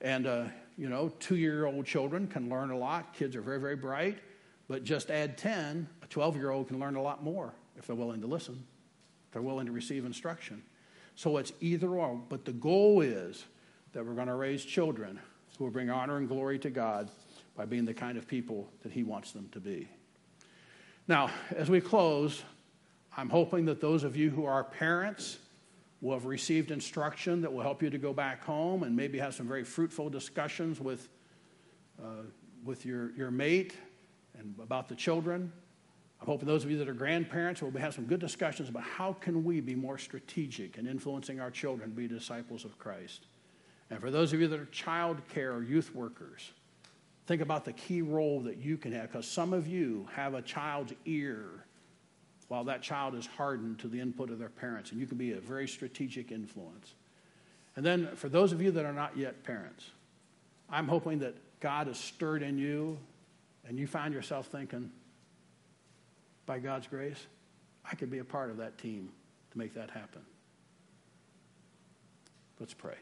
And, 0.00 0.26
uh, 0.26 0.44
you 0.76 0.88
know, 0.88 1.10
two 1.20 1.36
year 1.36 1.66
old 1.66 1.86
children 1.86 2.26
can 2.26 2.48
learn 2.48 2.70
a 2.70 2.76
lot. 2.76 3.14
Kids 3.14 3.36
are 3.36 3.42
very, 3.42 3.60
very 3.60 3.76
bright. 3.76 4.18
But 4.68 4.84
just 4.84 5.10
add 5.10 5.36
10, 5.36 5.88
a 6.02 6.06
12 6.06 6.36
year 6.36 6.50
old 6.50 6.68
can 6.68 6.78
learn 6.78 6.96
a 6.96 7.02
lot 7.02 7.22
more 7.22 7.52
if 7.76 7.86
they're 7.86 7.96
willing 7.96 8.20
to 8.20 8.26
listen, 8.26 8.64
they're 9.32 9.42
willing 9.42 9.66
to 9.66 9.72
receive 9.72 10.04
instruction. 10.04 10.62
So 11.14 11.36
it's 11.36 11.52
either 11.60 11.88
or. 11.88 12.20
But 12.28 12.44
the 12.44 12.52
goal 12.52 13.00
is 13.00 13.44
that 13.92 14.04
we're 14.04 14.14
going 14.14 14.28
to 14.28 14.34
raise 14.34 14.64
children 14.64 15.20
who 15.58 15.64
will 15.64 15.70
bring 15.70 15.90
honor 15.90 16.16
and 16.16 16.28
glory 16.28 16.58
to 16.60 16.70
God 16.70 17.10
by 17.56 17.66
being 17.66 17.84
the 17.84 17.94
kind 17.94 18.16
of 18.16 18.26
people 18.26 18.68
that 18.82 18.92
He 18.92 19.02
wants 19.02 19.32
them 19.32 19.48
to 19.52 19.60
be. 19.60 19.88
Now, 21.06 21.30
as 21.54 21.68
we 21.68 21.80
close, 21.80 22.42
I'm 23.16 23.28
hoping 23.28 23.66
that 23.66 23.80
those 23.80 24.04
of 24.04 24.16
you 24.16 24.30
who 24.30 24.44
are 24.46 24.64
parents 24.64 25.38
will 26.00 26.14
have 26.14 26.24
received 26.24 26.70
instruction 26.70 27.42
that 27.42 27.52
will 27.52 27.62
help 27.62 27.82
you 27.82 27.90
to 27.90 27.98
go 27.98 28.12
back 28.12 28.44
home 28.44 28.82
and 28.82 28.96
maybe 28.96 29.18
have 29.18 29.34
some 29.34 29.46
very 29.46 29.64
fruitful 29.64 30.08
discussions 30.08 30.80
with, 30.80 31.08
uh, 32.02 32.22
with 32.64 32.86
your, 32.86 33.10
your 33.12 33.30
mate 33.30 33.76
and 34.38 34.54
about 34.62 34.88
the 34.88 34.94
children. 34.94 35.52
I'm 36.20 36.26
hoping 36.26 36.46
those 36.46 36.64
of 36.64 36.70
you 36.70 36.78
that 36.78 36.88
are 36.88 36.94
grandparents 36.94 37.62
will 37.62 37.70
have 37.72 37.94
some 37.94 38.04
good 38.04 38.20
discussions 38.20 38.68
about 38.68 38.82
how 38.82 39.14
can 39.14 39.42
we 39.42 39.60
be 39.60 39.74
more 39.74 39.96
strategic 39.96 40.76
in 40.76 40.86
influencing 40.86 41.40
our 41.40 41.50
children 41.50 41.90
to 41.90 41.96
be 41.96 42.06
disciples 42.06 42.64
of 42.64 42.78
Christ. 42.78 43.26
And 43.88 44.00
for 44.00 44.10
those 44.10 44.32
of 44.32 44.40
you 44.40 44.48
that 44.48 44.60
are 44.60 44.66
child 44.66 45.20
care 45.28 45.52
or 45.52 45.62
youth 45.62 45.94
workers, 45.94 46.52
Think 47.30 47.42
about 47.42 47.64
the 47.64 47.72
key 47.72 48.02
role 48.02 48.40
that 48.40 48.56
you 48.56 48.76
can 48.76 48.90
have 48.90 49.12
because 49.12 49.24
some 49.24 49.52
of 49.52 49.68
you 49.68 50.08
have 50.14 50.34
a 50.34 50.42
child's 50.42 50.92
ear 51.04 51.64
while 52.48 52.64
that 52.64 52.82
child 52.82 53.14
is 53.14 53.24
hardened 53.24 53.78
to 53.78 53.86
the 53.86 54.00
input 54.00 54.30
of 54.30 54.40
their 54.40 54.48
parents, 54.48 54.90
and 54.90 55.00
you 55.00 55.06
can 55.06 55.16
be 55.16 55.30
a 55.30 55.38
very 55.38 55.68
strategic 55.68 56.32
influence. 56.32 56.94
And 57.76 57.86
then 57.86 58.08
for 58.16 58.28
those 58.28 58.50
of 58.50 58.60
you 58.60 58.72
that 58.72 58.84
are 58.84 58.92
not 58.92 59.16
yet 59.16 59.44
parents, 59.44 59.90
I'm 60.68 60.88
hoping 60.88 61.20
that 61.20 61.36
God 61.60 61.86
has 61.86 62.00
stirred 62.00 62.42
in 62.42 62.58
you 62.58 62.98
and 63.64 63.78
you 63.78 63.86
find 63.86 64.12
yourself 64.12 64.48
thinking, 64.48 64.90
by 66.50 66.58
God's 66.58 66.88
grace, 66.88 67.28
I 67.88 67.94
could 67.94 68.10
be 68.10 68.18
a 68.18 68.24
part 68.24 68.50
of 68.50 68.56
that 68.56 68.76
team 68.76 69.12
to 69.52 69.58
make 69.58 69.72
that 69.74 69.88
happen. 69.88 70.20
Let's 72.58 72.74
pray. 72.74 72.96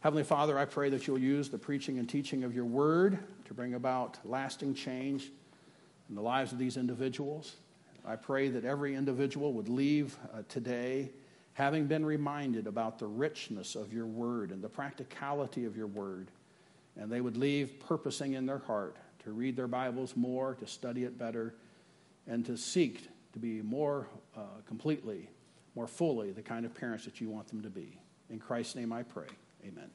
Heavenly 0.00 0.24
Father, 0.24 0.58
I 0.58 0.64
pray 0.64 0.90
that 0.90 1.06
you'll 1.06 1.20
use 1.20 1.50
the 1.50 1.56
preaching 1.56 2.00
and 2.00 2.08
teaching 2.08 2.42
of 2.42 2.52
your 2.52 2.64
word 2.64 3.20
to 3.44 3.54
bring 3.54 3.74
about 3.74 4.18
lasting 4.24 4.74
change 4.74 5.30
in 6.08 6.16
the 6.16 6.20
lives 6.20 6.50
of 6.50 6.58
these 6.58 6.76
individuals. 6.76 7.54
I 8.04 8.16
pray 8.16 8.48
that 8.48 8.64
every 8.64 8.96
individual 8.96 9.52
would 9.52 9.68
leave 9.68 10.18
uh, 10.32 10.42
today 10.48 11.10
having 11.52 11.86
been 11.86 12.04
reminded 12.04 12.66
about 12.66 12.98
the 12.98 13.06
richness 13.06 13.76
of 13.76 13.92
your 13.92 14.06
word 14.06 14.50
and 14.50 14.64
the 14.64 14.68
practicality 14.68 15.64
of 15.64 15.76
your 15.76 15.86
word. 15.86 16.32
And 16.96 17.08
they 17.08 17.20
would 17.20 17.36
leave 17.36 17.78
purposing 17.78 18.32
in 18.32 18.46
their 18.46 18.58
heart 18.58 18.96
to 19.22 19.30
read 19.30 19.54
their 19.54 19.68
Bibles 19.68 20.16
more, 20.16 20.56
to 20.56 20.66
study 20.66 21.04
it 21.04 21.16
better, 21.16 21.54
and 22.26 22.44
to 22.46 22.56
seek 22.56 23.08
to 23.32 23.38
be 23.38 23.62
more 23.62 24.08
uh, 24.36 24.40
completely, 24.66 25.28
more 25.74 25.86
fully 25.86 26.30
the 26.30 26.42
kind 26.42 26.64
of 26.64 26.74
parents 26.74 27.04
that 27.04 27.20
you 27.20 27.28
want 27.28 27.48
them 27.48 27.62
to 27.62 27.70
be. 27.70 27.98
In 28.30 28.38
Christ's 28.38 28.76
name 28.76 28.92
I 28.92 29.02
pray. 29.02 29.26
Amen. 29.66 29.90